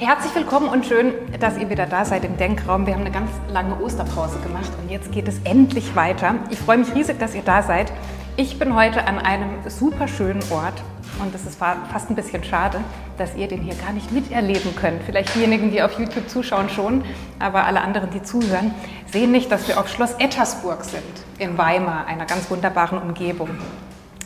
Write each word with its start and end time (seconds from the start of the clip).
Herzlich 0.00 0.32
willkommen 0.36 0.68
und 0.68 0.86
schön, 0.86 1.12
dass 1.40 1.58
ihr 1.58 1.70
wieder 1.70 1.84
da 1.84 2.04
seid 2.04 2.24
im 2.24 2.36
Denkraum. 2.36 2.86
Wir 2.86 2.94
haben 2.94 3.00
eine 3.00 3.10
ganz 3.10 3.32
lange 3.48 3.74
Osterpause 3.82 4.38
gemacht 4.38 4.70
und 4.80 4.88
jetzt 4.92 5.10
geht 5.10 5.26
es 5.26 5.40
endlich 5.42 5.96
weiter. 5.96 6.36
Ich 6.50 6.60
freue 6.60 6.78
mich 6.78 6.94
riesig, 6.94 7.18
dass 7.18 7.34
ihr 7.34 7.42
da 7.42 7.64
seid. 7.64 7.92
Ich 8.36 8.60
bin 8.60 8.76
heute 8.76 9.08
an 9.08 9.18
einem 9.18 9.50
super 9.66 10.06
schönen 10.06 10.40
Ort 10.52 10.80
und 11.20 11.34
es 11.34 11.44
ist 11.44 11.58
fast 11.58 12.10
ein 12.10 12.14
bisschen 12.14 12.44
schade, 12.44 12.80
dass 13.16 13.34
ihr 13.34 13.48
den 13.48 13.60
hier 13.60 13.74
gar 13.74 13.92
nicht 13.92 14.12
miterleben 14.12 14.76
könnt. 14.76 15.02
Vielleicht 15.02 15.34
diejenigen, 15.34 15.72
die 15.72 15.82
auf 15.82 15.98
YouTube 15.98 16.28
zuschauen, 16.30 16.68
schon, 16.68 17.02
aber 17.40 17.64
alle 17.64 17.80
anderen, 17.80 18.10
die 18.10 18.22
zuhören, 18.22 18.72
sehen 19.10 19.32
nicht, 19.32 19.50
dass 19.50 19.66
wir 19.66 19.80
auf 19.80 19.88
Schloss 19.88 20.12
Ettersburg 20.20 20.84
sind 20.84 21.02
in 21.40 21.58
Weimar, 21.58 22.06
einer 22.06 22.24
ganz 22.24 22.48
wunderbaren 22.48 22.98
Umgebung. 22.98 23.50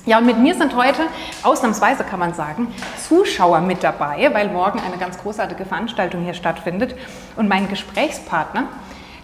Ja, 0.05 0.19
und 0.19 0.27
mit 0.27 0.37
mir 0.37 0.57
sind 0.57 0.75
heute, 0.75 1.03
ausnahmsweise 1.45 2.03
kann 2.03 2.19
man 2.19 2.35
sagen, 2.35 2.75
Zuschauer 3.09 3.61
mit 3.61 3.85
dabei, 3.85 4.31
weil 4.33 4.49
morgen 4.49 4.81
eine 4.81 4.97
ganz 4.97 5.17
großartige 5.19 5.65
Veranstaltung 5.65 6.25
hier 6.25 6.35
stattfindet. 6.35 6.97
Und 7.37 7.49
mein 7.49 7.69
Gesprächspartner, 7.69 8.65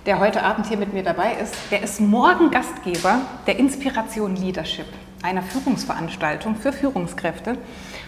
der 0.06 0.20
heute 0.20 0.44
Abend 0.44 0.66
hier 0.68 0.76
mit 0.76 0.92
mir 0.92 1.02
dabei 1.02 1.32
ist, 1.32 1.52
der 1.72 1.82
ist 1.82 2.00
morgen 2.00 2.52
Gastgeber 2.52 3.22
der 3.48 3.58
Inspiration 3.58 4.36
Leadership, 4.36 4.86
einer 5.20 5.42
Führungsveranstaltung 5.42 6.54
für 6.54 6.72
Führungskräfte. 6.72 7.58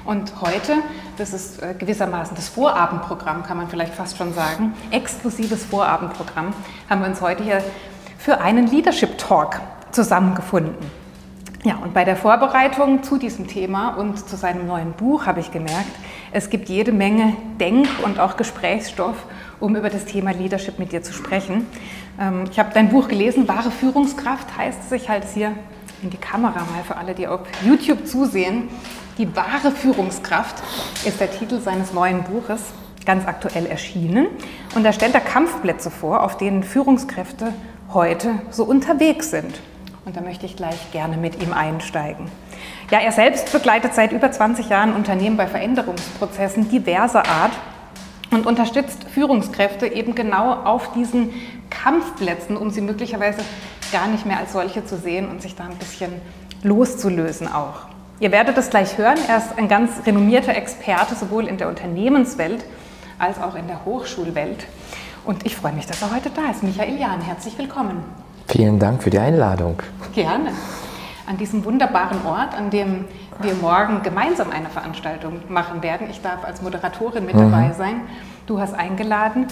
Und 0.04 0.40
heute, 0.40 0.76
das 1.18 1.32
ist 1.32 1.60
äh, 1.60 1.74
gewissermaßen 1.76 2.36
das 2.36 2.48
Vorabendprogramm, 2.50 3.42
kann 3.42 3.56
man 3.56 3.68
vielleicht 3.68 3.94
fast 3.94 4.16
schon 4.16 4.32
sagen, 4.32 4.74
exklusives 4.92 5.64
Vorabendprogramm, 5.64 6.54
haben 6.88 7.00
wir 7.00 7.08
uns 7.08 7.20
heute 7.20 7.42
hier 7.42 7.64
für 8.16 8.40
einen 8.40 8.68
Leadership 8.68 9.18
Talk 9.18 9.60
zusammengefunden. 9.90 10.99
Ja, 11.62 11.76
und 11.76 11.92
bei 11.92 12.06
der 12.06 12.16
Vorbereitung 12.16 13.02
zu 13.02 13.18
diesem 13.18 13.46
Thema 13.46 13.90
und 13.90 14.18
zu 14.26 14.34
seinem 14.36 14.66
neuen 14.66 14.92
Buch 14.92 15.26
habe 15.26 15.40
ich 15.40 15.50
gemerkt, 15.50 15.90
es 16.32 16.48
gibt 16.48 16.70
jede 16.70 16.90
Menge 16.90 17.34
Denk- 17.58 18.02
und 18.02 18.18
auch 18.18 18.38
Gesprächsstoff, 18.38 19.16
um 19.60 19.76
über 19.76 19.90
das 19.90 20.06
Thema 20.06 20.30
Leadership 20.30 20.78
mit 20.78 20.90
dir 20.92 21.02
zu 21.02 21.12
sprechen. 21.12 21.66
Ähm, 22.18 22.44
ich 22.50 22.58
habe 22.58 22.70
dein 22.72 22.88
Buch 22.88 23.08
gelesen, 23.08 23.46
Wahre 23.46 23.70
Führungskraft 23.70 24.56
heißt 24.56 24.78
es. 24.86 24.92
Ich 24.92 25.10
halte 25.10 25.26
es 25.26 25.34
hier 25.34 25.52
in 26.02 26.08
die 26.08 26.16
Kamera 26.16 26.60
mal 26.60 26.82
für 26.82 26.96
alle, 26.96 27.14
die 27.14 27.28
auf 27.28 27.40
YouTube 27.62 28.06
zusehen. 28.06 28.70
Die 29.18 29.36
wahre 29.36 29.70
Führungskraft 29.70 30.62
ist 31.04 31.20
der 31.20 31.30
Titel 31.30 31.60
seines 31.60 31.92
neuen 31.92 32.22
Buches, 32.22 32.62
ganz 33.04 33.26
aktuell 33.26 33.66
erschienen. 33.66 34.28
Und 34.74 34.84
da 34.84 34.94
stellt 34.94 35.12
er 35.12 35.20
Kampfplätze 35.20 35.90
vor, 35.90 36.22
auf 36.22 36.38
denen 36.38 36.62
Führungskräfte 36.62 37.52
heute 37.92 38.30
so 38.50 38.64
unterwegs 38.64 39.30
sind. 39.30 39.60
Und 40.04 40.16
da 40.16 40.22
möchte 40.22 40.46
ich 40.46 40.56
gleich 40.56 40.90
gerne 40.92 41.16
mit 41.16 41.42
ihm 41.42 41.52
einsteigen. 41.52 42.26
Ja, 42.90 42.98
er 43.00 43.12
selbst 43.12 43.52
begleitet 43.52 43.94
seit 43.94 44.12
über 44.12 44.32
20 44.32 44.68
Jahren 44.68 44.94
Unternehmen 44.94 45.36
bei 45.36 45.46
Veränderungsprozessen 45.46 46.70
diverser 46.70 47.26
Art 47.26 47.52
und 48.30 48.46
unterstützt 48.46 49.04
Führungskräfte 49.04 49.86
eben 49.86 50.14
genau 50.14 50.52
auf 50.64 50.92
diesen 50.92 51.34
Kampfplätzen, 51.68 52.56
um 52.56 52.70
sie 52.70 52.80
möglicherweise 52.80 53.42
gar 53.92 54.06
nicht 54.08 54.24
mehr 54.24 54.38
als 54.38 54.52
solche 54.52 54.84
zu 54.84 54.96
sehen 54.96 55.28
und 55.28 55.42
sich 55.42 55.54
da 55.54 55.64
ein 55.64 55.76
bisschen 55.76 56.12
loszulösen 56.62 57.48
auch. 57.48 57.86
Ihr 58.20 58.32
werdet 58.32 58.56
es 58.58 58.70
gleich 58.70 58.98
hören, 58.98 59.18
er 59.28 59.38
ist 59.38 59.56
ein 59.56 59.68
ganz 59.68 59.90
renommierter 60.06 60.54
Experte 60.54 61.14
sowohl 61.14 61.46
in 61.46 61.56
der 61.56 61.68
Unternehmenswelt 61.68 62.64
als 63.18 63.40
auch 63.40 63.54
in 63.54 63.66
der 63.66 63.84
Hochschulwelt. 63.84 64.66
Und 65.24 65.44
ich 65.44 65.56
freue 65.56 65.72
mich, 65.72 65.86
dass 65.86 66.02
er 66.02 66.14
heute 66.14 66.30
da 66.30 66.50
ist. 66.50 66.62
Michael 66.62 66.98
Jahn, 66.98 67.20
herzlich 67.20 67.56
willkommen. 67.58 68.02
Vielen 68.50 68.80
Dank 68.80 69.00
für 69.00 69.10
die 69.10 69.18
Einladung. 69.20 69.76
Gerne. 70.12 70.50
An 71.24 71.36
diesem 71.36 71.64
wunderbaren 71.64 72.26
Ort, 72.26 72.52
an 72.58 72.70
dem 72.70 73.04
wir 73.40 73.54
morgen 73.54 74.02
gemeinsam 74.02 74.50
eine 74.50 74.68
Veranstaltung 74.68 75.34
machen 75.48 75.84
werden. 75.84 76.08
Ich 76.10 76.20
darf 76.20 76.44
als 76.44 76.60
Moderatorin 76.60 77.24
mit 77.24 77.36
mhm. 77.36 77.52
dabei 77.52 77.72
sein. 77.78 78.00
Du 78.46 78.58
hast 78.58 78.74
eingeladen. 78.74 79.46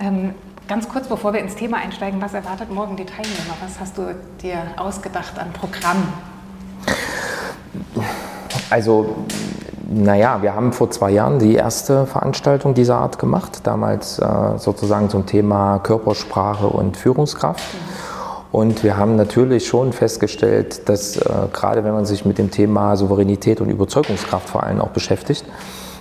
Ähm, 0.00 0.34
ganz 0.68 0.88
kurz, 0.88 1.08
bevor 1.08 1.32
wir 1.32 1.40
ins 1.40 1.56
Thema 1.56 1.78
einsteigen, 1.78 2.22
was 2.22 2.32
erwartet 2.32 2.70
morgen 2.72 2.94
die 2.94 3.04
Teilnehmer? 3.04 3.56
Was 3.60 3.80
hast 3.80 3.98
du 3.98 4.14
dir 4.40 4.58
ausgedacht 4.76 5.36
an 5.36 5.52
Programm? 5.52 6.04
Also, 8.70 9.16
naja, 9.90 10.42
wir 10.42 10.54
haben 10.54 10.72
vor 10.72 10.92
zwei 10.92 11.10
Jahren 11.10 11.40
die 11.40 11.56
erste 11.56 12.06
Veranstaltung 12.06 12.74
dieser 12.74 12.98
Art 12.98 13.18
gemacht, 13.18 13.62
damals 13.64 14.20
äh, 14.20 14.58
sozusagen 14.58 15.10
zum 15.10 15.26
Thema 15.26 15.80
Körpersprache 15.80 16.68
und 16.68 16.96
Führungskraft. 16.96 17.74
Mhm. 17.74 18.03
Und 18.54 18.84
wir 18.84 18.96
haben 18.96 19.16
natürlich 19.16 19.66
schon 19.66 19.92
festgestellt, 19.92 20.88
dass 20.88 21.16
äh, 21.16 21.28
gerade 21.52 21.82
wenn 21.82 21.92
man 21.92 22.06
sich 22.06 22.24
mit 22.24 22.38
dem 22.38 22.52
Thema 22.52 22.94
Souveränität 22.94 23.60
und 23.60 23.68
Überzeugungskraft 23.68 24.48
vor 24.48 24.62
allem 24.62 24.80
auch 24.80 24.90
beschäftigt, 24.90 25.44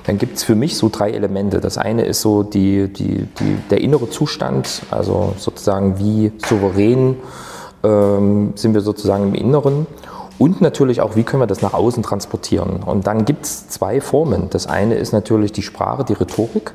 dann 0.06 0.20
gibt 0.20 0.38
es 0.38 0.44
für 0.44 0.54
mich 0.54 0.78
so 0.78 0.88
drei 0.88 1.10
Elemente. 1.10 1.62
Das 1.62 1.80
eine 1.80 2.06
ist 2.06 2.22
so 2.22 2.44
die, 2.44 2.94
die, 2.94 3.26
die, 3.40 3.58
der 3.72 3.82
innere 3.82 4.08
Zustand, 4.08 4.84
also 4.92 5.34
sozusagen 5.36 5.98
wie 5.98 6.32
souverän 6.46 7.16
ähm, 7.84 8.54
sind 8.54 8.76
wir 8.76 8.82
sozusagen 8.82 9.30
im 9.30 9.34
Inneren. 9.34 9.88
Und 10.38 10.62
natürlich 10.62 11.02
auch, 11.02 11.16
wie 11.16 11.24
können 11.24 11.42
wir 11.42 11.48
das 11.48 11.64
nach 11.64 11.74
außen 11.74 12.04
transportieren. 12.04 12.84
Und 12.84 13.08
dann 13.08 13.26
gibt 13.26 13.46
es 13.46 13.68
zwei 13.70 14.00
Formen. 14.00 14.52
Das 14.52 14.68
eine 14.68 14.94
ist 14.94 15.12
natürlich 15.12 15.54
die 15.54 15.64
Sprache, 15.64 16.04
die 16.04 16.14
Rhetorik 16.14 16.72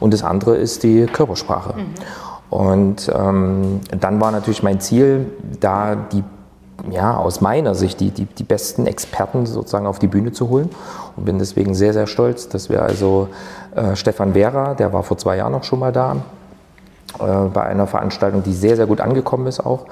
und 0.00 0.12
das 0.12 0.22
andere 0.22 0.56
ist 0.56 0.82
die 0.82 1.06
Körpersprache. 1.06 1.78
Mhm. 1.78 1.94
Und 2.50 3.10
ähm, 3.14 3.80
dann 3.98 4.20
war 4.20 4.30
natürlich 4.30 4.62
mein 4.62 4.80
Ziel, 4.80 5.26
da 5.60 5.96
die, 5.96 6.22
ja, 6.90 7.16
aus 7.16 7.40
meiner 7.40 7.74
Sicht 7.74 8.00
die, 8.00 8.10
die, 8.10 8.26
die 8.26 8.44
besten 8.44 8.86
Experten 8.86 9.46
sozusagen 9.46 9.86
auf 9.86 9.98
die 9.98 10.06
Bühne 10.06 10.32
zu 10.32 10.48
holen. 10.48 10.70
Und 11.16 11.24
bin 11.24 11.38
deswegen 11.38 11.74
sehr, 11.74 11.92
sehr 11.92 12.06
stolz, 12.06 12.48
dass 12.48 12.68
wir 12.68 12.82
also 12.82 13.28
äh, 13.74 13.96
Stefan 13.96 14.34
Vera, 14.34 14.74
der 14.74 14.92
war 14.92 15.02
vor 15.02 15.18
zwei 15.18 15.36
Jahren 15.36 15.52
noch 15.52 15.64
schon 15.64 15.78
mal 15.78 15.92
da, 15.92 16.16
äh, 17.18 17.48
bei 17.52 17.62
einer 17.62 17.86
Veranstaltung, 17.86 18.42
die 18.42 18.52
sehr, 18.52 18.76
sehr 18.76 18.86
gut 18.86 19.00
angekommen 19.00 19.46
ist 19.46 19.64
auch. 19.64 19.86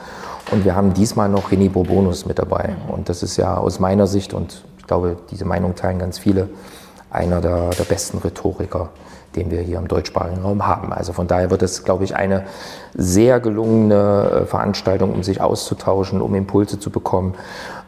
Und 0.51 0.65
wir 0.65 0.75
haben 0.75 0.93
diesmal 0.93 1.29
noch 1.29 1.51
René 1.51 1.71
Bourbonus 1.71 2.27
mit 2.27 2.39
dabei. 2.39 2.77
Und 2.89 3.09
das 3.09 3.23
ist 3.23 3.37
ja 3.37 3.57
aus 3.57 3.81
meiner 3.81 4.07
Sicht, 4.07 4.35
und 4.35 4.65
ich 4.79 4.87
glaube, 4.87 5.17
diese 5.31 5.45
Meinung 5.45 5.75
teilen 5.75 5.99
ganz 5.99 6.19
viele, 6.19 6.49
einer 7.11 7.41
der, 7.41 7.71
der 7.71 7.85
besten 7.85 8.19
Rhetoriker 8.19 8.91
den 9.37 9.51
wir 9.51 9.61
hier 9.61 9.79
im 9.79 9.89
deutschsprachigen 9.89 10.43
Raum 10.43 10.67
haben. 10.67 10.93
Also 10.93 11.13
von 11.13 11.27
daher 11.27 11.51
wird 11.51 11.63
es, 11.63 11.85
glaube 11.85 12.05
ich, 12.05 12.17
eine 12.17 12.45
sehr 12.95 13.41
gelungene 13.41 14.43
äh, 14.43 14.47
Veranstaltung, 14.47 15.13
um 15.13 15.23
sich 15.23 15.41
auszutauschen, 15.41 16.21
um 16.21 16.35
Impulse 16.35 16.79
zu 16.79 16.91
bekommen 16.91 17.35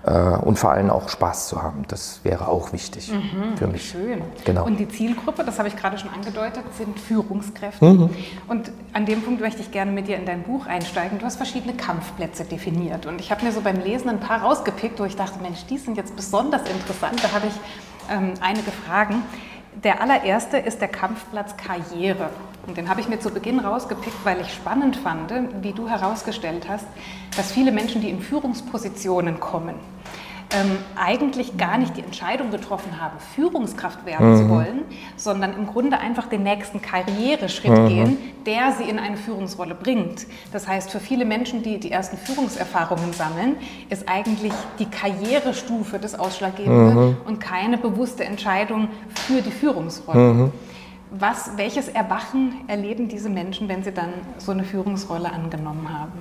äh, 0.04 0.12
und 0.12 0.58
vor 0.58 0.70
allem 0.70 0.90
auch 0.90 1.08
Spaß 1.08 1.48
zu 1.48 1.62
haben. 1.62 1.84
Das 1.88 2.20
wäre 2.22 2.48
auch 2.48 2.72
wichtig 2.72 3.12
mhm, 3.12 3.56
für 3.56 3.66
mich. 3.66 3.90
Schön. 3.90 4.22
Genau. 4.44 4.64
Und 4.64 4.78
die 4.78 4.88
Zielgruppe, 4.88 5.44
das 5.44 5.58
habe 5.58 5.68
ich 5.68 5.76
gerade 5.76 5.98
schon 5.98 6.10
angedeutet, 6.10 6.62
sind 6.76 6.98
Führungskräfte. 6.98 7.84
Mhm. 7.84 8.10
Und 8.48 8.70
an 8.92 9.06
dem 9.06 9.22
Punkt 9.22 9.40
möchte 9.40 9.60
ich 9.60 9.70
gerne 9.70 9.92
mit 9.92 10.08
dir 10.08 10.16
in 10.16 10.26
dein 10.26 10.42
Buch 10.42 10.66
einsteigen. 10.66 11.18
Du 11.18 11.24
hast 11.24 11.36
verschiedene 11.36 11.74
Kampfplätze 11.74 12.44
definiert. 12.44 13.06
Und 13.06 13.20
ich 13.20 13.30
habe 13.30 13.44
mir 13.44 13.52
so 13.52 13.60
beim 13.60 13.80
Lesen 13.80 14.08
ein 14.08 14.20
paar 14.20 14.42
rausgepickt, 14.42 15.00
wo 15.00 15.04
ich 15.04 15.16
dachte, 15.16 15.40
Mensch, 15.42 15.64
die 15.66 15.78
sind 15.78 15.96
jetzt 15.96 16.16
besonders 16.16 16.62
interessant. 16.62 17.22
Da 17.22 17.32
habe 17.32 17.46
ich 17.46 17.54
ähm, 18.10 18.34
einige 18.40 18.70
Fragen. 18.70 19.22
Der 19.82 20.00
allererste 20.00 20.56
ist 20.56 20.80
der 20.80 20.88
Kampfplatz 20.88 21.56
Karriere. 21.56 22.30
Und 22.66 22.76
den 22.76 22.88
habe 22.88 23.00
ich 23.00 23.08
mir 23.08 23.18
zu 23.18 23.30
Beginn 23.30 23.58
rausgepickt, 23.58 24.24
weil 24.24 24.40
ich 24.40 24.52
spannend 24.52 24.96
fand, 24.96 25.32
wie 25.62 25.72
du 25.72 25.88
herausgestellt 25.88 26.68
hast, 26.68 26.86
dass 27.36 27.52
viele 27.52 27.72
Menschen, 27.72 28.00
die 28.00 28.08
in 28.08 28.20
Führungspositionen 28.20 29.40
kommen, 29.40 29.74
ähm, 30.54 30.78
eigentlich 30.96 31.56
gar 31.56 31.78
nicht 31.78 31.96
die 31.96 32.02
Entscheidung 32.02 32.50
getroffen 32.50 33.00
haben, 33.00 33.18
Führungskraft 33.34 34.06
werden 34.06 34.32
mhm. 34.32 34.36
zu 34.36 34.48
wollen, 34.48 34.82
sondern 35.16 35.54
im 35.54 35.66
Grunde 35.66 35.98
einfach 35.98 36.26
den 36.28 36.42
nächsten 36.42 36.80
Karriereschritt 36.80 37.70
mhm. 37.70 37.88
gehen, 37.88 38.16
der 38.46 38.72
sie 38.72 38.84
in 38.84 38.98
eine 38.98 39.16
Führungsrolle 39.16 39.74
bringt. 39.74 40.26
Das 40.52 40.68
heißt, 40.68 40.90
für 40.90 41.00
viele 41.00 41.24
Menschen, 41.24 41.62
die 41.62 41.78
die 41.78 41.90
ersten 41.90 42.16
Führungserfahrungen 42.16 43.12
sammeln, 43.12 43.56
ist 43.88 44.08
eigentlich 44.08 44.52
die 44.78 44.86
Karrierestufe 44.86 45.98
das 45.98 46.18
Ausschlaggebende 46.18 46.94
mhm. 46.94 47.16
und 47.26 47.40
keine 47.40 47.78
bewusste 47.78 48.24
Entscheidung 48.24 48.88
für 49.26 49.42
die 49.42 49.50
Führungsrolle. 49.50 50.34
Mhm. 50.34 50.52
Was, 51.10 51.52
welches 51.56 51.88
Erwachen 51.88 52.64
erleben 52.66 53.08
diese 53.08 53.28
Menschen, 53.28 53.68
wenn 53.68 53.84
sie 53.84 53.92
dann 53.92 54.10
so 54.38 54.50
eine 54.50 54.64
Führungsrolle 54.64 55.32
angenommen 55.32 55.88
haben? 55.96 56.12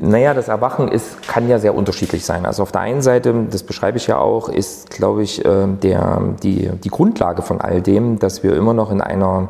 Naja, 0.00 0.34
das 0.34 0.48
Erwachen 0.48 0.88
ist, 0.88 1.26
kann 1.26 1.48
ja 1.48 1.58
sehr 1.58 1.74
unterschiedlich 1.74 2.24
sein. 2.24 2.44
Also 2.44 2.62
auf 2.62 2.72
der 2.72 2.82
einen 2.82 3.02
Seite, 3.02 3.46
das 3.50 3.62
beschreibe 3.62 3.96
ich 3.96 4.06
ja 4.06 4.18
auch, 4.18 4.48
ist, 4.48 4.90
glaube 4.90 5.22
ich, 5.22 5.44
äh, 5.44 5.66
der, 5.66 6.20
die, 6.42 6.70
die 6.84 6.88
Grundlage 6.88 7.42
von 7.42 7.60
all 7.60 7.80
dem, 7.80 8.18
dass 8.18 8.42
wir 8.42 8.54
immer 8.56 8.74
noch 8.74 8.90
in 8.90 9.00
einer, 9.00 9.48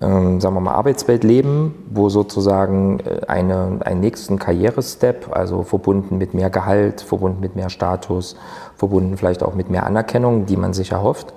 ähm, 0.00 0.40
sagen 0.40 0.54
wir 0.54 0.60
mal, 0.60 0.74
Arbeitswelt 0.74 1.24
leben, 1.24 1.74
wo 1.90 2.08
sozusagen 2.08 3.00
äh, 3.00 3.26
eine, 3.26 3.78
einen 3.80 4.00
nächsten 4.00 4.38
Karrierestep, 4.38 5.28
also 5.34 5.62
verbunden 5.62 6.18
mit 6.18 6.34
mehr 6.34 6.50
Gehalt, 6.50 7.00
verbunden 7.00 7.40
mit 7.40 7.56
mehr 7.56 7.70
Status, 7.70 8.36
verbunden 8.76 9.16
vielleicht 9.16 9.42
auch 9.42 9.54
mit 9.54 9.70
mehr 9.70 9.86
Anerkennung, 9.86 10.46
die 10.46 10.56
man 10.56 10.72
sich 10.72 10.92
erhofft, 10.92 11.34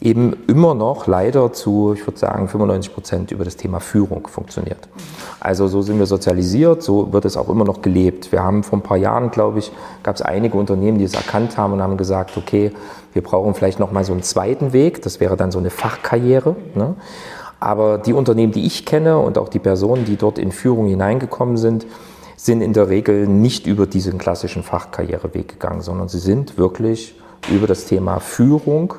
eben 0.00 0.36
immer 0.46 0.74
noch 0.74 1.06
leider 1.06 1.52
zu, 1.52 1.94
ich 1.94 2.06
würde 2.06 2.18
sagen, 2.18 2.48
95 2.48 2.92
Prozent 2.92 3.30
über 3.32 3.44
das 3.44 3.56
Thema 3.56 3.80
Führung 3.80 4.26
funktioniert. 4.26 4.88
Also 5.40 5.68
so 5.68 5.80
sind 5.80 5.98
wir 5.98 6.06
sozialisiert, 6.06 6.82
so 6.82 7.12
wird 7.12 7.24
es 7.24 7.36
auch 7.36 7.48
immer 7.48 7.64
noch 7.64 7.80
gelebt. 7.80 8.30
Wir 8.32 8.42
haben 8.42 8.62
vor 8.62 8.78
ein 8.78 8.82
paar 8.82 8.98
Jahren, 8.98 9.30
glaube 9.30 9.58
ich, 9.60 9.72
gab 10.02 10.16
es 10.16 10.22
einige 10.22 10.58
Unternehmen, 10.58 10.98
die 10.98 11.04
es 11.04 11.14
erkannt 11.14 11.56
haben 11.56 11.72
und 11.72 11.82
haben 11.82 11.96
gesagt, 11.96 12.36
okay, 12.36 12.72
wir 13.12 13.22
brauchen 13.22 13.54
vielleicht 13.54 13.78
noch 13.78 13.92
mal 13.92 14.04
so 14.04 14.12
einen 14.12 14.22
zweiten 14.22 14.72
Weg, 14.74 15.00
das 15.02 15.20
wäre 15.20 15.36
dann 15.36 15.50
so 15.50 15.58
eine 15.58 15.70
Fachkarriere. 15.70 16.56
Ne? 16.74 16.94
Aber 17.58 17.96
die 17.96 18.12
Unternehmen, 18.12 18.52
die 18.52 18.66
ich 18.66 18.84
kenne 18.84 19.18
und 19.18 19.38
auch 19.38 19.48
die 19.48 19.58
Personen, 19.58 20.04
die 20.04 20.16
dort 20.16 20.38
in 20.38 20.52
Führung 20.52 20.86
hineingekommen 20.86 21.56
sind, 21.56 21.86
sind 22.36 22.60
in 22.60 22.74
der 22.74 22.90
Regel 22.90 23.26
nicht 23.26 23.66
über 23.66 23.86
diesen 23.86 24.18
klassischen 24.18 24.62
Fachkarriereweg 24.62 25.48
gegangen, 25.48 25.80
sondern 25.80 26.08
sie 26.08 26.18
sind 26.18 26.58
wirklich 26.58 27.18
über 27.50 27.66
das 27.66 27.86
Thema 27.86 28.20
Führung 28.20 28.94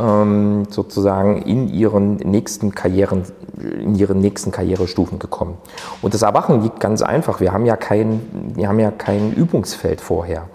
ähm, 0.00 0.64
sozusagen 0.70 1.42
in 1.42 1.68
ihren 1.68 2.16
nächsten 2.16 2.74
Karrieren, 2.74 3.22
in 3.58 3.94
ihren 3.94 4.20
nächsten 4.20 4.50
Karrierestufen 4.50 5.18
gekommen. 5.18 5.58
Und 6.02 6.14
das 6.14 6.22
Erwachen 6.22 6.62
liegt 6.62 6.80
ganz 6.80 7.02
einfach. 7.02 7.40
Wir 7.40 7.52
haben 7.52 7.66
ja 7.66 7.76
kein, 7.76 8.52
wir 8.54 8.68
haben 8.68 8.80
ja 8.80 8.90
kein 8.90 9.32
Übungsfeld 9.32 10.00
vorher. 10.00 10.48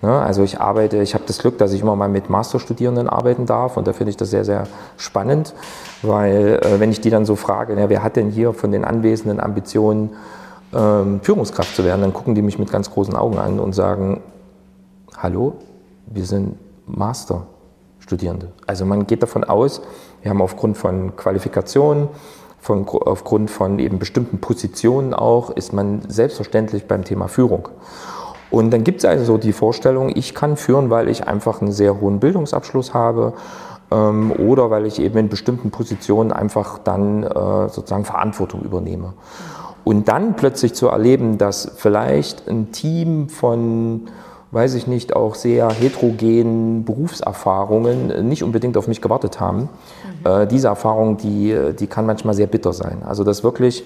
Ne? 0.00 0.12
Also 0.12 0.42
ich 0.42 0.60
arbeite, 0.60 0.98
ich 0.98 1.14
habe 1.14 1.24
das 1.26 1.38
Glück, 1.38 1.58
dass 1.58 1.72
ich 1.72 1.82
immer 1.82 1.96
mal 1.96 2.08
mit 2.08 2.30
Masterstudierenden 2.30 3.08
arbeiten 3.08 3.46
darf 3.46 3.76
und 3.76 3.86
da 3.86 3.92
finde 3.92 4.10
ich 4.10 4.16
das 4.16 4.30
sehr, 4.30 4.44
sehr 4.44 4.66
spannend, 4.96 5.54
weil 6.02 6.60
äh, 6.62 6.80
wenn 6.80 6.90
ich 6.90 7.00
die 7.00 7.10
dann 7.10 7.24
so 7.24 7.34
frage, 7.34 7.74
na, 7.76 7.88
wer 7.88 8.02
hat 8.02 8.16
denn 8.16 8.30
hier 8.30 8.52
von 8.52 8.70
den 8.70 8.84
Anwesenden 8.84 9.40
Ambitionen, 9.40 10.10
ähm, 10.72 11.20
Führungskraft 11.22 11.74
zu 11.74 11.84
werden, 11.84 12.02
dann 12.02 12.12
gucken 12.12 12.34
die 12.34 12.42
mich 12.42 12.58
mit 12.58 12.70
ganz 12.70 12.90
großen 12.90 13.16
Augen 13.16 13.38
an 13.38 13.58
und 13.58 13.72
sagen, 13.74 14.20
hallo, 15.16 15.54
wir 16.06 16.24
sind 16.24 16.56
Masterstudierende. 18.08 18.48
Also 18.66 18.84
man 18.84 19.06
geht 19.06 19.22
davon 19.22 19.44
aus, 19.44 19.82
wir 20.22 20.30
haben 20.30 20.40
aufgrund 20.40 20.76
von 20.76 21.14
Qualifikationen, 21.16 22.08
von, 22.60 22.88
aufgrund 22.88 23.50
von 23.50 23.78
eben 23.78 23.98
bestimmten 23.98 24.38
Positionen 24.38 25.14
auch, 25.14 25.50
ist 25.50 25.72
man 25.72 26.02
selbstverständlich 26.08 26.86
beim 26.86 27.04
Thema 27.04 27.28
Führung. 27.28 27.68
Und 28.50 28.70
dann 28.70 28.82
gibt 28.82 28.98
es 28.98 29.04
also 29.04 29.36
die 29.36 29.52
Vorstellung, 29.52 30.10
ich 30.14 30.34
kann 30.34 30.56
führen, 30.56 30.90
weil 30.90 31.08
ich 31.08 31.28
einfach 31.28 31.60
einen 31.60 31.70
sehr 31.70 32.00
hohen 32.00 32.18
Bildungsabschluss 32.18 32.94
habe 32.94 33.34
ähm, 33.90 34.32
oder 34.32 34.70
weil 34.70 34.86
ich 34.86 35.00
eben 35.00 35.18
in 35.18 35.28
bestimmten 35.28 35.70
Positionen 35.70 36.32
einfach 36.32 36.78
dann 36.78 37.24
äh, 37.24 37.68
sozusagen 37.68 38.06
Verantwortung 38.06 38.62
übernehme. 38.62 39.12
Und 39.84 40.08
dann 40.08 40.34
plötzlich 40.34 40.74
zu 40.74 40.88
erleben, 40.88 41.38
dass 41.38 41.70
vielleicht 41.76 42.48
ein 42.48 42.72
Team 42.72 43.28
von 43.28 44.08
weiß 44.50 44.74
ich 44.74 44.86
nicht, 44.86 45.14
auch 45.14 45.34
sehr 45.34 45.70
heterogenen 45.70 46.84
Berufserfahrungen 46.84 48.28
nicht 48.28 48.42
unbedingt 48.42 48.76
auf 48.76 48.88
mich 48.88 49.00
gewartet 49.00 49.40
haben. 49.40 49.68
Mhm. 50.24 50.30
Äh, 50.30 50.46
diese 50.46 50.68
Erfahrung, 50.68 51.16
die, 51.18 51.56
die 51.78 51.86
kann 51.86 52.06
manchmal 52.06 52.34
sehr 52.34 52.46
bitter 52.46 52.72
sein. 52.72 53.02
Also 53.06 53.24
dass 53.24 53.44
wirklich 53.44 53.84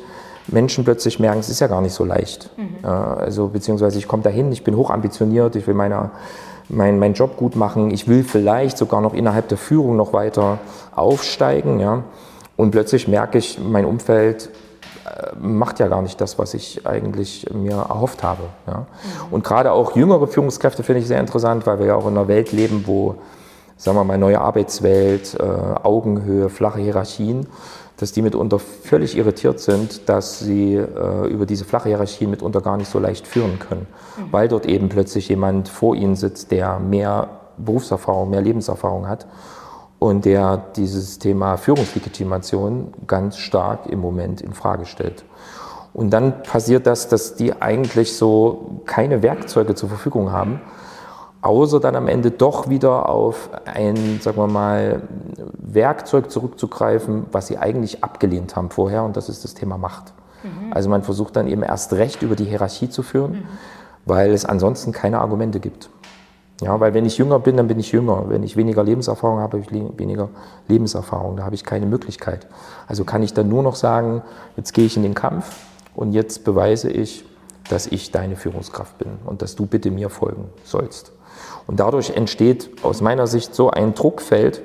Menschen 0.48 0.84
plötzlich 0.84 1.18
merken, 1.18 1.40
es 1.40 1.48
ist 1.48 1.60
ja 1.60 1.66
gar 1.66 1.80
nicht 1.80 1.94
so 1.94 2.04
leicht. 2.04 2.50
Mhm. 2.56 2.84
Äh, 2.84 2.86
also 2.86 3.48
beziehungsweise 3.48 3.98
ich 3.98 4.06
komme 4.06 4.22
dahin, 4.22 4.52
ich 4.52 4.64
bin 4.64 4.76
hochambitioniert, 4.76 5.56
ich 5.56 5.66
will 5.66 5.74
meine, 5.74 6.10
mein, 6.68 6.98
meinen 6.98 7.14
Job 7.14 7.36
gut 7.36 7.56
machen, 7.56 7.90
ich 7.90 8.08
will 8.08 8.22
vielleicht 8.22 8.78
sogar 8.78 9.00
noch 9.00 9.14
innerhalb 9.14 9.48
der 9.48 9.58
Führung 9.58 9.96
noch 9.96 10.12
weiter 10.12 10.58
aufsteigen. 10.94 11.80
Ja? 11.80 12.04
Und 12.56 12.70
plötzlich 12.70 13.08
merke 13.08 13.38
ich, 13.38 13.58
mein 13.58 13.84
Umfeld 13.84 14.50
macht 15.40 15.78
ja 15.78 15.88
gar 15.88 16.02
nicht 16.02 16.20
das, 16.20 16.38
was 16.38 16.54
ich 16.54 16.86
eigentlich 16.86 17.46
mir 17.52 17.72
erhofft 17.72 18.22
habe. 18.22 18.42
Ja. 18.66 18.78
Mhm. 18.78 18.86
Und 19.32 19.44
gerade 19.44 19.72
auch 19.72 19.96
jüngere 19.96 20.26
Führungskräfte 20.26 20.82
finde 20.82 21.00
ich 21.00 21.08
sehr 21.08 21.20
interessant, 21.20 21.66
weil 21.66 21.78
wir 21.78 21.86
ja 21.86 21.94
auch 21.96 22.06
in 22.06 22.16
einer 22.16 22.28
Welt 22.28 22.52
leben, 22.52 22.84
wo, 22.86 23.16
sagen 23.76 23.96
wir 23.96 24.04
mal, 24.04 24.18
neue 24.18 24.40
Arbeitswelt, 24.40 25.36
äh, 25.38 25.42
Augenhöhe, 25.42 26.48
flache 26.48 26.80
Hierarchien, 26.80 27.46
dass 27.96 28.12
die 28.12 28.22
mitunter 28.22 28.58
völlig 28.58 29.16
irritiert 29.16 29.60
sind, 29.60 30.08
dass 30.08 30.40
sie 30.40 30.74
äh, 30.74 31.26
über 31.28 31.46
diese 31.46 31.64
flache 31.64 31.88
Hierarchien 31.88 32.30
mitunter 32.30 32.60
gar 32.60 32.76
nicht 32.76 32.90
so 32.90 32.98
leicht 32.98 33.26
führen 33.26 33.58
können, 33.58 33.86
mhm. 34.16 34.32
weil 34.32 34.48
dort 34.48 34.66
eben 34.66 34.88
plötzlich 34.88 35.28
jemand 35.28 35.68
vor 35.68 35.94
ihnen 35.94 36.16
sitzt, 36.16 36.50
der 36.50 36.78
mehr 36.78 37.28
Berufserfahrung, 37.58 38.30
mehr 38.30 38.40
Lebenserfahrung 38.40 39.08
hat 39.08 39.26
und 40.02 40.24
der 40.24 40.56
dieses 40.74 41.20
Thema 41.20 41.56
Führungslegitimation 41.56 42.92
ganz 43.06 43.36
stark 43.36 43.86
im 43.86 44.00
Moment 44.00 44.40
in 44.40 44.52
Frage 44.52 44.84
stellt. 44.84 45.24
Und 45.94 46.10
dann 46.10 46.42
passiert 46.42 46.88
das, 46.88 47.06
dass 47.06 47.36
die 47.36 47.62
eigentlich 47.62 48.16
so 48.16 48.80
keine 48.84 49.22
Werkzeuge 49.22 49.76
zur 49.76 49.88
Verfügung 49.88 50.32
haben, 50.32 50.60
außer 51.40 51.78
dann 51.78 51.94
am 51.94 52.08
Ende 52.08 52.32
doch 52.32 52.68
wieder 52.68 53.08
auf 53.08 53.50
ein, 53.64 54.18
sagen 54.20 54.38
wir 54.38 54.48
mal, 54.48 55.02
Werkzeug 55.58 56.32
zurückzugreifen, 56.32 57.26
was 57.30 57.46
sie 57.46 57.58
eigentlich 57.58 58.02
abgelehnt 58.02 58.56
haben 58.56 58.70
vorher, 58.70 59.04
und 59.04 59.16
das 59.16 59.28
ist 59.28 59.44
das 59.44 59.54
Thema 59.54 59.78
Macht. 59.78 60.14
Mhm. 60.42 60.72
Also 60.72 60.90
man 60.90 61.04
versucht 61.04 61.36
dann 61.36 61.46
eben 61.46 61.62
erst 61.62 61.92
recht 61.92 62.22
über 62.22 62.34
die 62.34 62.46
Hierarchie 62.46 62.90
zu 62.90 63.04
führen, 63.04 63.32
mhm. 63.32 63.48
weil 64.04 64.32
es 64.32 64.44
ansonsten 64.44 64.90
keine 64.90 65.20
Argumente 65.20 65.60
gibt. 65.60 65.90
Ja, 66.62 66.78
weil 66.78 66.94
wenn 66.94 67.04
ich 67.04 67.18
jünger 67.18 67.40
bin, 67.40 67.56
dann 67.56 67.66
bin 67.66 67.80
ich 67.80 67.90
jünger. 67.90 68.24
Wenn 68.28 68.44
ich 68.44 68.56
weniger 68.56 68.84
Lebenserfahrung 68.84 69.40
habe, 69.40 69.58
habe 69.58 69.66
ich 69.66 69.98
weniger 69.98 70.28
Lebenserfahrung. 70.68 71.36
Da 71.36 71.44
habe 71.44 71.56
ich 71.56 71.64
keine 71.64 71.86
Möglichkeit. 71.86 72.46
Also 72.86 73.04
kann 73.04 73.22
ich 73.22 73.34
dann 73.34 73.48
nur 73.48 73.64
noch 73.64 73.74
sagen, 73.74 74.22
jetzt 74.56 74.72
gehe 74.72 74.86
ich 74.86 74.96
in 74.96 75.02
den 75.02 75.14
Kampf 75.14 75.66
und 75.96 76.12
jetzt 76.12 76.44
beweise 76.44 76.88
ich, 76.88 77.24
dass 77.68 77.88
ich 77.88 78.12
deine 78.12 78.36
Führungskraft 78.36 78.96
bin 78.98 79.08
und 79.26 79.42
dass 79.42 79.56
du 79.56 79.66
bitte 79.66 79.90
mir 79.90 80.08
folgen 80.08 80.50
sollst. 80.64 81.12
Und 81.66 81.80
dadurch 81.80 82.10
entsteht 82.10 82.70
aus 82.84 83.00
meiner 83.00 83.26
Sicht 83.26 83.54
so 83.54 83.70
ein 83.70 83.94
Druckfeld, 83.94 84.62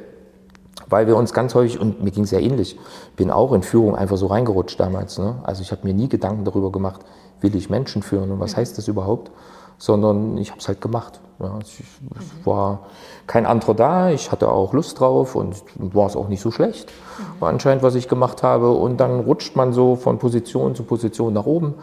weil 0.90 1.08
wir 1.08 1.16
uns 1.18 1.34
ganz 1.34 1.56
häufig, 1.56 1.80
und 1.80 2.04
mir 2.04 2.12
ging 2.12 2.24
es 2.26 2.32
ja 2.32 2.40
ähnlich, 2.40 2.80
bin 3.16 3.32
auch 3.32 3.54
in 3.54 3.64
Führung 3.64 3.96
einfach 3.96 4.18
so 4.18 4.28
reingerutscht 4.28 4.80
damals. 4.80 5.18
Ne? 5.18 5.36
Also 5.44 5.64
ich 5.64 5.72
habe 5.72 5.82
mir 5.86 5.94
nie 5.94 6.10
Gedanken 6.10 6.46
darüber 6.46 6.72
gemacht, 6.72 7.02
will 7.42 7.56
ich 7.56 7.70
Menschen 7.70 8.04
führen 8.04 8.32
und 8.32 8.40
was 8.40 8.56
heißt 8.56 8.78
das 8.78 8.88
überhaupt, 8.88 9.32
sondern 9.80 10.38
ich 10.38 10.52
habe 10.52 10.60
es 10.60 10.68
halt 10.68 10.82
gemacht. 10.82 11.20
Ja, 11.40 11.60
es 11.60 12.46
war 12.46 12.88
kein 13.28 13.46
anderer 13.46 13.76
da, 13.76 14.10
ich 14.10 14.32
hatte 14.32 14.50
auch 14.50 14.74
Lust 14.74 15.00
drauf 15.00 15.36
und 15.36 15.64
war 15.76 16.08
es 16.08 16.16
auch 16.16 16.30
nicht 16.30 16.42
so 16.42 16.50
schlecht. 16.50 16.90
Mhm. 16.90 17.42
War 17.42 17.50
anscheinend, 17.50 17.84
was 17.84 17.96
ich 17.96 18.08
gemacht 18.08 18.42
habe. 18.42 18.72
Und 18.72 18.98
dann 18.98 19.20
rutscht 19.20 19.56
man 19.56 19.72
so 19.72 19.96
von 19.96 20.18
Position 20.18 20.74
zu 20.74 20.84
Position 20.84 21.34
nach 21.34 21.46
oben. 21.46 21.68
Mhm. 21.68 21.76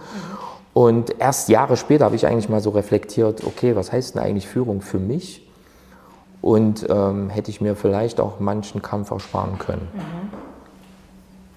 Und 0.73 1.21
erst 1.21 1.49
Jahre 1.49 1.77
später 1.77 2.05
habe 2.05 2.17
ich 2.17 2.27
eigentlich 2.27 2.49
mal 2.49 2.61
so 2.61 2.71
reflektiert, 2.71 3.45
okay, 3.45 3.77
was 3.77 3.93
heißt 3.93 4.17
denn 4.17 4.23
eigentlich 4.23 4.49
Führung 4.49 4.81
für 4.81 4.99
mich? 4.99 5.49
Und 6.41 6.87
ähm, 6.91 7.31
hätte 7.31 7.51
ich 7.51 7.61
mir 7.61 7.77
vielleicht 7.77 8.21
auch 8.21 8.41
manchen 8.41 8.83
Kampf 8.83 9.13
ersparen 9.13 9.59
können. 9.59 9.89
Mhm. 9.95 10.54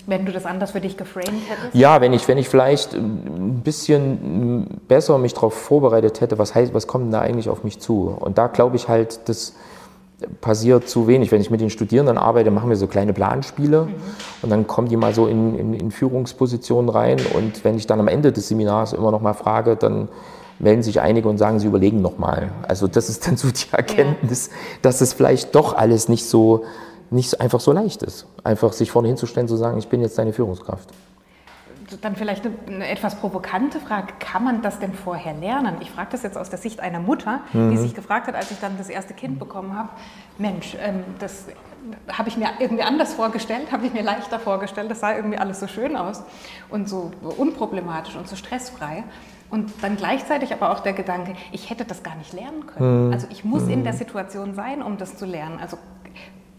Wenn 0.07 0.25
du 0.25 0.31
das 0.31 0.45
anders 0.45 0.71
für 0.71 0.79
dich 0.79 0.95
geframed 0.95 1.27
hättest? 1.49 1.75
Ja, 1.75 1.99
wenn 1.99 2.13
ich, 2.13 2.25
wenn 2.29 2.37
ich 2.37 2.47
vielleicht 2.47 2.93
ein 2.93 3.61
bisschen 3.61 4.79
besser 4.87 5.17
mich 5.17 5.33
darauf 5.33 5.53
vorbereitet 5.53 6.21
hätte, 6.21 6.37
was 6.39 6.55
heißt, 6.55 6.73
was 6.73 6.87
kommt 6.87 7.13
da 7.13 7.19
eigentlich 7.19 7.49
auf 7.49 7.65
mich 7.65 7.79
zu? 7.79 8.15
Und 8.17 8.37
da 8.37 8.47
glaube 8.47 8.77
ich 8.77 8.87
halt, 8.87 9.27
das 9.27 9.53
passiert 10.39 10.87
zu 10.87 11.07
wenig. 11.07 11.31
Wenn 11.33 11.41
ich 11.41 11.51
mit 11.51 11.59
den 11.59 11.69
Studierenden 11.69 12.17
arbeite, 12.17 12.51
machen 12.51 12.69
wir 12.69 12.77
so 12.77 12.87
kleine 12.87 13.11
Planspiele 13.11 13.83
mhm. 13.83 13.95
und 14.41 14.49
dann 14.49 14.65
kommen 14.65 14.87
die 14.87 14.95
mal 14.95 15.13
so 15.13 15.27
in, 15.27 15.59
in, 15.59 15.73
in, 15.73 15.91
Führungspositionen 15.91 16.89
rein. 16.89 17.19
Und 17.35 17.63
wenn 17.65 17.75
ich 17.75 17.85
dann 17.85 17.99
am 17.99 18.07
Ende 18.07 18.31
des 18.31 18.47
Seminars 18.47 18.93
immer 18.93 19.11
noch 19.11 19.21
mal 19.21 19.33
frage, 19.33 19.75
dann 19.75 20.07
melden 20.59 20.83
sich 20.83 21.01
einige 21.01 21.27
und 21.27 21.37
sagen, 21.37 21.59
sie 21.59 21.67
überlegen 21.67 22.01
noch 22.01 22.17
mal. 22.17 22.49
Also 22.67 22.87
das 22.87 23.09
ist 23.09 23.27
dann 23.27 23.37
so 23.37 23.49
die 23.49 23.71
Erkenntnis, 23.73 24.47
ja. 24.47 24.53
dass 24.83 25.01
es 25.01 25.13
vielleicht 25.13 25.53
doch 25.53 25.75
alles 25.75 26.09
nicht 26.09 26.25
so 26.25 26.63
nicht 27.09 27.39
einfach 27.39 27.59
so 27.59 27.71
leicht 27.71 28.03
ist. 28.03 28.27
Einfach 28.43 28.73
sich 28.73 28.91
vorne 28.91 29.07
hinzustellen, 29.07 29.47
zu 29.47 29.55
sagen, 29.55 29.77
ich 29.77 29.87
bin 29.87 30.01
jetzt 30.01 30.17
deine 30.17 30.33
Führungskraft. 30.33 30.89
Dann 32.01 32.17
vielleicht 32.17 32.43
eine, 32.45 32.87
etwas 32.87 33.15
provokante 33.15 33.79
Frage, 33.79 34.07
kann 34.19 34.43
man 34.43 34.61
das 34.61 34.79
denn 34.79 34.93
vorher 34.93 35.33
lernen? 35.33 35.77
Ich 35.79 35.89
frage 35.89 36.09
das 36.11 36.23
jetzt 36.23 36.37
aus 36.37 36.49
der 36.49 36.59
Sicht 36.59 36.81
einer 36.81 36.99
Mutter, 36.99 37.41
mhm. 37.53 37.71
die 37.71 37.77
sich 37.77 37.95
gefragt 37.95 38.27
hat, 38.27 38.35
als 38.35 38.51
ich 38.51 38.59
dann 38.59 38.77
das 38.77 38.89
erste 38.89 39.13
Kind 39.13 39.39
bekommen 39.39 39.77
habe, 39.77 39.89
Mensch, 40.37 40.75
ähm, 40.81 41.05
das 41.19 41.45
habe 42.09 42.27
ich 42.27 42.35
mir 42.35 42.49
irgendwie 42.59 42.83
anders 42.83 43.13
vorgestellt, 43.13 43.71
habe 43.71 43.85
ich 43.85 43.93
mir 43.93 44.03
leichter 44.03 44.39
vorgestellt, 44.39 44.91
das 44.91 44.99
sah 44.99 45.15
irgendwie 45.15 45.37
alles 45.37 45.61
so 45.61 45.67
schön 45.67 45.95
aus 45.95 46.23
und 46.69 46.89
so 46.89 47.11
unproblematisch 47.37 48.17
und 48.17 48.27
so 48.27 48.35
stressfrei. 48.35 49.05
Und 49.49 49.71
dann 49.81 49.95
gleichzeitig 49.95 50.51
aber 50.51 50.71
auch 50.71 50.81
der 50.81 50.91
Gedanke, 50.91 51.33
ich 51.53 51.69
hätte 51.69 51.85
das 51.85 52.03
gar 52.03 52.15
nicht 52.15 52.33
lernen 52.33 52.67
können. 52.67 53.07
Mhm. 53.07 53.13
Also 53.13 53.27
ich 53.29 53.45
muss 53.45 53.63
in 53.67 53.83
der 53.83 53.93
mhm. 53.93 53.97
Situation 53.97 54.53
sein, 54.55 54.81
um 54.81 54.97
das 54.97 55.15
zu 55.15 55.25
lernen. 55.25 55.59
Also 55.61 55.77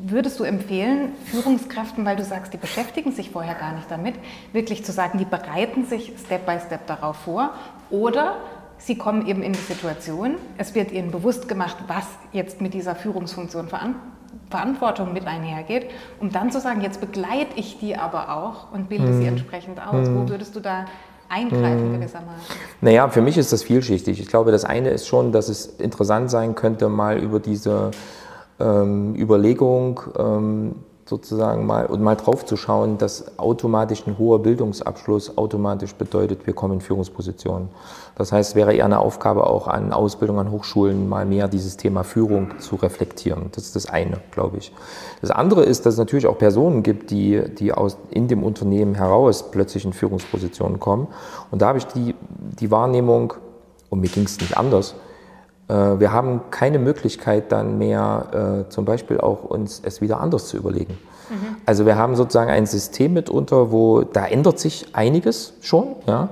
Würdest 0.01 0.39
du 0.39 0.45
empfehlen, 0.45 1.13
Führungskräften, 1.25 2.05
weil 2.05 2.15
du 2.15 2.25
sagst, 2.25 2.53
die 2.53 2.57
beschäftigen 2.57 3.11
sich 3.11 3.31
vorher 3.31 3.57
gar 3.57 3.73
nicht 3.75 3.91
damit, 3.91 4.15
wirklich 4.53 4.85
zu 4.85 4.93
sagen, 4.93 5.19
die 5.19 5.25
bereiten 5.25 5.87
sich 5.87 6.13
Step 6.25 6.47
by 6.47 6.59
Step 6.65 6.87
darauf 6.87 7.17
vor 7.17 7.51
oder 7.91 8.37
sie 8.79 8.97
kommen 8.97 9.27
eben 9.27 9.43
in 9.43 9.53
die 9.53 9.59
Situation, 9.59 10.37
es 10.57 10.77
wird 10.77 10.93
ihnen 10.93 11.11
bewusst 11.11 11.49
gemacht, 11.49 11.77
was 11.89 12.07
jetzt 12.33 12.61
mit 12.61 12.75
dieser 12.75 12.95
Führungsfunktion 12.95 13.69
Verantwortung 14.51 15.13
mit 15.13 15.27
einhergeht, 15.27 15.91
um 16.21 16.31
dann 16.31 16.53
zu 16.53 16.61
sagen, 16.61 16.81
jetzt 16.81 17.01
begleite 17.01 17.57
ich 17.57 17.79
die 17.81 17.97
aber 17.97 18.37
auch 18.37 18.73
und 18.73 18.89
bilde 18.89 19.09
hm. 19.09 19.21
sie 19.21 19.27
entsprechend 19.27 19.81
aus. 19.85 20.07
Hm. 20.07 20.17
Wo 20.17 20.29
würdest 20.29 20.55
du 20.55 20.61
da 20.61 20.87
eingreifen 21.29 21.93
hm. 21.93 21.93
gewissermaßen? 21.95 22.55
Naja, 22.81 23.09
für 23.09 23.21
mich 23.21 23.37
ist 23.37 23.53
das 23.53 23.65
vielschichtig. 23.65 24.21
Ich 24.21 24.29
glaube, 24.29 24.53
das 24.53 24.65
eine 24.65 24.91
ist 24.91 25.09
schon, 25.09 25.33
dass 25.33 25.49
es 25.49 25.67
interessant 25.67 26.31
sein 26.31 26.55
könnte, 26.55 26.89
mal 26.89 27.19
über 27.19 27.41
diese 27.41 27.91
ähm, 28.61 29.15
Überlegung, 29.17 30.01
ähm, 30.19 30.75
sozusagen 31.09 31.65
mal 31.65 31.87
und 31.87 32.03
mal 32.03 32.17
drauf 32.17 32.45
zu 32.45 32.57
schauen, 32.57 32.99
dass 32.99 33.39
automatisch 33.39 34.07
ein 34.07 34.19
hoher 34.19 34.41
Bildungsabschluss 34.41 35.39
automatisch 35.39 35.95
bedeutet, 35.95 36.47
wir 36.47 36.53
kommen 36.53 36.75
in 36.75 36.81
Führungspositionen. 36.81 37.69
Das 38.17 38.31
heißt, 38.31 38.55
wäre 38.55 38.75
eher 38.75 38.85
eine 38.85 38.99
Aufgabe 38.99 39.47
auch 39.47 39.69
an 39.69 39.93
Ausbildung 39.93 40.39
an 40.39 40.51
Hochschulen, 40.51 41.09
mal 41.09 41.25
mehr 41.25 41.49
dieses 41.49 41.77
Thema 41.77 42.05
Führung 42.05 42.59
zu 42.59 42.77
reflektieren. 42.77 43.47
Das 43.53 43.65
ist 43.65 43.77
das 43.77 43.87
eine, 43.87 44.19
glaube 44.33 44.59
ich. 44.59 44.73
Das 45.23 45.31
andere 45.31 45.63
ist, 45.63 45.87
dass 45.87 45.95
es 45.95 45.99
natürlich 45.99 46.27
auch 46.27 46.37
Personen 46.37 46.83
gibt, 46.83 47.11
die, 47.11 47.43
die 47.59 47.73
aus, 47.73 47.97
in 48.11 48.29
dem 48.29 48.43
Unternehmen 48.43 48.95
heraus 48.95 49.51
plötzlich 49.51 49.85
in 49.87 49.95
Führungspositionen 49.95 50.79
kommen. 50.79 51.07
Und 51.51 51.63
da 51.63 51.69
habe 51.69 51.79
ich 51.79 51.87
die, 51.87 52.15
die 52.61 52.71
Wahrnehmung, 52.71 53.33
und 53.89 54.01
mir 54.01 54.09
ging 54.09 54.25
es 54.25 54.39
nicht 54.41 54.59
anders, 54.59 54.95
wir 55.69 56.13
haben 56.13 56.41
keine 56.51 56.79
Möglichkeit 56.79 57.53
dann 57.53 57.77
mehr, 57.77 58.65
äh, 58.67 58.71
zum 58.71 58.87
Beispiel 58.87 59.21
auch 59.21 59.45
uns 59.45 59.83
es 59.85 60.01
wieder 60.01 60.19
anders 60.21 60.49
zu 60.49 60.57
überlegen. 60.57 60.99
Mhm. 61.29 61.57
Also 61.67 61.85
wir 61.85 61.97
haben 61.97 62.17
sozusagen 62.17 62.51
ein 62.51 62.67
System 62.67 63.13
mitunter, 63.13 63.71
wo 63.71 64.03
da 64.03 64.27
ändert 64.27 64.59
sich 64.59 64.87
einiges 64.95 65.53
schon. 65.61 65.97
Ja? 66.07 66.31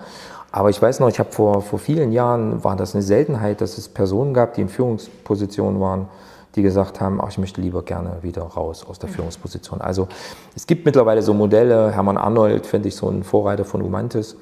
Aber 0.53 0.71
ich 0.71 0.81
weiß 0.81 1.01
noch, 1.01 1.09
ich 1.09 1.19
habe 1.19 1.31
vor, 1.33 1.61
vor 1.61 1.79
vielen 1.79 2.13
Jahren, 2.13 2.65
war 2.65 2.77
das 2.77 2.95
eine 2.95 3.03
Seltenheit, 3.03 3.61
dass 3.61 3.77
es 3.77 3.89
Personen 3.89 4.33
gab, 4.33 4.55
die 4.55 4.63
in 4.63 4.71
Führungspositionen 4.71 5.81
waren, 5.81 6.09
die 6.55 6.63
gesagt 6.63 7.01
haben, 7.03 7.21
ach, 7.21 7.29
ich 7.29 7.37
möchte 7.37 7.61
lieber 7.61 7.83
gerne 7.83 8.13
wieder 8.23 8.43
raus 8.43 8.87
aus 8.89 8.99
der 8.99 9.11
mhm. 9.11 9.15
Führungsposition. 9.15 9.83
Also 9.83 10.09
es 10.55 10.67
gibt 10.67 10.87
mittlerweile 10.87 11.21
so 11.21 11.35
Modelle, 11.35 11.93
Hermann 11.93 12.17
Arnold, 12.17 12.65
finde 12.65 12.89
ich 12.89 12.97
so 12.97 13.11
ein 13.11 13.23
Vorreiter 13.23 13.67
von 13.67 13.83
Humantis, 13.83 14.37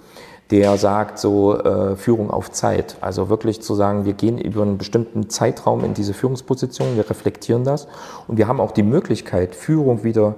der 0.51 0.77
sagt 0.77 1.19
so 1.19 1.59
äh, 1.59 1.97
Führung 1.97 2.31
auf 2.31 2.51
Zeit. 2.51 2.97
Also 3.01 3.29
wirklich 3.29 3.63
zu 3.63 3.75
sagen, 3.75 4.05
wir 4.05 4.13
gehen 4.13 4.39
über 4.39 4.63
einen 4.63 4.79
bestimmten 4.79 5.31
Zeitraum 5.31 5.85
in 5.85 5.95
diese 5.95 6.15
Führungsposition, 6.15 6.97
wir 6.97 7.09
reflektieren 7.09 7.65
das 7.65 7.89
und 8.29 8.37
wir 8.37 8.47
haben 8.47 8.61
auch 8.61 8.73
die 8.73 8.83
Möglichkeit, 8.83 9.55
Führung 9.55 10.05
wieder 10.05 10.35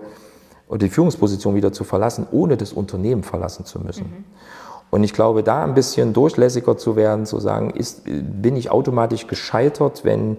oder 0.68 0.78
die 0.78 0.88
Führungsposition 0.88 1.54
wieder 1.54 1.72
zu 1.72 1.84
verlassen, 1.84 2.26
ohne 2.32 2.56
das 2.56 2.72
Unternehmen 2.72 3.22
verlassen 3.22 3.64
zu 3.64 3.80
müssen. 3.80 4.04
Mhm. 4.04 4.24
Und 4.90 5.04
ich 5.04 5.12
glaube, 5.12 5.42
da 5.42 5.64
ein 5.64 5.74
bisschen 5.74 6.12
durchlässiger 6.12 6.76
zu 6.76 6.96
werden, 6.96 7.26
zu 7.26 7.40
sagen, 7.40 7.70
ist, 7.70 8.02
bin 8.04 8.56
ich 8.56 8.70
automatisch 8.70 9.26
gescheitert, 9.26 10.04
wenn 10.04 10.38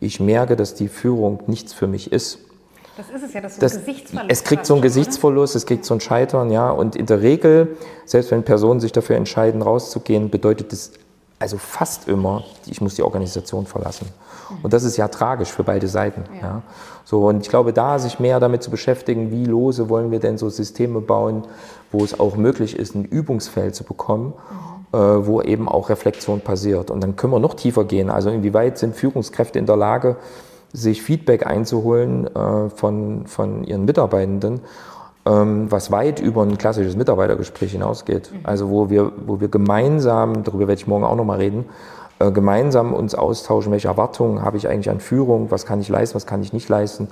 ich 0.00 0.20
merke, 0.20 0.56
dass 0.56 0.74
die 0.74 0.88
Führung 0.88 1.42
nichts 1.46 1.72
für 1.72 1.88
mich 1.88 2.12
ist. 2.12 2.38
Das 2.98 3.10
ist 3.10 3.22
es 3.22 3.32
ja, 3.32 3.40
das 3.40 3.56
ist 3.56 3.60
so 3.60 3.66
ein 3.66 3.86
Gesichtsverlust. 3.86 4.30
Es 4.32 4.42
kriegt 4.42 4.66
so 4.66 4.74
einen 4.74 4.82
Gesichtsverlust, 4.82 5.54
es 5.54 5.66
kriegt 5.66 5.84
so 5.84 5.94
ein 5.94 6.00
Scheitern, 6.00 6.50
ja. 6.50 6.68
Und 6.68 6.96
in 6.96 7.06
der 7.06 7.22
Regel, 7.22 7.76
selbst 8.04 8.32
wenn 8.32 8.42
Personen 8.42 8.80
sich 8.80 8.90
dafür 8.90 9.14
entscheiden, 9.14 9.62
rauszugehen, 9.62 10.30
bedeutet 10.30 10.72
das 10.72 10.90
also 11.38 11.58
fast 11.58 12.08
immer, 12.08 12.42
ich 12.66 12.80
muss 12.80 12.96
die 12.96 13.02
Organisation 13.04 13.66
verlassen. 13.66 14.08
Mhm. 14.50 14.56
Und 14.64 14.72
das 14.72 14.82
ist 14.82 14.96
ja 14.96 15.06
tragisch 15.06 15.50
für 15.52 15.62
beide 15.62 15.86
Seiten. 15.86 16.24
Ja. 16.34 16.42
ja. 16.42 16.62
So, 17.04 17.28
und 17.28 17.42
ich 17.42 17.48
glaube, 17.48 17.72
da 17.72 18.00
sich 18.00 18.18
mehr 18.18 18.40
damit 18.40 18.64
zu 18.64 18.70
beschäftigen, 18.72 19.30
wie 19.30 19.44
lose 19.44 19.88
wollen 19.88 20.10
wir 20.10 20.18
denn 20.18 20.36
so 20.36 20.48
Systeme 20.48 21.00
bauen, 21.00 21.44
wo 21.92 22.02
es 22.02 22.18
auch 22.18 22.34
möglich 22.34 22.76
ist, 22.76 22.96
ein 22.96 23.04
Übungsfeld 23.04 23.76
zu 23.76 23.84
bekommen, 23.84 24.34
mhm. 24.92 24.98
äh, 24.98 25.26
wo 25.26 25.40
eben 25.40 25.68
auch 25.68 25.88
Reflexion 25.88 26.40
passiert. 26.40 26.90
Und 26.90 27.00
dann 27.00 27.14
können 27.14 27.32
wir 27.32 27.38
noch 27.38 27.54
tiefer 27.54 27.84
gehen. 27.84 28.10
Also 28.10 28.30
inwieweit 28.30 28.76
sind 28.76 28.96
Führungskräfte 28.96 29.60
in 29.60 29.66
der 29.66 29.76
Lage, 29.76 30.16
sich 30.72 31.02
Feedback 31.02 31.46
einzuholen 31.46 32.26
äh, 32.34 32.70
von, 32.70 33.26
von 33.26 33.64
ihren 33.64 33.84
Mitarbeitenden, 33.84 34.60
ähm, 35.26 35.70
was 35.70 35.90
weit 35.90 36.20
über 36.20 36.42
ein 36.42 36.58
klassisches 36.58 36.96
Mitarbeitergespräch 36.96 37.72
hinausgeht. 37.72 38.30
Mhm. 38.32 38.40
Also 38.44 38.70
wo 38.70 38.90
wir, 38.90 39.12
wo 39.26 39.40
wir 39.40 39.48
gemeinsam, 39.48 40.44
darüber 40.44 40.68
werde 40.68 40.80
ich 40.80 40.86
morgen 40.86 41.04
auch 41.04 41.16
nochmal 41.16 41.38
reden, 41.38 41.66
äh, 42.18 42.30
gemeinsam 42.30 42.92
uns 42.92 43.14
austauschen, 43.14 43.72
welche 43.72 43.88
Erwartungen 43.88 44.42
habe 44.42 44.56
ich 44.56 44.68
eigentlich 44.68 44.90
an 44.90 45.00
Führung, 45.00 45.50
was 45.50 45.66
kann 45.66 45.80
ich 45.80 45.88
leisten, 45.88 46.16
was 46.16 46.26
kann 46.26 46.42
ich 46.42 46.52
nicht 46.52 46.68
leisten 46.68 47.08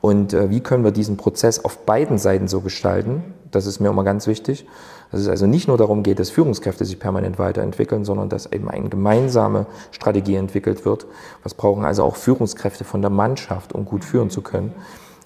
und 0.00 0.34
äh, 0.34 0.50
wie 0.50 0.60
können 0.60 0.84
wir 0.84 0.90
diesen 0.90 1.16
Prozess 1.16 1.64
auf 1.64 1.78
beiden 1.78 2.18
Seiten 2.18 2.48
so 2.48 2.60
gestalten. 2.60 3.31
Das 3.52 3.66
ist 3.66 3.78
mir 3.78 3.90
immer 3.90 4.02
ganz 4.02 4.26
wichtig. 4.26 4.66
Dass 5.12 5.20
es 5.20 5.28
also 5.28 5.46
nicht 5.46 5.68
nur 5.68 5.78
darum 5.78 6.02
geht, 6.02 6.18
dass 6.18 6.30
Führungskräfte 6.30 6.84
sich 6.84 6.98
permanent 6.98 7.38
weiterentwickeln, 7.38 8.04
sondern 8.04 8.28
dass 8.28 8.50
eben 8.50 8.68
eine 8.68 8.88
gemeinsame 8.88 9.66
Strategie 9.92 10.34
entwickelt 10.34 10.84
wird. 10.84 11.06
Was 11.44 11.54
brauchen 11.54 11.84
also 11.84 12.02
auch 12.02 12.16
Führungskräfte 12.16 12.84
von 12.84 13.02
der 13.02 13.10
Mannschaft, 13.10 13.74
um 13.74 13.84
gut 13.84 14.04
führen 14.04 14.30
zu 14.30 14.42
können. 14.42 14.72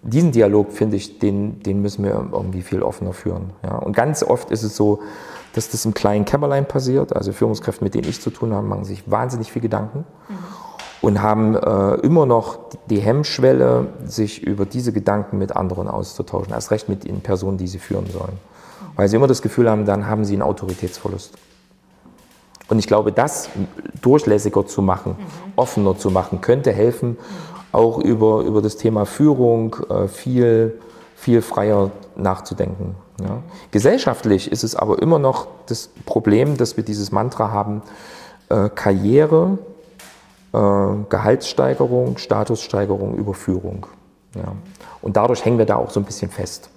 Diesen 0.02 0.33
Dialog, 0.33 0.73
finde 0.73 0.97
ich, 0.97 1.18
den, 1.18 1.62
den 1.62 1.80
müssen 1.80 2.04
wir 2.04 2.11
irgendwie 2.11 2.62
viel 2.62 2.83
offener 2.83 3.12
führen. 3.12 3.50
Ja. 3.62 3.76
Und 3.78 3.95
ganz 3.95 4.23
oft 4.23 4.50
ist 4.50 4.62
es 4.62 4.76
so, 4.76 5.00
dass 5.54 5.71
das 5.71 5.85
im 5.85 5.95
kleinen 5.95 6.25
Kämmerlein 6.25 6.66
passiert. 6.66 7.16
Also 7.16 7.33
Führungskräfte, 7.33 7.83
mit 7.83 7.95
denen 7.95 8.09
ich 8.09 8.21
zu 8.21 8.30
tun 8.30 8.52
habe, 8.52 8.66
machen 8.66 8.85
sich 8.85 9.11
wahnsinnig 9.11 9.50
viel 9.50 9.62
Gedanken. 9.62 10.04
Mhm 10.28 10.66
und 11.03 11.23
haben 11.23 11.55
äh, 11.55 11.95
immer 11.97 12.26
noch 12.26 12.59
die 12.88 12.99
Hemmschwelle, 13.00 13.87
sich 14.07 14.43
über 14.43 14.65
diese 14.65 14.93
Gedanken 14.93 15.38
mit 15.38 15.55
anderen 15.55 15.88
auszutauschen, 15.88 16.53
erst 16.53 16.71
recht 16.71 16.88
mit 16.88 17.05
den 17.05 17.21
Personen, 17.21 17.59
die 17.59 17.69
sie 17.69 17.79
führen 17.79 18.07
sollen 18.11 18.38
weil 18.97 19.09
sie 19.09 19.17
immer 19.17 19.26
das 19.26 19.43
Gefühl 19.43 19.71
haben, 19.71 19.85
dann 19.85 20.07
haben 20.07 20.25
sie 20.25 20.33
einen 20.33 20.43
Autoritätsverlust. 20.43 21.35
Und 22.69 22.79
ich 22.81 22.88
glaube, 22.88 23.12
das 23.12 23.49
durchlässiger 24.03 24.67
zu 24.67 24.83
machen, 24.83 25.12
mhm. 25.12 25.53
offener 25.55 25.97
zu 25.97 26.11
machen, 26.11 26.41
könnte 26.41 26.73
helfen, 26.73 27.11
mhm. 27.11 27.17
auch 27.71 27.99
über, 27.99 28.41
über 28.41 28.61
das 28.61 28.76
Thema 28.76 29.07
Führung 29.07 29.76
äh, 29.88 30.09
viel, 30.09 30.81
viel 31.15 31.43
freier 31.43 31.93
nachzudenken. 32.17 32.97
Ja. 33.21 33.43
Gesellschaftlich 33.71 34.50
ist 34.50 34.65
es 34.65 34.75
aber 34.75 35.00
immer 35.00 35.19
noch 35.19 35.47
das 35.67 35.91
Problem, 36.07 36.57
dass 36.57 36.76
wir 36.76 36.85
dieses 36.85 37.12
Mantra 37.12 37.50
haben, 37.50 37.83
äh, 38.49 38.69
Karriere, 38.69 39.59
Gehaltssteigerung, 41.09 42.19
Statussteigerung, 42.19 43.15
Überführung. 43.15 43.87
Ja. 44.35 44.53
Und 45.03 45.17
dadurch 45.17 45.45
hängen 45.45 45.59
wir 45.59 45.67
da 45.67 45.77
auch 45.77 45.91
so 45.91 46.01
ein 46.01 46.05
bisschen 46.05 46.31
fest. 46.31 46.71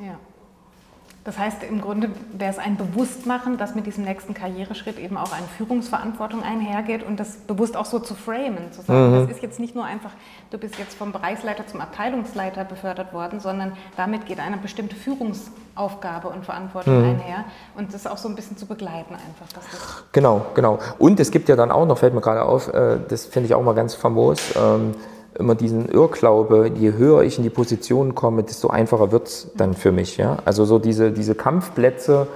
Das 1.29 1.37
heißt, 1.37 1.61
im 1.61 1.79
Grunde 1.79 2.09
wäre 2.33 2.49
es 2.49 2.57
ein 2.57 2.75
Bewusstmachen, 2.75 3.59
dass 3.59 3.75
mit 3.75 3.85
diesem 3.85 4.03
nächsten 4.03 4.33
Karriereschritt 4.33 4.97
eben 4.97 5.15
auch 5.15 5.31
eine 5.31 5.45
Führungsverantwortung 5.57 6.41
einhergeht 6.41 7.03
und 7.03 7.19
das 7.19 7.35
bewusst 7.35 7.77
auch 7.77 7.85
so 7.85 7.99
zu 7.99 8.15
framen, 8.15 8.71
zu 8.71 8.81
sagen, 8.81 9.11
mhm. 9.11 9.27
das 9.27 9.37
ist 9.37 9.43
jetzt 9.43 9.59
nicht 9.59 9.75
nur 9.75 9.85
einfach, 9.85 10.09
du 10.49 10.57
bist 10.57 10.79
jetzt 10.79 10.97
vom 10.97 11.11
Bereichsleiter 11.11 11.67
zum 11.67 11.81
Abteilungsleiter 11.81 12.65
befördert 12.65 13.13
worden, 13.13 13.39
sondern 13.39 13.73
damit 13.95 14.25
geht 14.25 14.39
eine 14.39 14.57
bestimmte 14.57 14.95
Führungsaufgabe 14.95 16.29
und 16.29 16.45
Verantwortung 16.45 16.97
mhm. 16.97 17.09
einher 17.09 17.45
und 17.77 17.93
das 17.93 18.07
auch 18.07 18.17
so 18.17 18.27
ein 18.27 18.33
bisschen 18.33 18.57
zu 18.57 18.65
begleiten 18.65 19.13
einfach. 19.13 19.53
Das 19.53 19.65
genau, 20.11 20.47
genau. 20.55 20.79
Und 20.97 21.19
es 21.19 21.29
gibt 21.29 21.47
ja 21.47 21.55
dann 21.55 21.69
auch 21.69 21.85
noch, 21.85 21.99
fällt 21.99 22.15
mir 22.15 22.21
gerade 22.21 22.41
auf, 22.41 22.73
äh, 22.73 22.97
das 23.07 23.27
finde 23.27 23.45
ich 23.45 23.53
auch 23.53 23.61
mal 23.61 23.75
ganz 23.75 23.93
famos, 23.93 24.55
ähm, 24.55 24.95
immer 25.39 25.55
diesen 25.55 25.89
Irrglaube, 25.89 26.71
je 26.75 26.93
höher 26.93 27.23
ich 27.23 27.37
in 27.37 27.43
die 27.43 27.49
Position 27.49 28.13
komme, 28.13 28.43
desto 28.43 28.69
einfacher 28.69 29.11
wird 29.11 29.27
es 29.27 29.51
dann 29.55 29.73
für 29.73 29.91
mich. 29.91 30.17
Ja? 30.17 30.37
Also 30.45 30.65
so 30.65 30.79
diese, 30.79 31.11
diese 31.11 31.35
Kampfplätze 31.35 32.27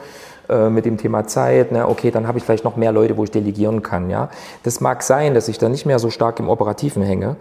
äh, 0.49 0.69
mit 0.69 0.85
dem 0.85 0.97
Thema 0.97 1.27
Zeit, 1.27 1.71
ne? 1.71 1.87
okay, 1.87 2.11
dann 2.11 2.27
habe 2.27 2.37
ich 2.37 2.43
vielleicht 2.43 2.63
noch 2.63 2.75
mehr 2.75 2.91
Leute, 2.91 3.17
wo 3.17 3.23
ich 3.23 3.31
delegieren 3.31 3.83
kann. 3.83 4.09
Ja? 4.09 4.29
Das 4.63 4.81
mag 4.81 5.03
sein, 5.03 5.33
dass 5.33 5.47
ich 5.47 5.57
da 5.57 5.69
nicht 5.69 5.85
mehr 5.85 5.99
so 5.99 6.09
stark 6.09 6.39
im 6.39 6.49
Operativen 6.49 7.03
hänge, 7.03 7.35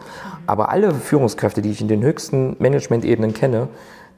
aber 0.46 0.70
alle 0.70 0.92
Führungskräfte, 0.92 1.62
die 1.62 1.70
ich 1.70 1.80
in 1.80 1.88
den 1.88 2.02
höchsten 2.02 2.56
Management-Ebenen 2.58 3.32
kenne, 3.32 3.68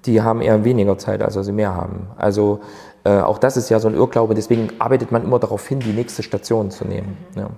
die 0.07 0.23
haben 0.23 0.43
eher 0.43 0.65
weniger 0.65 0.99
Zeit, 0.99 1.23
als 1.23 1.35
sie 1.35 1.53
mehr 1.53 1.75
haben. 1.75 2.09
Also 2.17 2.61
äh, 3.05 3.21
auch 3.21 3.39
das 3.39 3.57
ist 3.57 3.71
ja 3.71 3.81
so 3.81 3.89
ein 3.89 3.95
Irrglaube, 3.95 4.35
deswegen 4.35 4.69
arbeitet 4.79 5.13
man 5.13 5.25
immer 5.25 5.39
darauf 5.39 5.67
hin, 5.67 5.81
die 5.81 5.93
nächste 5.93 6.23
Station 6.23 6.71
zu 6.71 6.85
nehmen. 6.85 7.17
Ja. 7.37 7.51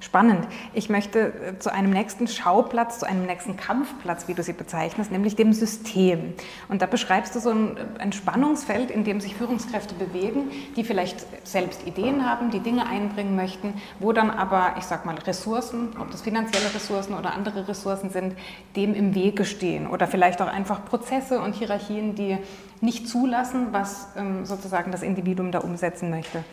Spannend. 0.00 0.46
Ich 0.74 0.88
möchte 0.88 1.18
äh, 1.18 1.58
zu 1.58 1.72
einem 1.72 1.90
nächsten 1.90 2.28
Schauplatz, 2.28 3.00
zu 3.00 3.06
einem 3.06 3.26
nächsten 3.26 3.56
Kampfplatz, 3.56 4.28
wie 4.28 4.34
du 4.34 4.44
sie 4.44 4.52
bezeichnest, 4.52 5.10
nämlich 5.10 5.34
dem 5.34 5.52
System. 5.52 6.34
Und 6.68 6.82
da 6.82 6.86
beschreibst 6.86 7.34
du 7.34 7.40
so 7.40 7.50
ein, 7.50 7.76
ein 7.98 8.12
Spannungsfeld, 8.12 8.92
in 8.92 9.02
dem 9.02 9.20
sich 9.20 9.34
Führungskräfte 9.34 9.96
bewegen, 9.96 10.52
die 10.76 10.84
vielleicht 10.84 11.26
selbst 11.44 11.84
Ideen 11.84 12.24
haben, 12.24 12.50
die 12.50 12.60
Dinge 12.60 12.86
einbringen 12.86 13.34
möchten, 13.34 13.74
wo 13.98 14.12
dann 14.12 14.30
aber, 14.30 14.76
ich 14.78 14.84
sag 14.84 15.04
mal, 15.04 15.16
Ressourcen, 15.16 15.88
ob 15.98 16.12
das 16.12 16.22
finanzielle 16.22 16.72
Ressourcen 16.72 17.14
oder 17.14 17.34
andere 17.34 17.66
Ressourcen 17.66 18.10
sind, 18.10 18.36
dem 18.76 18.94
im 18.94 19.16
Wege 19.16 19.44
stehen. 19.44 19.88
Oder 19.88 20.06
vielleicht 20.06 20.40
auch 20.40 20.48
einfach 20.48 20.84
Prozesse 20.84 21.40
und 21.40 21.56
Hierarchien, 21.56 22.14
die 22.14 22.38
nicht 22.80 23.08
zulassen, 23.08 23.68
was 23.72 24.08
ähm, 24.16 24.46
sozusagen 24.46 24.92
das 24.92 25.02
Individuum 25.02 25.50
da 25.50 25.58
umsetzen 25.58 26.10
möchte. 26.10 26.44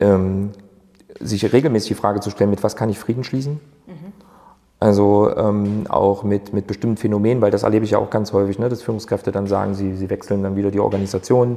ähm, 0.01 0.51
sich 1.21 1.53
regelmäßig 1.53 1.89
die 1.89 1.95
Frage 1.95 2.19
zu 2.19 2.31
stellen, 2.31 2.51
mit 2.51 2.65
was 2.65 2.75
kann 2.75 2.89
ich 2.89 2.99
Frieden 2.99 3.23
schließen? 3.23 3.61
Also 4.85 5.35
ähm, 5.35 5.87
auch 5.89 6.25
mit, 6.25 6.53
mit 6.53 6.67
bestimmten 6.67 6.99
Phänomenen, 6.99 7.41
weil 7.41 7.51
das 7.51 7.63
erlebe 7.63 7.87
ich 7.87 7.93
ja 7.93 7.99
auch 7.99 8.11
ganz 8.11 8.35
häufig, 8.35 8.59
ne, 8.59 8.69
dass 8.69 8.83
Führungskräfte 8.83 9.33
dann 9.33 9.47
sagen, 9.47 9.73
sie, 9.73 9.97
sie 9.97 10.11
wechseln 10.11 10.43
dann 10.43 10.57
wieder 10.57 10.71
die 10.71 10.79
Organisation, 10.79 11.57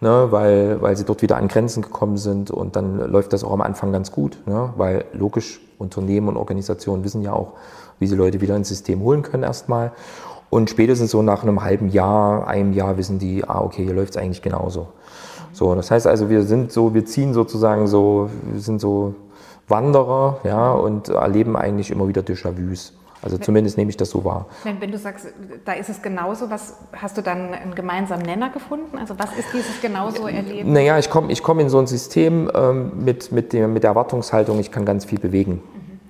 ne, 0.00 0.28
weil, 0.30 0.80
weil 0.80 0.96
sie 0.96 1.02
dort 1.02 1.20
wieder 1.22 1.36
an 1.36 1.48
Grenzen 1.48 1.82
gekommen 1.82 2.16
sind 2.16 2.52
und 2.52 2.76
dann 2.76 3.10
läuft 3.10 3.32
das 3.32 3.42
auch 3.42 3.50
am 3.50 3.60
Anfang 3.60 3.90
ganz 3.90 4.12
gut, 4.12 4.38
ne, 4.46 4.72
weil 4.76 5.04
logisch 5.12 5.60
Unternehmen 5.78 6.28
und 6.28 6.36
Organisationen 6.36 7.02
wissen 7.02 7.22
ja 7.22 7.32
auch, 7.32 7.54
wie 7.98 8.06
sie 8.06 8.14
Leute 8.14 8.40
wieder 8.40 8.54
ins 8.54 8.68
System 8.68 9.00
holen 9.00 9.22
können 9.22 9.42
erstmal. 9.42 9.90
Und 10.48 10.70
spätestens 10.70 11.10
so 11.10 11.22
nach 11.22 11.42
einem 11.42 11.64
halben 11.64 11.88
Jahr, 11.88 12.46
einem 12.46 12.72
Jahr 12.72 12.96
wissen 12.96 13.18
die, 13.18 13.42
ah, 13.42 13.62
okay, 13.62 13.82
hier 13.82 13.94
läuft 13.94 14.10
es 14.10 14.16
eigentlich 14.16 14.42
genauso. 14.42 14.86
So, 15.52 15.74
das 15.74 15.90
heißt 15.90 16.06
also, 16.06 16.30
wir 16.30 16.44
sind 16.44 16.70
so, 16.70 16.94
wir 16.94 17.04
ziehen 17.04 17.34
sozusagen 17.34 17.88
so, 17.88 18.30
wir 18.52 18.60
sind 18.60 18.80
so 18.80 19.14
Wanderer 19.68 20.40
ja, 20.44 20.72
und 20.72 21.08
erleben 21.08 21.56
eigentlich 21.56 21.90
immer 21.90 22.08
wieder 22.08 22.22
Déjà-vus. 22.22 22.92
Also 23.22 23.38
zumindest 23.38 23.78
nehme 23.78 23.88
ich 23.88 23.96
das 23.96 24.10
so 24.10 24.22
wahr. 24.22 24.44
Wenn, 24.64 24.82
wenn, 24.82 24.92
du 24.92 24.98
sagst, 24.98 25.28
da 25.64 25.72
ist 25.72 25.88
es 25.88 26.02
genauso, 26.02 26.50
was 26.50 26.76
hast 26.92 27.16
du 27.16 27.22
dann 27.22 27.54
einen 27.54 27.74
gemeinsamen 27.74 28.22
Nenner 28.22 28.50
gefunden? 28.50 28.98
Also 28.98 29.18
was 29.18 29.32
ist 29.38 29.48
dieses 29.54 29.80
genauso 29.80 30.28
erleben? 30.28 30.74
Naja, 30.74 30.98
ich 30.98 31.08
komme 31.08 31.32
ich 31.32 31.42
komm 31.42 31.58
in 31.60 31.70
so 31.70 31.78
ein 31.78 31.86
System 31.86 32.50
ähm, 32.54 32.92
mit, 33.02 33.32
mit, 33.32 33.54
dem, 33.54 33.72
mit 33.72 33.82
der 33.82 33.92
Erwartungshaltung, 33.92 34.60
ich 34.60 34.70
kann 34.70 34.84
ganz 34.84 35.06
viel 35.06 35.18
bewegen. 35.18 35.52
Mhm. 35.52 36.00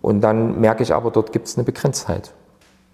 Und 0.00 0.20
dann 0.22 0.60
merke 0.60 0.82
ich 0.82 0.92
aber, 0.92 1.12
dort 1.12 1.30
gibt 1.30 1.46
es 1.46 1.56
eine 1.56 1.62
Begrenztheit. 1.62 2.34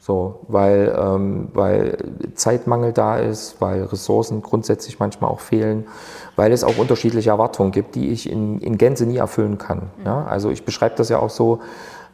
So, 0.08 0.40
weil, 0.48 0.96
ähm, 0.98 1.48
weil 1.52 1.98
Zeitmangel 2.34 2.94
da 2.94 3.18
ist, 3.18 3.60
weil 3.60 3.82
Ressourcen 3.82 4.40
grundsätzlich 4.40 4.98
manchmal 4.98 5.30
auch 5.30 5.40
fehlen, 5.40 5.86
weil 6.34 6.50
es 6.50 6.64
auch 6.64 6.78
unterschiedliche 6.78 7.28
Erwartungen 7.28 7.72
gibt, 7.72 7.94
die 7.94 8.08
ich 8.08 8.32
in, 8.32 8.58
in 8.60 8.78
Gänze 8.78 9.04
nie 9.04 9.18
erfüllen 9.18 9.58
kann. 9.58 9.90
Mhm. 9.98 10.06
Ja? 10.06 10.24
Also 10.24 10.48
ich 10.48 10.64
beschreibe 10.64 10.94
das 10.96 11.10
ja 11.10 11.18
auch 11.18 11.28
so, 11.28 11.60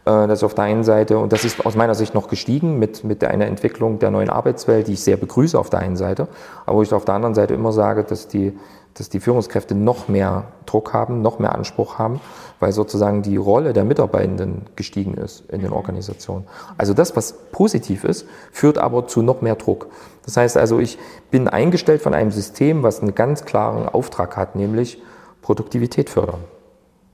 äh, 0.07 0.27
dass 0.27 0.43
auf 0.43 0.55
der 0.55 0.65
einen 0.65 0.83
Seite, 0.83 1.19
und 1.19 1.33
das 1.33 1.45
ist 1.45 1.65
aus 1.65 1.77
meiner 1.77 1.95
Sicht 1.95 2.15
noch 2.15 2.27
gestiegen 2.27 2.81
mit, 2.81 3.05
mit 3.05 3.23
einer 3.23 3.47
Entwicklung 3.47 4.01
der 4.01 4.11
neuen 4.11 4.29
Arbeitswelt, 4.29 4.89
die 4.89 4.95
ich 4.95 5.05
sehr 5.05 5.17
begrüße 5.17 5.57
auf 5.57 5.71
der 5.71 5.79
einen 5.79 5.95
Seite, 5.95 6.27
aber 6.67 6.79
wo 6.79 6.83
ich 6.83 6.93
auf 6.93 7.05
der 7.05 7.15
anderen 7.15 7.37
Seite 7.37 7.55
immer 7.55 7.71
sage, 7.71 8.03
dass 8.03 8.27
die, 8.27 8.59
dass 8.95 9.09
die 9.09 9.21
Führungskräfte 9.21 9.75
noch 9.75 10.09
mehr 10.09 10.45
Druck 10.67 10.93
haben, 10.93 11.21
noch 11.21 11.39
mehr 11.39 11.55
Anspruch 11.55 11.99
haben, 11.99 12.21
weil 12.61 12.73
sozusagen 12.73 13.23
die 13.23 13.37
Rolle 13.37 13.73
der 13.73 13.85
Mitarbeitenden 13.85 14.63
gestiegen 14.77 15.15
ist 15.15 15.45
in 15.51 15.61
den 15.61 15.71
mhm. 15.71 15.77
Organisationen. 15.77 16.47
Also 16.79 16.95
das, 16.95 17.17
was 17.17 17.35
positiv 17.51 18.05
ist, 18.05 18.27
führt 18.53 18.79
aber 18.79 19.07
zu 19.07 19.23
noch 19.23 19.43
mehr 19.43 19.57
Druck. 19.57 19.89
Das 20.25 20.37
heißt 20.37 20.57
also, 20.57 20.79
ich 20.79 20.99
bin 21.31 21.49
eingestellt 21.49 22.03
von 22.03 22.15
einem 22.15 22.31
System, 22.31 22.83
was 22.83 23.01
einen 23.01 23.15
ganz 23.15 23.45
klaren 23.45 23.89
Auftrag 23.89 24.37
hat, 24.37 24.55
nämlich 24.55 25.03
Produktivität 25.43 26.09
fördern. 26.09 26.41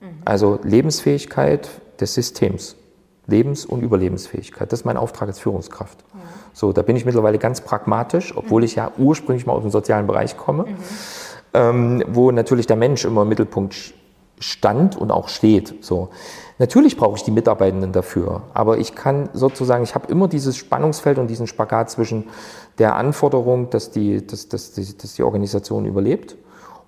Mhm. 0.01 0.07
Also 0.25 0.59
Lebensfähigkeit 0.63 1.69
des 1.99 2.15
Systems. 2.15 2.77
Lebens- 3.27 3.65
und 3.65 3.83
Überlebensfähigkeit. 3.83 4.73
Das 4.73 4.81
ist 4.81 4.85
mein 4.85 4.97
Auftrag 4.97 5.29
als 5.29 5.39
Führungskraft. 5.39 6.05
So, 6.53 6.73
da 6.73 6.83
bin 6.83 6.97
ich 6.97 7.05
mittlerweile 7.05 7.39
ganz 7.39 7.61
pragmatisch, 7.61 8.37
obwohl 8.37 8.63
mhm. 8.63 8.65
ich 8.65 8.75
ja 8.75 8.91
ursprünglich 8.99 9.47
mal 9.47 9.53
aus 9.53 9.63
dem 9.63 9.71
sozialen 9.71 10.09
Bereich 10.09 10.37
komme. 10.37 10.65
Mhm 10.65 10.77
ähm, 11.55 12.05
wo 12.09 12.31
natürlich 12.31 12.67
der 12.67 12.77
Mensch 12.77 13.05
immer 13.05 13.23
im 13.23 13.29
Mittelpunkt 13.29 13.95
stand 14.39 14.97
und 14.97 15.11
auch 15.11 15.29
steht. 15.29 15.85
So. 15.85 16.09
Natürlich 16.59 16.97
brauche 16.97 17.17
ich 17.17 17.23
die 17.23 17.31
Mitarbeitenden 17.31 17.93
dafür, 17.93 18.43
aber 18.55 18.79
ich 18.79 18.95
kann 18.95 19.29
sozusagen, 19.33 19.85
ich 19.85 19.95
habe 19.95 20.11
immer 20.11 20.29
dieses 20.29 20.57
Spannungsfeld 20.57 21.19
und 21.19 21.29
diesen 21.29 21.47
Spagat 21.47 21.91
zwischen 21.91 22.29
der 22.79 22.97
Anforderung, 22.97 23.71
dass 23.71 23.91
die, 23.91 24.27
dass, 24.27 24.49
dass, 24.49 24.73
dass, 24.73 24.97
dass 24.97 25.15
die 25.15 25.23
Organisation 25.23 25.85
überlebt 25.85 26.37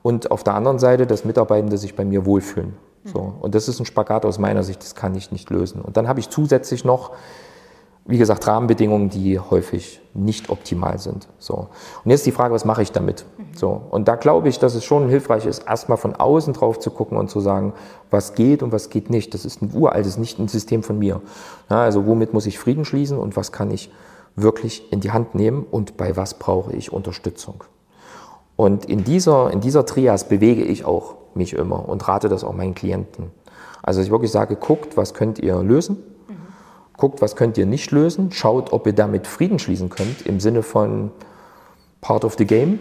und 0.02 0.30
auf 0.30 0.44
der 0.44 0.54
anderen 0.54 0.78
Seite, 0.78 1.06
dass 1.06 1.24
Mitarbeitende 1.24 1.78
sich 1.78 1.94
bei 1.94 2.04
mir 2.04 2.26
wohlfühlen. 2.26 2.74
So. 3.04 3.34
Und 3.40 3.54
das 3.54 3.68
ist 3.68 3.80
ein 3.80 3.86
Spagat 3.86 4.24
aus 4.24 4.38
meiner 4.38 4.62
Sicht, 4.62 4.82
das 4.82 4.94
kann 4.94 5.14
ich 5.14 5.32
nicht 5.32 5.50
lösen. 5.50 5.82
Und 5.82 5.96
dann 5.96 6.08
habe 6.08 6.20
ich 6.20 6.30
zusätzlich 6.30 6.84
noch 6.84 7.10
wie 8.04 8.18
gesagt, 8.18 8.46
Rahmenbedingungen, 8.46 9.10
die 9.10 9.38
häufig 9.38 10.00
nicht 10.12 10.50
optimal 10.50 10.98
sind. 10.98 11.28
So. 11.38 11.68
Und 12.04 12.10
jetzt 12.10 12.26
die 12.26 12.32
Frage, 12.32 12.52
was 12.52 12.64
mache 12.64 12.82
ich 12.82 12.90
damit? 12.90 13.24
Mhm. 13.38 13.44
So. 13.56 13.80
Und 13.90 14.08
da 14.08 14.16
glaube 14.16 14.48
ich, 14.48 14.58
dass 14.58 14.74
es 14.74 14.84
schon 14.84 15.08
hilfreich 15.08 15.46
ist, 15.46 15.66
erstmal 15.68 15.98
von 15.98 16.16
außen 16.16 16.52
drauf 16.52 16.80
zu 16.80 16.90
gucken 16.90 17.16
und 17.16 17.30
zu 17.30 17.40
sagen, 17.40 17.74
was 18.10 18.34
geht 18.34 18.62
und 18.62 18.72
was 18.72 18.90
geht 18.90 19.08
nicht. 19.08 19.34
Das 19.34 19.44
ist 19.44 19.62
ein 19.62 19.70
uraltes, 19.72 20.18
nicht 20.18 20.38
ein 20.38 20.48
System 20.48 20.82
von 20.82 20.98
mir. 20.98 21.20
Ja, 21.70 21.82
also 21.82 22.06
womit 22.06 22.34
muss 22.34 22.46
ich 22.46 22.58
Frieden 22.58 22.84
schließen 22.84 23.18
und 23.18 23.36
was 23.36 23.52
kann 23.52 23.70
ich 23.70 23.92
wirklich 24.34 24.92
in 24.92 25.00
die 25.00 25.12
Hand 25.12 25.34
nehmen 25.34 25.64
und 25.70 25.96
bei 25.96 26.16
was 26.16 26.34
brauche 26.34 26.72
ich 26.72 26.92
Unterstützung? 26.92 27.62
Und 28.56 28.84
in 28.84 29.04
dieser, 29.04 29.50
in 29.52 29.60
dieser 29.60 29.86
Trias 29.86 30.28
bewege 30.28 30.62
ich 30.62 30.84
auch 30.84 31.14
mich 31.34 31.54
immer 31.54 31.88
und 31.88 32.06
rate 32.08 32.28
das 32.28 32.42
auch 32.44 32.52
meinen 32.52 32.74
Klienten. 32.74 33.30
Also 33.82 34.00
ich 34.00 34.10
wirklich 34.10 34.30
sage, 34.30 34.56
guckt, 34.56 34.96
was 34.96 35.14
könnt 35.14 35.38
ihr 35.38 35.62
lösen? 35.62 35.98
Guckt, 37.02 37.20
was 37.20 37.34
könnt 37.34 37.58
ihr 37.58 37.66
nicht 37.66 37.90
lösen, 37.90 38.30
schaut, 38.30 38.72
ob 38.72 38.86
ihr 38.86 38.92
damit 38.92 39.26
Frieden 39.26 39.58
schließen 39.58 39.90
könnt, 39.90 40.24
im 40.24 40.38
Sinne 40.38 40.62
von 40.62 41.10
Part 42.00 42.24
of 42.24 42.36
the 42.38 42.44
Game. 42.44 42.78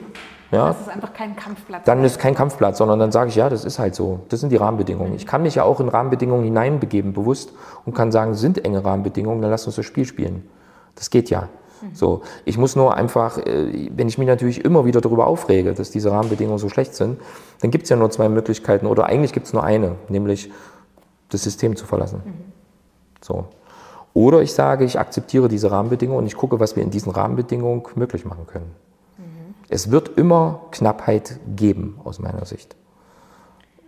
Ja, 0.51 0.67
das 0.67 0.81
ist 0.81 0.89
einfach 0.89 1.11
kein 1.11 1.35
Kampfplatz. 1.35 1.85
Dann 1.85 2.03
ist 2.03 2.19
kein 2.19 2.35
Kampfplatz, 2.35 2.77
sondern 2.77 2.99
dann 2.99 3.11
sage 3.11 3.29
ich, 3.29 3.35
ja, 3.35 3.49
das 3.49 3.65
ist 3.65 3.79
halt 3.79 3.95
so. 3.95 4.19
Das 4.29 4.39
sind 4.39 4.51
die 4.51 4.57
Rahmenbedingungen. 4.57 5.15
Ich 5.15 5.25
kann 5.25 5.41
mich 5.41 5.55
ja 5.55 5.63
auch 5.63 5.79
in 5.79 5.89
Rahmenbedingungen 5.89 6.43
hineinbegeben, 6.43 7.13
bewusst, 7.13 7.51
und 7.83 7.95
kann 7.95 8.11
sagen, 8.11 8.35
sind 8.35 8.63
enge 8.63 8.85
Rahmenbedingungen, 8.85 9.41
dann 9.41 9.49
lass 9.49 9.65
uns 9.65 9.77
das 9.77 9.87
Spiel 9.87 10.05
spielen. 10.05 10.47
Das 10.93 11.09
geht 11.09 11.31
ja. 11.31 11.49
Mhm. 11.81 11.95
So, 11.95 12.21
ich 12.45 12.59
muss 12.59 12.75
nur 12.75 12.95
einfach, 12.95 13.39
äh, 13.39 13.89
wenn 13.95 14.07
ich 14.07 14.19
mich 14.19 14.27
natürlich 14.27 14.63
immer 14.63 14.85
wieder 14.85 15.01
darüber 15.01 15.25
aufrege, 15.25 15.73
dass 15.73 15.89
diese 15.89 16.11
Rahmenbedingungen 16.11 16.59
so 16.59 16.69
schlecht 16.69 16.93
sind, 16.93 17.19
dann 17.61 17.71
gibt 17.71 17.85
es 17.85 17.89
ja 17.89 17.95
nur 17.95 18.11
zwei 18.11 18.29
Möglichkeiten 18.29 18.85
oder 18.85 19.07
eigentlich 19.07 19.33
gibt 19.33 19.47
es 19.47 19.53
nur 19.53 19.63
eine, 19.63 19.95
nämlich 20.09 20.51
das 21.29 21.41
System 21.41 21.75
zu 21.75 21.87
verlassen. 21.87 22.21
Mhm. 22.23 22.51
So. 23.19 23.45
Oder 24.13 24.41
ich 24.41 24.53
sage, 24.53 24.83
ich 24.83 24.99
akzeptiere 24.99 25.47
diese 25.47 25.71
Rahmenbedingungen 25.71 26.19
und 26.19 26.27
ich 26.27 26.35
gucke, 26.35 26.59
was 26.59 26.75
wir 26.75 26.83
in 26.83 26.89
diesen 26.89 27.11
Rahmenbedingungen 27.11 27.83
möglich 27.95 28.25
machen 28.25 28.45
können. 28.45 28.71
Mhm. 29.17 29.55
Es 29.69 29.89
wird 29.91 30.17
immer 30.17 30.61
Knappheit 30.71 31.39
geben, 31.55 31.99
aus 32.03 32.19
meiner 32.19 32.45
Sicht. 32.45 32.75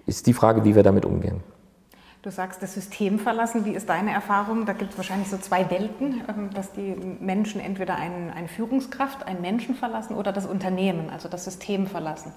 Ist 0.06 0.28
die 0.28 0.34
Frage, 0.34 0.64
wie 0.64 0.76
wir 0.76 0.84
damit 0.84 1.06
umgehen. 1.06 1.42
Du 2.24 2.32
sagst, 2.32 2.64
das 2.64 2.74
System 2.74 3.20
verlassen. 3.20 3.66
Wie 3.66 3.72
ist 3.72 3.90
deine 3.90 4.12
Erfahrung? 4.12 4.66
Da 4.66 4.72
gibt 4.72 4.92
es 4.92 4.98
wahrscheinlich 4.98 5.28
so 5.28 5.38
zwei 5.38 5.70
Welten, 5.70 6.22
ähm, 6.30 6.52
dass 6.54 6.72
die 6.72 6.96
Menschen 7.20 7.60
entweder 7.60 7.96
einen, 7.96 8.30
eine 8.30 8.48
Führungskraft, 8.48 9.28
einen 9.28 9.42
Menschen 9.42 9.76
verlassen 9.76 10.16
oder 10.16 10.32
das 10.32 10.46
Unternehmen, 10.46 11.10
also 11.10 11.28
das 11.28 11.44
System 11.44 11.86
verlassen. 11.86 12.32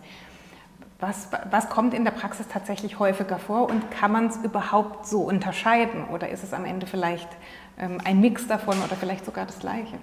Was, 0.98 1.28
was 1.50 1.68
kommt 1.68 1.94
in 1.94 2.04
der 2.04 2.10
Praxis 2.10 2.48
tatsächlich 2.48 2.98
häufiger 2.98 3.38
vor 3.38 3.70
und 3.70 3.92
kann 3.92 4.10
man 4.10 4.26
es 4.26 4.38
überhaupt 4.38 5.06
so 5.06 5.20
unterscheiden? 5.20 6.08
Oder 6.12 6.30
ist 6.30 6.42
es 6.42 6.52
am 6.52 6.64
Ende 6.64 6.88
vielleicht 6.88 7.28
ein 7.76 8.20
Mix 8.20 8.46
davon 8.46 8.76
oder 8.84 8.96
vielleicht 8.96 9.24
sogar 9.24 9.46
das 9.46 9.58
Gleiche? 9.58 9.98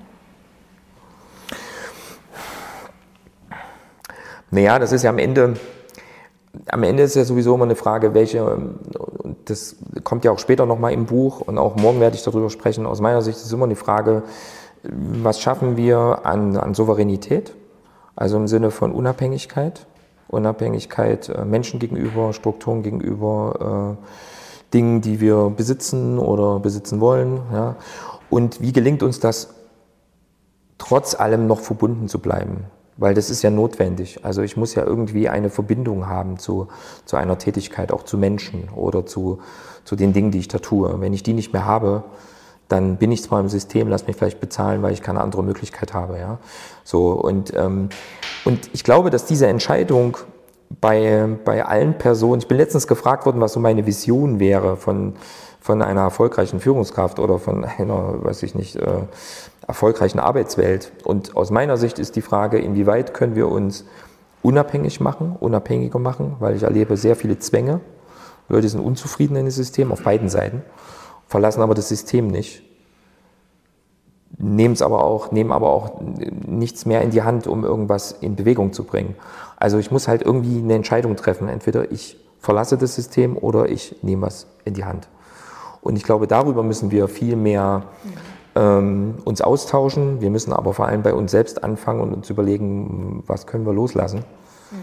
Naja, 4.52 4.78
das 4.78 4.92
ist 4.92 5.04
ja 5.04 5.10
am 5.10 5.18
Ende, 5.18 5.56
am 6.68 6.84
Ende 6.84 7.04
ist 7.04 7.16
ja 7.16 7.24
sowieso 7.24 7.56
immer 7.56 7.66
eine 7.66 7.76
Frage, 7.76 8.14
welche, 8.14 8.76
das 9.46 9.78
kommt 10.04 10.26
ja 10.26 10.32
auch 10.32 10.38
später 10.38 10.68
nochmal 10.68 10.94
im 10.94 11.06
Buch 11.08 11.42
und 11.42 11.58
auch 11.58 11.76
morgen 11.76 12.00
werde 12.00 12.16
ich 12.16 12.24
darüber 12.24 12.52
sprechen. 12.52 12.86
Aus 12.86 13.02
meiner 13.02 13.24
Sicht 13.24 13.40
ist 13.40 13.46
es 13.46 13.52
immer 13.52 13.68
die 13.68 13.74
Frage, 13.74 14.22
was 14.84 15.40
schaffen 15.42 15.76
wir 15.76 16.20
an, 16.24 16.56
an 16.56 16.76
Souveränität, 16.76 17.56
also 18.16 18.38
im 18.38 18.48
Sinne 18.48 18.70
von 18.70 18.92
Unabhängigkeit, 18.92 19.88
Unabhängigkeit 20.28 21.30
äh, 21.30 21.46
Menschen 21.46 21.80
gegenüber, 21.80 22.34
Strukturen 22.34 22.84
gegenüber, 22.84 23.98
äh, 24.00 24.06
Dingen, 24.74 25.02
die 25.02 25.20
wir 25.20 25.52
besitzen 25.56 26.18
oder 26.18 26.60
besitzen 26.60 27.00
wollen. 27.00 27.42
Ja? 27.52 27.76
Und 28.30 28.62
wie 28.62 28.74
gelingt 28.74 29.04
uns 29.04 29.20
das, 29.20 29.54
trotz 30.78 31.16
allem 31.16 31.48
noch 31.48 31.60
verbunden 31.60 32.08
zu 32.08 32.20
bleiben? 32.20 32.66
Weil 32.98 33.16
das 33.16 33.30
ist 33.30 33.42
ja 33.42 33.50
notwendig. 33.50 34.24
Also 34.24 34.42
ich 34.42 34.56
muss 34.56 34.76
ja 34.76 34.84
irgendwie 34.84 35.28
eine 35.28 35.50
Verbindung 35.50 36.08
haben 36.08 36.38
zu, 36.38 36.68
zu 37.06 37.16
einer 37.16 37.38
Tätigkeit, 37.38 37.92
auch 37.92 38.04
zu 38.04 38.18
Menschen 38.18 38.70
oder 38.76 39.06
zu, 39.06 39.40
zu 39.84 39.96
den 39.96 40.14
Dingen, 40.14 40.32
die 40.32 40.40
ich 40.40 40.48
da 40.48 40.60
tue. 40.60 41.02
Wenn 41.02 41.14
ich 41.14 41.24
die 41.24 41.34
nicht 41.34 41.54
mehr 41.54 41.66
habe, 41.66 42.04
dann 42.68 42.98
bin 42.98 43.12
ich 43.12 43.24
zwar 43.24 43.40
im 43.40 43.50
System, 43.50 43.88
lass 43.88 44.08
mich 44.08 44.16
vielleicht 44.16 44.40
bezahlen, 44.40 44.82
weil 44.84 44.94
ich 44.94 45.02
keine 45.02 45.22
andere 45.22 45.44
Möglichkeit 45.44 45.94
habe. 45.94 46.20
Ja? 46.20 46.38
So, 46.84 47.12
und, 47.12 47.54
ähm, 47.56 47.90
und 48.46 48.70
ich 48.74 48.84
glaube, 48.84 49.10
dass 49.10 49.26
diese 49.26 49.48
Entscheidung 49.48 50.18
bei, 50.82 51.28
bei 51.44 51.66
allen 51.66 51.98
Personen, 51.98 52.42
ich 52.42 52.48
bin 52.48 52.58
letztens 52.58 52.88
gefragt 52.88 53.26
worden, 53.26 53.42
was 53.42 53.54
so 53.54 53.60
meine 53.60 53.86
Vision 53.86 54.40
wäre 54.40 54.78
von, 54.78 55.16
von 55.60 55.82
einer 55.82 56.02
erfolgreichen 56.02 56.60
Führungskraft 56.60 57.20
oder 57.20 57.40
von 57.40 57.66
einer, 57.66 58.24
weiß 58.24 58.44
ich 58.44 58.56
nicht, 58.56 58.76
äh, 58.76 59.04
erfolgreichen 59.68 60.20
Arbeitswelt. 60.20 60.92
Und 61.04 61.36
aus 61.36 61.52
meiner 61.52 61.78
Sicht 61.78 62.00
ist 62.00 62.16
die 62.16 62.22
Frage, 62.22 62.58
inwieweit 62.60 63.14
können 63.14 63.36
wir 63.36 63.48
uns 63.50 63.86
unabhängig 64.42 65.00
machen, 65.00 65.36
unabhängiger 65.40 66.00
machen, 66.00 66.36
weil 66.40 66.56
ich 66.56 66.64
erlebe 66.64 66.98
sehr 66.98 67.16
viele 67.16 67.40
Zwänge. 67.40 67.80
Leute 68.50 68.68
sind 68.68 68.82
unzufrieden 68.82 69.38
in 69.38 69.46
dem 69.46 69.52
System 69.52 69.92
auf 69.92 70.04
beiden 70.04 70.30
Seiten, 70.30 70.64
verlassen 71.28 71.62
aber 71.62 71.76
das 71.76 71.88
System 71.88 72.28
nicht, 72.28 72.62
nehmen 74.38 74.74
es 74.74 74.82
aber 74.82 75.04
auch, 75.04 75.32
nehmen 75.32 75.52
aber 75.52 75.70
auch 75.70 76.02
nichts 76.46 76.86
mehr 76.86 77.02
in 77.02 77.12
die 77.12 77.22
Hand, 77.22 77.48
um 77.48 77.64
irgendwas 77.64 78.12
in 78.12 78.36
Bewegung 78.36 78.74
zu 78.74 78.84
bringen. 78.84 79.16
Also 79.64 79.78
ich 79.78 79.92
muss 79.92 80.10
halt 80.10 80.22
irgendwie 80.24 80.58
eine 80.58 80.74
Entscheidung 80.74 81.16
treffen. 81.16 81.48
Entweder 81.48 81.90
ich 81.90 82.18
verlasse 82.42 82.78
das 82.78 82.96
System 82.96 83.38
oder 83.38 83.70
ich 83.70 83.96
nehme 84.02 84.24
was 84.24 84.46
in 84.66 84.74
die 84.74 84.84
Hand. 84.84 85.08
Und 85.80 85.96
ich 85.96 86.04
glaube, 86.04 86.28
darüber 86.28 86.64
müssen 86.64 86.92
wir 86.92 87.08
viel 87.08 87.38
mehr 87.38 87.84
ähm, 88.56 89.16
uns 89.24 89.40
austauschen. 89.42 90.20
Wir 90.20 90.32
müssen 90.32 90.52
aber 90.52 90.74
vor 90.74 90.88
allem 90.88 91.02
bei 91.02 91.14
uns 91.14 91.32
selbst 91.32 91.64
anfangen 91.64 92.02
und 92.02 92.14
uns 92.14 92.30
überlegen, 92.30 93.24
was 93.26 93.48
können 93.48 93.66
wir 93.66 93.72
loslassen. 93.72 94.26
Mhm. 94.70 94.76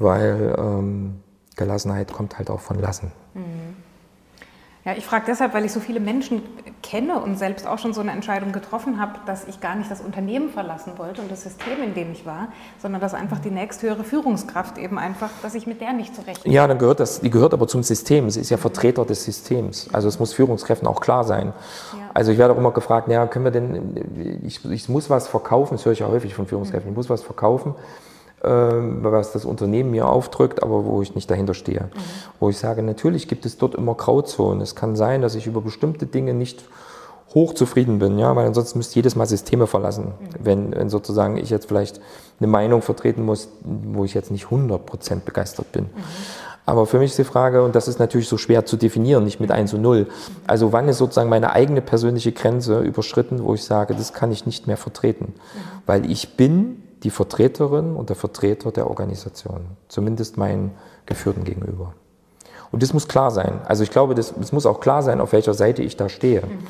Weil 0.00 0.56
ähm, 0.58 1.20
Gelassenheit 1.54 2.12
kommt 2.12 2.36
halt 2.36 2.50
auch 2.50 2.60
von 2.60 2.80
Lassen. 2.80 3.12
Mhm. 3.34 3.76
Ja, 4.84 4.92
ich 4.92 5.06
frage 5.06 5.24
deshalb, 5.26 5.54
weil 5.54 5.64
ich 5.64 5.72
so 5.72 5.80
viele 5.80 5.98
Menschen 5.98 6.42
kenne 6.82 7.18
und 7.18 7.38
selbst 7.38 7.66
auch 7.66 7.78
schon 7.78 7.94
so 7.94 8.02
eine 8.02 8.12
Entscheidung 8.12 8.52
getroffen 8.52 9.00
habe, 9.00 9.12
dass 9.24 9.48
ich 9.48 9.60
gar 9.60 9.76
nicht 9.76 9.90
das 9.90 10.02
Unternehmen 10.02 10.50
verlassen 10.50 10.92
wollte 10.98 11.22
und 11.22 11.30
das 11.30 11.42
System, 11.42 11.82
in 11.82 11.94
dem 11.94 12.12
ich 12.12 12.26
war, 12.26 12.48
sondern 12.82 13.00
dass 13.00 13.14
einfach 13.14 13.38
die 13.38 13.50
nächsthöhere 13.50 14.04
Führungskraft 14.04 14.76
eben 14.76 14.98
einfach, 14.98 15.30
dass 15.40 15.54
ich 15.54 15.66
mit 15.66 15.80
der 15.80 15.94
nicht 15.94 16.14
zurecht. 16.14 16.42
Ja, 16.44 16.66
dann 16.66 16.76
gehört 16.76 17.00
das, 17.00 17.20
die 17.20 17.30
gehört 17.30 17.54
aber 17.54 17.66
zum 17.66 17.82
System. 17.82 18.28
Sie 18.28 18.40
ist 18.40 18.50
ja 18.50 18.58
Vertreter 18.58 19.06
des 19.06 19.24
Systems. 19.24 19.88
Also 19.90 20.06
es 20.06 20.18
muss 20.18 20.34
Führungskräften 20.34 20.86
auch 20.86 21.00
klar 21.00 21.24
sein. 21.24 21.54
Ja. 21.98 22.10
Also 22.12 22.32
ich 22.32 22.36
werde 22.36 22.52
auch 22.52 22.58
immer 22.58 22.72
gefragt, 22.72 23.08
naja, 23.08 23.26
können 23.26 23.46
wir 23.46 23.52
denn, 23.52 24.42
ich, 24.44 24.62
ich 24.66 24.90
muss 24.90 25.08
was 25.08 25.28
verkaufen, 25.28 25.76
das 25.76 25.86
höre 25.86 25.92
ich 25.92 26.00
ja 26.00 26.08
häufig 26.08 26.34
von 26.34 26.46
Führungskräften, 26.46 26.90
ich 26.90 26.96
muss 26.96 27.08
was 27.08 27.22
verkaufen 27.22 27.74
was 28.44 29.32
das 29.32 29.44
Unternehmen 29.44 29.90
mir 29.90 30.08
aufdrückt, 30.08 30.62
aber 30.62 30.84
wo 30.84 31.02
ich 31.02 31.14
nicht 31.14 31.30
dahinter 31.30 31.54
stehe. 31.54 31.90
Mhm. 31.92 32.00
Wo 32.40 32.50
ich 32.50 32.58
sage, 32.58 32.82
natürlich 32.82 33.28
gibt 33.28 33.46
es 33.46 33.58
dort 33.58 33.74
immer 33.74 33.94
Grauzonen. 33.94 34.60
Es 34.60 34.74
kann 34.74 34.96
sein, 34.96 35.22
dass 35.22 35.34
ich 35.34 35.46
über 35.46 35.60
bestimmte 35.60 36.06
Dinge 36.06 36.34
nicht 36.34 36.64
hochzufrieden 37.34 37.98
bin, 37.98 38.18
ja, 38.18 38.34
weil 38.36 38.46
ansonsten 38.46 38.78
müsste 38.78 38.92
ich 38.92 38.96
jedes 38.96 39.16
Mal 39.16 39.26
Systeme 39.26 39.66
verlassen, 39.66 40.04
mhm. 40.04 40.28
wenn, 40.40 40.74
wenn 40.76 40.88
sozusagen 40.88 41.36
ich 41.36 41.50
jetzt 41.50 41.66
vielleicht 41.66 42.00
eine 42.38 42.46
Meinung 42.46 42.80
vertreten 42.80 43.24
muss, 43.24 43.48
wo 43.62 44.04
ich 44.04 44.14
jetzt 44.14 44.30
nicht 44.30 44.46
100% 44.46 45.20
begeistert 45.24 45.72
bin. 45.72 45.84
Mhm. 45.84 45.88
Aber 46.66 46.86
für 46.86 46.98
mich 46.98 47.10
ist 47.10 47.18
die 47.18 47.24
Frage, 47.24 47.62
und 47.62 47.74
das 47.74 47.88
ist 47.88 47.98
natürlich 47.98 48.28
so 48.28 48.38
schwer 48.38 48.64
zu 48.64 48.76
definieren, 48.76 49.24
nicht 49.24 49.38
mit 49.38 49.50
1 49.50 49.74
und 49.74 49.82
0. 49.82 50.06
Also 50.46 50.72
wann 50.72 50.88
ist 50.88 50.96
sozusagen 50.96 51.28
meine 51.28 51.52
eigene 51.52 51.82
persönliche 51.82 52.32
Grenze 52.32 52.80
überschritten, 52.80 53.42
wo 53.42 53.52
ich 53.52 53.64
sage, 53.64 53.94
das 53.94 54.14
kann 54.14 54.32
ich 54.32 54.46
nicht 54.46 54.66
mehr 54.66 54.78
vertreten. 54.78 55.34
Mhm. 55.34 55.58
Weil 55.84 56.10
ich 56.10 56.36
bin 56.36 56.83
die 57.04 57.10
Vertreterin 57.10 57.94
und 57.94 58.08
der 58.08 58.16
Vertreter 58.16 58.72
der 58.72 58.88
Organisation, 58.88 59.66
zumindest 59.88 60.38
meinen 60.38 60.72
Geführten 61.06 61.44
gegenüber. 61.44 61.92
Und 62.72 62.82
das 62.82 62.92
muss 62.92 63.06
klar 63.06 63.30
sein. 63.30 63.60
Also 63.66 63.84
ich 63.84 63.90
glaube, 63.90 64.14
das, 64.14 64.34
es 64.40 64.50
muss 64.50 64.66
auch 64.66 64.80
klar 64.80 65.02
sein, 65.02 65.20
auf 65.20 65.32
welcher 65.32 65.54
Seite 65.54 65.82
ich 65.82 65.96
da 65.96 66.08
stehe. 66.08 66.40
Mhm. 66.40 66.66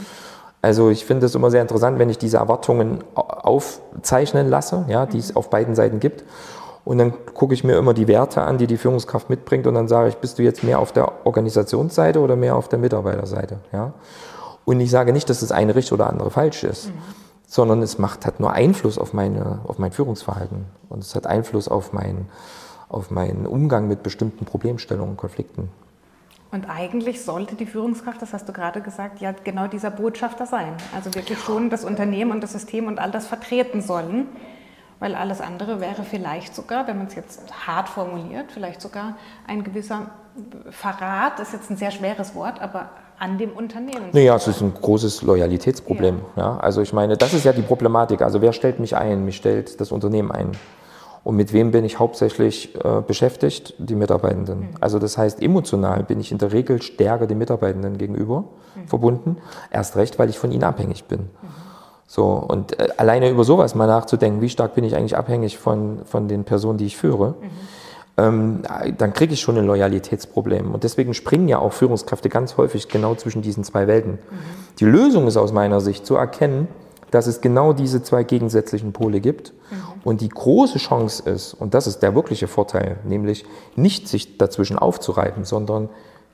Also 0.61 0.91
ich 0.91 1.07
finde 1.07 1.27
es 1.27 1.35
immer 1.35 1.51
sehr 1.51 1.63
interessant, 1.63 1.99
wenn 1.99 2.11
ich 2.11 2.19
diese 2.19 2.39
Erwartungen 2.39 3.05
aufzeichnen 3.15 4.49
lasse, 4.51 4.85
ja, 4.89 5.07
die 5.07 5.19
es 5.19 5.31
mhm. 5.31 5.37
auf 5.37 5.51
beiden 5.51 5.75
Seiten 5.75 6.01
gibt. 6.01 6.25
Und 6.85 6.99
dann 6.99 7.15
gucke 7.33 7.55
ich 7.55 7.65
mir 7.65 7.79
immer 7.79 7.95
die 7.95 8.09
Werte 8.09 8.43
an, 8.43 8.59
die 8.59 8.67
die 8.67 8.77
Führungskraft 8.77 9.31
mitbringt 9.31 9.67
und 9.67 9.75
dann 9.75 9.89
sage 9.89 10.11
ich, 10.11 10.17
bist 10.17 10.39
du 10.39 10.43
jetzt 10.43 10.65
mehr 10.65 10.81
auf 10.81 10.93
der 10.93 11.27
Organisationsseite 11.27 12.21
oder 12.21 12.37
mehr 12.37 12.57
auf 12.57 12.69
der 12.69 12.79
Mitarbeiterseite? 12.79 13.61
Ja? 13.73 13.95
Und 14.67 14.81
ich 14.81 14.91
sage 14.91 15.15
nicht, 15.15 15.31
dass 15.31 15.41
das 15.41 15.53
eine 15.53 15.75
richtig 15.75 15.93
oder 15.93 16.09
andere 16.09 16.31
falsch 16.31 16.65
ist. 16.65 16.89
Mhm 16.89 17.24
sondern 17.47 17.83
es 17.83 17.99
macht, 17.99 18.27
hat 18.27 18.41
nur 18.41 18.53
Einfluss 18.53 18.99
auf, 18.99 19.13
meine, 19.13 19.61
auf 19.65 19.79
mein 19.79 19.93
Führungsverhalten 19.93 20.65
und 20.89 21.03
es 21.03 21.15
hat 21.15 21.27
Einfluss 21.27 21.69
auf, 21.69 21.93
mein, 21.93 22.27
auf 22.89 23.11
meinen 23.11 23.47
Umgang 23.47 23.89
mit 23.89 24.03
bestimmten 24.03 24.45
Problemstellungen 24.45 25.11
und 25.11 25.17
Konflikten. 25.17 25.71
Und 26.51 26.71
eigentlich 26.71 27.25
sollte 27.25 27.57
die 27.57 27.67
Führungskraft, 27.67 28.23
das 28.23 28.33
hast 28.33 28.49
du 28.49 28.53
gerade 28.53 28.81
gesagt, 28.81 29.21
ja 29.21 29.33
genau 29.33 29.67
dieser 29.67 29.91
Botschafter 29.91 30.47
sein. 30.47 30.75
Also 30.95 31.13
wirklich 31.15 31.41
schon 31.41 31.69
das 31.69 31.85
Unternehmen 31.85 32.31
und 32.31 32.43
das 32.43 32.53
System 32.53 32.87
und 32.87 33.01
all 33.01 33.11
das 33.11 33.27
vertreten 33.27 33.83
sollen, 33.83 34.29
weil 35.01 35.15
alles 35.15 35.41
andere 35.41 35.81
wäre 35.81 36.03
vielleicht 36.03 36.55
sogar, 36.55 36.87
wenn 36.87 36.99
man 36.99 37.07
es 37.07 37.15
jetzt 37.15 37.67
hart 37.67 37.89
formuliert, 37.89 38.53
vielleicht 38.53 38.81
sogar 38.81 39.17
ein 39.47 39.65
gewisser 39.65 40.11
Verrat, 40.71 41.39
das 41.39 41.49
ist 41.49 41.55
jetzt 41.55 41.71
ein 41.71 41.77
sehr 41.77 41.91
schweres 41.91 42.35
Wort, 42.35 42.61
aber 42.61 42.91
an 43.19 43.39
dem 43.39 43.53
Unternehmen. 43.53 44.11
Naja, 44.13 44.35
es 44.35 44.49
ist 44.49 44.61
ein 44.61 44.75
großes 44.75 45.23
Loyalitätsproblem. 45.23 46.21
Ja. 46.37 46.43
ja. 46.43 46.57
Also 46.59 46.83
ich 46.83 46.93
meine, 46.93 47.17
das 47.17 47.33
ist 47.33 47.45
ja 47.45 47.53
die 47.53 47.63
Problematik. 47.63 48.23
Also 48.23 48.43
wer 48.43 48.53
stellt 48.53 48.81
mich 48.81 48.97
ein? 48.97 49.25
Mich 49.25 49.37
stellt 49.37 49.81
das 49.81 49.93
Unternehmen 49.93 50.33
ein. 50.33 50.53
Und 51.23 51.37
mit 51.37 51.53
wem 51.53 51.71
bin 51.71 51.85
ich 51.85 51.99
hauptsächlich 51.99 52.75
äh, 52.85 53.01
beschäftigt? 53.01 53.75
Die 53.79 53.95
Mitarbeitenden. 53.95 54.61
Mhm. 54.61 54.69
Also 54.81 54.99
das 54.99 55.17
heißt, 55.17 55.43
emotional 55.43 56.03
bin 56.03 56.21
ich 56.21 56.33
in 56.33 56.39
der 56.39 56.53
Regel 56.53 56.83
stärker 56.83 57.27
den 57.27 57.39
Mitarbeitenden 57.39 57.97
gegenüber 57.97 58.45
mhm. 58.75 58.89
verbunden. 58.89 59.37
Erst 59.71 59.97
recht, 59.97 60.19
weil 60.19 60.29
ich 60.29 60.39
von 60.39 60.53
ihnen 60.53 60.65
abhängig 60.65 61.05
bin. 61.05 61.21
Mhm. 61.21 61.29
So, 62.07 62.25
und 62.25 62.79
äh, 62.79 62.89
alleine 62.97 63.31
über 63.31 63.45
sowas 63.45 63.75
mal 63.75 63.87
nachzudenken, 63.87 64.41
wie 64.41 64.49
stark 64.49 64.75
bin 64.75 64.85
ich 64.85 64.95
eigentlich 64.95 65.17
abhängig 65.17 65.59
von, 65.59 66.01
von 66.05 66.29
den 66.29 66.45
Personen, 66.45 66.79
die 66.79 66.87
ich 66.87 66.97
führe. 66.97 67.35
Mhm 67.41 67.51
ähm, 68.17 68.63
dann 68.97 69.13
kriege 69.13 69.35
ich 69.35 69.41
schon 69.41 69.59
ein 69.59 69.67
Loyalitätsproblem. 69.67 70.73
Und 70.73 70.85
deswegen 70.85 71.15
springen 71.15 71.49
ja 71.49 71.59
auch 71.59 71.73
Führungskräfte 71.73 72.29
ganz 72.29 72.57
häufig 72.57 72.89
genau 72.89 73.15
zwischen 73.15 73.43
diesen 73.43 73.65
zwei 73.65 73.87
Welten. 73.87 74.13
Mhm. 74.13 74.19
Die 74.79 74.85
Lösung 74.85 75.27
ist 75.27 75.37
aus 75.37 75.53
meiner 75.53 75.81
Sicht 75.81 76.07
zu 76.07 76.15
erkennen, 76.15 76.69
dass 77.11 77.27
es 77.27 77.41
genau 77.41 77.73
diese 77.73 78.03
zwei 78.03 78.23
gegensätzlichen 78.23 78.93
Pole 78.93 79.21
gibt. 79.21 79.53
Mhm. 79.53 79.77
Und 80.05 80.21
die 80.21 80.29
große 80.29 80.79
Chance 80.79 81.29
ist, 81.29 81.55
und 81.55 81.75
das 81.75 81.87
ist 81.87 82.01
der 82.01 82.15
wirkliche 82.15 82.47
Vorteil, 82.47 82.99
nämlich 83.05 83.45
nicht 83.75 84.07
sich 84.07 84.39
dazwischen 84.39 84.79
aufzureiben, 84.79 85.45
sondern 85.45 85.89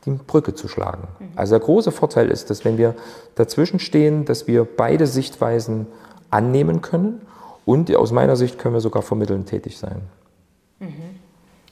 die 0.06 0.10
Brücke 0.10 0.54
zu 0.54 0.68
schlagen. 0.68 1.08
Mhm. 1.18 1.28
Also 1.36 1.52
der 1.56 1.64
große 1.64 1.92
Vorteil 1.92 2.30
ist, 2.30 2.50
dass 2.50 2.64
wenn 2.64 2.78
wir 2.78 2.94
dazwischen 3.34 3.78
stehen, 3.78 4.24
dass 4.24 4.46
wir 4.46 4.64
beide 4.64 5.06
Sichtweisen 5.06 5.86
annehmen 6.30 6.80
können 6.80 7.22
und 7.64 7.94
aus 7.94 8.12
meiner 8.12 8.36
Sicht 8.36 8.58
können 8.58 8.74
wir 8.74 8.80
sogar 8.80 9.02
vermittelnd 9.02 9.48
tätig 9.48 9.78
sein. 9.78 10.02
Mhm. 10.78 11.20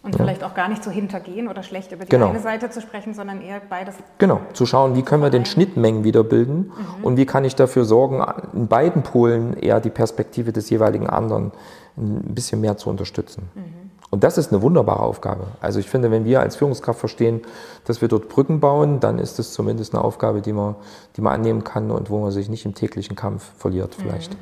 Und 0.03 0.15
ja. 0.15 0.25
vielleicht 0.25 0.45
auch 0.45 0.55
gar 0.55 0.69
nicht 0.69 0.85
so 0.85 0.91
hintergehen 0.91 1.49
oder 1.49 1.63
schlecht 1.63 1.91
über 1.91 2.05
die 2.05 2.09
genau. 2.09 2.29
eine 2.29 2.41
Seite 2.41 2.71
zu 2.71 2.81
sprechen, 2.81 3.15
sondern 3.15 3.43
eher 3.43 3.61
beides. 3.69 3.97
Genau, 4.19 4.41
zu 4.53 4.65
schauen, 4.65 4.95
wie 4.95 5.03
können 5.03 5.23
wir 5.23 5.31
den 5.31 5.45
Schnittmengen 5.45 6.05
wieder 6.05 6.23
bilden 6.23 6.71
mhm. 6.99 7.05
und 7.05 7.17
wie 7.17 7.27
kann 7.27 7.45
ich 7.45 7.57
dafür 7.57 7.85
sorgen, 7.85 8.25
in 8.55 8.69
beiden 8.69 9.03
Polen 9.03 9.55
eher 9.55 9.81
die 9.81 9.91
Perspektive 9.91 10.53
des 10.53 10.71
jeweiligen 10.71 11.09
anderen 11.09 11.51
ein 11.97 12.35
bisschen 12.35 12.61
mehr 12.61 12.77
zu 12.77 12.91
unterstützen. 12.91 13.51
Mhm. 13.55 13.88
Und 14.11 14.25
das 14.25 14.39
ist 14.39 14.53
eine 14.53 14.63
wunderbare 14.63 15.01
Aufgabe. 15.01 15.49
Also 15.61 15.81
ich 15.81 15.91
finde, 15.91 16.11
wenn 16.11 16.25
wir 16.25 16.41
als 16.41 16.57
Führungskraft 16.57 16.99
verstehen, 16.99 17.43
dass 17.85 18.01
wir 18.01 18.09
dort 18.09 18.29
Brücken 18.29 18.59
bauen, 18.59 19.01
dann 19.01 19.19
ist 19.19 19.39
das 19.39 19.53
zumindest 19.53 19.95
eine 19.95 20.03
Aufgabe, 20.03 20.41
die 20.41 20.55
man, 20.55 20.77
die 21.17 21.21
man 21.21 21.35
annehmen 21.35 21.63
kann 21.63 21.91
und 21.91 22.09
wo 22.09 22.19
man 22.19 22.31
sich 22.31 22.49
nicht 22.49 22.65
im 22.65 22.75
täglichen 22.75 23.17
Kampf 23.17 23.51
verliert 23.59 23.95
vielleicht. 23.95 24.33
Mhm. 24.33 24.39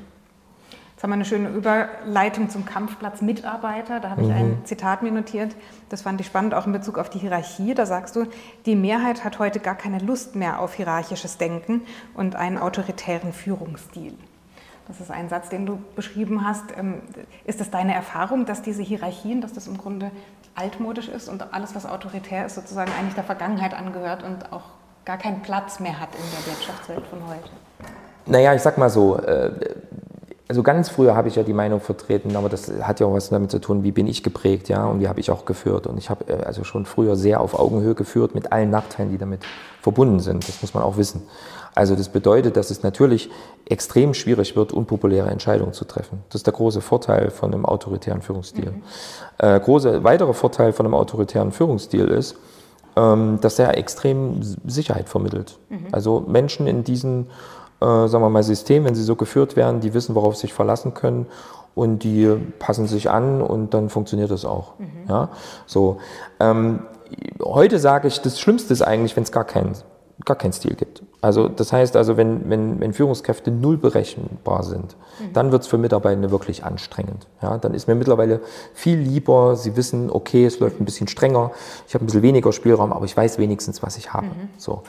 Jetzt 0.97 1.03
haben 1.03 1.11
wir 1.11 1.15
eine 1.17 1.25
schöne 1.27 1.51
Überleitung 1.51 2.49
zum 2.49 2.65
Kampfplatz 2.65 3.21
Mitarbeiter. 3.21 4.01
Da 4.01 4.09
habe 4.09 4.23
ich 4.23 4.33
ein 4.33 4.49
mhm. 4.49 4.65
Zitat 4.65 5.03
mir 5.03 5.13
notiert. 5.13 5.55
Das 5.91 6.01
fand 6.01 6.23
ich 6.23 6.27
spannend, 6.27 6.55
auch 6.55 6.67
in 6.67 6.73
Bezug 6.73 6.97
auf 6.97 7.11
die 7.11 7.19
Hierarchie. 7.19 7.75
Da 7.75 7.85
sagst 7.85 8.17
du, 8.17 8.25
die 8.65 8.77
Mehrheit 8.77 9.23
hat 9.23 9.39
heute 9.39 9.61
gar 9.61 9.75
keine 9.75 9.99
Lust 9.99 10.37
mehr 10.37 10.59
auf 10.59 10.73
hierarchisches 10.73 11.37
Denken 11.37 11.83
und 12.15 12.35
einen 12.35 12.57
autoritären 12.57 13.35
Führungsstil. 13.35 14.15
Das 14.89 15.01
ist 15.01 15.11
ein 15.11 15.29
Satz, 15.29 15.49
den 15.49 15.67
du 15.67 15.79
beschrieben 15.97 16.47
hast. 16.47 16.65
Ähm, 16.77 17.03
ist 17.45 17.61
das 17.61 17.71
deine 17.71 17.95
Erfahrung, 17.95 18.47
dass 18.47 18.63
diese 18.63 18.83
Hierarchien, 18.83 19.41
dass 19.41 19.53
das 19.53 19.67
im 19.67 19.79
Grunde 19.79 20.11
altmodisch 20.55 21.09
ist 21.09 21.29
und 21.29 21.53
alles, 21.53 21.75
was 21.75 21.87
autoritär 21.87 22.47
ist, 22.47 22.55
sozusagen 22.55 22.91
eigentlich 22.99 23.15
der 23.15 23.25
Vergangenheit 23.25 23.75
angehört 23.75 24.23
und 24.23 24.53
auch 24.53 24.63
gar 25.05 25.19
keinen 25.19 25.43
Platz 25.43 25.81
mehr 25.81 26.01
hat 26.01 26.09
in 26.15 26.25
der 26.31 26.53
Wirtschaftswelt 26.53 27.07
von 27.07 27.21
heute? 27.29 27.51
Naja, 28.27 28.55
ich 28.55 28.63
sag 28.63 28.79
mal 28.79 28.91
so, 28.91 29.19
äh, 29.19 29.51
also 30.49 30.63
ganz 30.63 30.89
früher 30.89 31.17
habe 31.17 31.29
ich 31.29 31.35
ja 31.35 31.43
die 31.43 31.53
Meinung 31.53 31.81
vertreten, 31.81 32.37
aber 32.37 32.49
das 32.49 32.71
hat 32.83 33.01
ja 33.01 33.07
auch 33.07 33.15
was 33.15 33.31
damit 33.31 33.51
zu 33.51 33.59
tun, 33.59 33.83
wie 33.83 33.91
bin 33.91 34.07
ich 34.07 34.23
geprägt, 34.23 34.69
ja, 34.69 34.85
und 34.87 35.01
wie 35.01 35.09
habe 35.09 35.19
ich 35.19 35.31
auch 35.31 35.45
geführt. 35.45 35.87
Und 35.87 35.99
ich 35.99 36.11
habe 36.11 36.29
äh, 36.29 36.45
also 36.45 36.63
schon 36.65 36.87
früher 36.87 37.17
sehr 37.17 37.41
auf 37.41 37.59
Augenhöhe 37.59 37.95
geführt 37.95 38.35
mit 38.35 38.53
allen 38.53 38.71
Nachteilen, 38.71 39.11
die 39.11 39.19
damit 39.19 39.41
verbunden 39.81 40.21
sind. 40.21 40.49
Das 40.49 40.63
muss 40.63 40.75
man 40.75 40.83
auch 40.83 40.97
wissen. 40.97 41.23
Also 41.77 41.95
das 41.95 42.09
bedeutet, 42.09 42.57
dass 42.57 42.71
es 42.71 42.83
natürlich 42.83 43.31
extrem 43.67 44.15
schwierig 44.15 44.57
wird, 44.57 44.73
unpopuläre 44.73 45.29
Entscheidungen 45.29 45.75
zu 45.75 45.85
treffen. 45.85 46.23
Das 46.31 46.37
ist 46.41 46.47
der 46.47 46.55
große 46.55 46.81
Vorteil 46.81 47.31
von 47.31 47.53
einem 47.53 47.67
autoritären 47.67 48.23
Führungsstil. 48.23 48.71
Mhm. 48.71 48.83
Äh, 49.39 49.61
große 49.61 50.03
weitere 50.03 50.33
Vorteil 50.33 50.73
von 50.73 50.87
einem 50.87 50.95
autoritären 50.95 51.53
Führungsstil 51.53 52.07
ist, 52.07 52.37
ähm, 52.97 53.39
dass 53.43 53.59
er 53.59 53.77
extrem 53.77 54.41
Sicherheit 54.67 55.11
vermittelt. 55.11 55.59
Mhm. 55.69 55.89
Also 55.93 56.25
Menschen 56.27 56.67
in 56.67 56.83
diesen 56.83 57.27
äh, 57.81 57.85
sagen 57.85 58.25
wir 58.25 58.31
mal, 58.31 58.43
System, 58.43 58.87
wenn 58.87 58.95
sie 58.95 59.03
so 59.03 59.15
geführt 59.15 59.55
werden, 59.55 59.81
die 59.81 59.93
wissen, 59.93 60.15
worauf 60.15 60.37
sie 60.37 60.43
sich 60.43 60.55
verlassen 60.55 60.95
können 60.95 61.27
und 61.75 62.05
die 62.05 62.35
passen 62.59 62.87
sich 62.87 63.11
an 63.11 63.43
und 63.43 63.75
dann 63.75 63.91
funktioniert 63.91 64.31
das 64.31 64.47
auch. 64.47 64.79
Mhm. 64.79 65.11
Ja? 65.11 65.29
So, 65.67 65.99
ähm, 66.41 66.81
heute 67.43 67.79
sage 67.79 68.09
ich, 68.09 68.23
das 68.23 68.41
Schlimmste 68.41 68.73
ist 68.73 68.81
eigentlich, 68.81 69.15
wenn 69.15 69.25
es 69.25 69.31
gar 69.31 69.45
keinen 69.45 69.75
gar 70.25 70.37
keinen 70.37 70.53
Stil 70.53 70.75
gibt. 70.75 71.03
Also 71.27 71.49
das 71.49 71.73
heißt 71.73 71.97
also, 71.97 72.17
wenn, 72.17 72.49
wenn, 72.49 72.79
wenn 72.79 72.93
Führungskräfte 72.93 73.51
null 73.51 73.79
berechenbar 73.79 74.63
sind, 74.63 74.95
mhm. 75.19 75.33
dann 75.33 75.51
wird 75.51 75.63
es 75.63 75.69
für 75.69 75.77
Mitarbeitende 75.77 76.31
wirklich 76.31 76.63
anstrengend. 76.65 77.27
Ja, 77.43 77.59
dann 77.59 77.75
ist 77.75 77.89
mir 77.89 77.97
mittlerweile 77.97 78.43
viel 78.75 78.97
lieber, 78.97 79.57
sie 79.57 79.75
wissen, 79.75 80.09
okay, 80.09 80.47
es 80.47 80.61
läuft 80.61 80.81
ein 80.81 80.85
bisschen 80.85 81.09
strenger, 81.09 81.51
ich 81.89 81.95
habe 81.95 82.05
ein 82.05 82.07
bisschen 82.07 82.23
weniger 82.23 82.53
Spielraum, 82.53 82.93
aber 82.93 83.07
ich 83.07 83.17
weiß 83.17 83.39
wenigstens, 83.39 83.83
was 83.83 83.97
ich 83.97 84.13
habe. 84.13 84.27
Mhm. 84.27 84.51
So. 84.57 84.85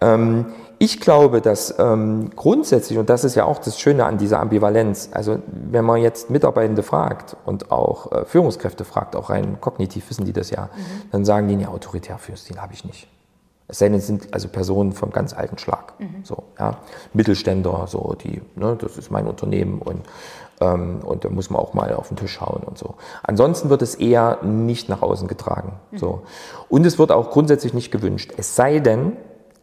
Ähm, 0.00 0.46
ich 0.78 1.00
glaube, 1.00 1.40
dass 1.40 1.74
ähm, 1.80 2.30
grundsätzlich, 2.36 2.96
und 2.96 3.10
das 3.10 3.24
ist 3.24 3.34
ja 3.34 3.44
auch 3.44 3.58
das 3.58 3.80
Schöne 3.80 4.04
an 4.04 4.18
dieser 4.18 4.38
Ambivalenz, 4.38 5.08
also 5.10 5.40
wenn 5.48 5.84
man 5.84 6.00
jetzt 6.00 6.30
Mitarbeitende 6.30 6.84
fragt 6.84 7.36
und 7.44 7.72
auch 7.72 8.12
äh, 8.12 8.24
Führungskräfte 8.24 8.84
fragt, 8.84 9.16
auch 9.16 9.30
rein 9.30 9.60
kognitiv 9.60 10.08
wissen 10.10 10.26
die 10.26 10.32
das 10.32 10.50
ja, 10.50 10.66
mhm. 10.76 11.10
dann 11.10 11.24
sagen 11.24 11.48
die, 11.48 11.56
ja, 11.56 11.70
autoritär 11.70 12.18
Führungsstil 12.18 12.62
habe 12.62 12.72
ich 12.72 12.84
nicht. 12.84 13.08
Es 13.68 13.78
sei 13.78 13.88
denn, 13.88 13.98
es 13.98 14.06
sind 14.06 14.32
also 14.32 14.48
Personen 14.48 14.92
vom 14.92 15.10
ganz 15.10 15.32
alten 15.32 15.58
Schlag. 15.58 15.98
Mhm. 15.98 16.24
So, 16.24 16.44
ja. 16.58 16.78
Mittelständler, 17.12 17.86
so 17.88 18.14
die, 18.22 18.40
ne, 18.54 18.76
das 18.80 18.96
ist 18.96 19.10
mein 19.10 19.26
Unternehmen 19.26 19.80
und, 19.80 20.02
ähm, 20.60 21.00
und 21.04 21.24
da 21.24 21.30
muss 21.30 21.50
man 21.50 21.60
auch 21.60 21.74
mal 21.74 21.92
auf 21.94 22.08
den 22.08 22.16
Tisch 22.16 22.32
schauen 22.32 22.62
und 22.64 22.78
so. 22.78 22.94
Ansonsten 23.24 23.68
wird 23.68 23.82
es 23.82 23.96
eher 23.96 24.42
nicht 24.42 24.88
nach 24.88 25.02
außen 25.02 25.26
getragen. 25.26 25.80
Mhm. 25.90 25.98
So. 25.98 26.22
Und 26.68 26.86
es 26.86 26.98
wird 26.98 27.10
auch 27.10 27.30
grundsätzlich 27.30 27.74
nicht 27.74 27.90
gewünscht. 27.90 28.32
Es 28.36 28.54
sei 28.54 28.78
denn, 28.78 29.16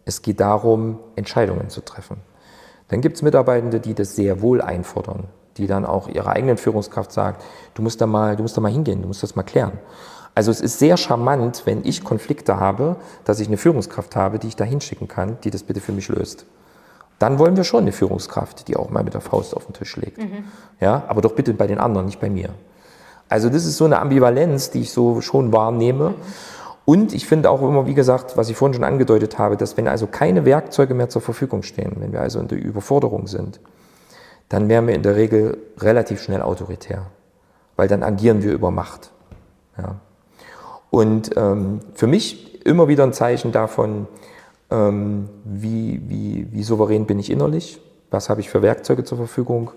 es 0.05 0.21
geht 0.21 0.41
darum, 0.41 0.99
Entscheidungen 1.15 1.69
zu 1.69 1.81
treffen. 1.81 2.17
Dann 2.89 2.99
gibt 2.99 3.15
es 3.15 3.21
Mitarbeitende, 3.21 3.79
die 3.79 3.93
das 3.93 4.15
sehr 4.15 4.41
wohl 4.41 4.61
einfordern, 4.61 5.27
die 5.57 5.65
dann 5.65 5.85
auch 5.85 6.09
ihrer 6.09 6.31
eigenen 6.31 6.57
Führungskraft 6.57 7.11
sagt, 7.11 7.41
du 7.73 7.81
musst 7.81 8.01
da 8.01 8.05
mal, 8.05 8.35
du 8.35 8.43
musst 8.43 8.57
da 8.57 8.61
mal 8.61 8.71
hingehen, 8.71 9.01
du 9.01 9.07
musst 9.07 9.23
das 9.23 9.35
mal 9.35 9.43
klären. 9.43 9.79
Also 10.35 10.51
es 10.51 10.61
ist 10.61 10.79
sehr 10.79 10.97
charmant, 10.97 11.63
wenn 11.65 11.85
ich 11.85 12.03
Konflikte 12.03 12.59
habe, 12.59 12.95
dass 13.23 13.39
ich 13.39 13.47
eine 13.47 13.57
Führungskraft 13.57 14.15
habe, 14.15 14.39
die 14.39 14.47
ich 14.47 14.55
da 14.55 14.63
hinschicken 14.63 15.07
kann, 15.07 15.37
die 15.43 15.51
das 15.51 15.63
bitte 15.63 15.79
für 15.79 15.91
mich 15.91 16.07
löst. 16.07 16.45
Dann 17.19 17.37
wollen 17.39 17.55
wir 17.55 17.63
schon 17.63 17.81
eine 17.81 17.91
Führungskraft, 17.91 18.67
die 18.67 18.75
auch 18.75 18.89
mal 18.89 19.03
mit 19.03 19.13
der 19.13 19.21
Faust 19.21 19.55
auf 19.55 19.65
den 19.65 19.73
Tisch 19.73 19.95
legt. 19.97 20.17
Mhm. 20.17 20.45
Ja, 20.79 21.03
aber 21.07 21.21
doch 21.21 21.33
bitte 21.33 21.53
bei 21.53 21.67
den 21.67 21.77
anderen, 21.77 22.07
nicht 22.07 22.19
bei 22.19 22.29
mir. 22.29 22.49
Also 23.29 23.49
das 23.49 23.65
ist 23.65 23.77
so 23.77 23.85
eine 23.85 23.99
Ambivalenz, 23.99 24.71
die 24.71 24.81
ich 24.81 24.91
so 24.91 25.21
schon 25.21 25.53
wahrnehme. 25.53 26.09
Mhm. 26.09 26.15
Und 26.85 27.13
ich 27.13 27.27
finde 27.27 27.49
auch 27.49 27.61
immer, 27.61 27.85
wie 27.87 27.93
gesagt, 27.93 28.35
was 28.35 28.49
ich 28.49 28.57
vorhin 28.57 28.73
schon 28.73 28.83
angedeutet 28.83 29.37
habe, 29.37 29.55
dass 29.55 29.77
wenn 29.77 29.87
also 29.87 30.07
keine 30.07 30.43
Werkzeuge 30.43 30.93
mehr 30.93 31.09
zur 31.09 31.21
Verfügung 31.21 31.63
stehen, 31.63 31.95
wenn 31.99 32.11
wir 32.11 32.19
also 32.19 32.39
in 32.39 32.49
der 32.49 32.61
Überforderung 32.61 33.27
sind, 33.27 33.61
dann 34.49 34.67
werden 34.67 34.87
wir 34.87 34.95
in 34.95 35.03
der 35.03 35.15
Regel 35.15 35.57
relativ 35.77 36.21
schnell 36.21 36.41
autoritär, 36.41 37.05
weil 37.77 37.87
dann 37.87 38.03
agieren 38.03 38.43
wir 38.43 38.51
über 38.51 38.69
Macht. 38.69 39.11
Ja. 39.77 39.95
Und 40.93 41.35
ähm, 41.37 41.79
für 41.95 42.05
mich 42.05 42.63
immer 42.67 42.87
wieder 42.87 43.03
ein 43.03 43.13
Zeichen 43.13 43.51
davon, 43.51 44.05
ähm, 44.69 45.27
wie, 45.43 45.99
wie, 46.07 46.47
wie 46.51 46.61
souverän 46.61 47.07
bin 47.07 47.17
ich 47.17 47.31
innerlich, 47.31 47.81
was 48.11 48.29
habe 48.29 48.41
ich 48.41 48.51
für 48.51 48.61
Werkzeuge 48.61 49.03
zur 49.03 49.17
Verfügung 49.17 49.71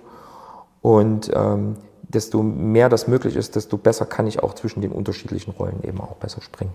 und 0.82 1.30
ähm, 1.34 1.76
desto 2.02 2.42
mehr 2.42 2.90
das 2.90 3.08
möglich 3.08 3.34
ist, 3.34 3.56
desto 3.56 3.78
besser 3.78 4.04
kann 4.04 4.26
ich 4.26 4.42
auch 4.42 4.52
zwischen 4.52 4.82
den 4.82 4.92
unterschiedlichen 4.92 5.52
Rollen 5.52 5.82
eben 5.84 6.02
auch 6.02 6.16
besser 6.16 6.42
springen. 6.42 6.74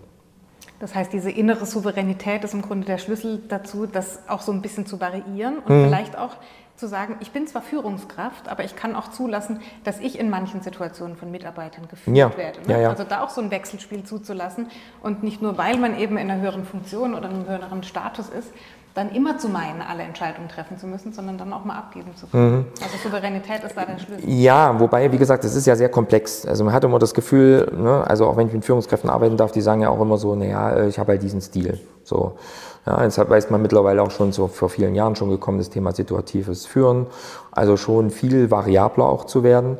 Das 0.79 0.95
heißt, 0.95 1.13
diese 1.13 1.29
innere 1.29 1.67
Souveränität 1.67 2.43
ist 2.43 2.55
im 2.55 2.63
Grunde 2.63 2.87
der 2.87 2.97
Schlüssel 2.97 3.43
dazu, 3.47 3.85
das 3.85 4.27
auch 4.27 4.41
so 4.41 4.51
ein 4.51 4.63
bisschen 4.63 4.87
zu 4.87 4.99
variieren 4.99 5.59
und 5.59 5.69
mhm. 5.69 5.83
vielleicht 5.83 6.17
auch 6.17 6.31
zu 6.81 6.87
sagen, 6.87 7.15
ich 7.21 7.31
bin 7.31 7.47
zwar 7.47 7.61
Führungskraft, 7.61 8.49
aber 8.49 8.65
ich 8.65 8.75
kann 8.75 8.95
auch 8.95 9.11
zulassen, 9.11 9.61
dass 9.83 9.99
ich 9.99 10.19
in 10.19 10.29
manchen 10.29 10.61
Situationen 10.61 11.15
von 11.15 11.31
Mitarbeitern 11.31 11.87
geführt 11.87 12.17
ja. 12.17 12.35
werde. 12.35 12.59
Ne? 12.67 12.73
Ja, 12.73 12.79
ja. 12.79 12.89
Also 12.89 13.05
da 13.05 13.23
auch 13.23 13.29
so 13.29 13.39
ein 13.39 13.51
Wechselspiel 13.51 14.03
zuzulassen 14.03 14.67
und 15.01 15.23
nicht 15.23 15.41
nur, 15.41 15.57
weil 15.57 15.77
man 15.77 15.97
eben 15.97 16.17
in 16.17 16.29
einer 16.29 16.41
höheren 16.41 16.65
Funktion 16.65 17.13
oder 17.13 17.29
einem 17.29 17.47
höheren 17.47 17.83
Status 17.83 18.29
ist, 18.29 18.49
dann 18.93 19.11
immer 19.11 19.37
zu 19.37 19.47
meinen, 19.47 19.81
alle 19.81 20.03
Entscheidungen 20.03 20.49
treffen 20.49 20.77
zu 20.77 20.85
müssen, 20.85 21.13
sondern 21.13 21.37
dann 21.37 21.53
auch 21.53 21.63
mal 21.63 21.77
abgeben 21.77 22.13
zu 22.15 22.27
können. 22.27 22.57
Mhm. 22.57 22.65
Also 22.81 22.97
Souveränität 23.01 23.63
ist 23.63 23.77
da 23.77 23.85
der 23.85 23.99
Schlüssel. 23.99 24.29
Ja, 24.29 24.77
wobei, 24.79 25.09
wie 25.11 25.17
gesagt, 25.17 25.43
das 25.45 25.55
ist 25.55 25.65
ja 25.65 25.75
sehr 25.75 25.87
komplex. 25.87 26.45
Also 26.45 26.65
man 26.65 26.73
hat 26.73 26.83
immer 26.83 26.99
das 26.99 27.13
Gefühl, 27.13 27.71
ne, 27.77 28.03
also 28.05 28.27
auch 28.27 28.35
wenn 28.35 28.47
ich 28.47 28.53
mit 28.53 28.65
Führungskräften 28.65 29.09
arbeiten 29.09 29.37
darf, 29.37 29.51
die 29.53 29.61
sagen 29.61 29.81
ja 29.81 29.89
auch 29.89 30.01
immer 30.01 30.17
so, 30.17 30.35
naja, 30.35 30.71
äh, 30.71 30.87
ich 30.89 30.99
habe 30.99 31.13
halt 31.13 31.21
diesen 31.21 31.39
Stil. 31.39 31.79
So. 32.03 32.37
Ja, 32.85 32.99
deshalb 33.03 33.29
weiß 33.29 33.51
man 33.51 33.61
mittlerweile 33.61 34.01
auch 34.01 34.09
schon 34.09 34.31
so 34.31 34.47
vor 34.47 34.69
vielen 34.69 34.95
Jahren 34.95 35.15
schon 35.15 35.29
gekommen, 35.29 35.59
das 35.59 35.69
Thema 35.69 35.91
situatives 35.91 36.65
Führen, 36.65 37.05
also 37.51 37.77
schon 37.77 38.09
viel 38.09 38.49
variabler 38.49 39.05
auch 39.05 39.25
zu 39.25 39.43
werden. 39.43 39.77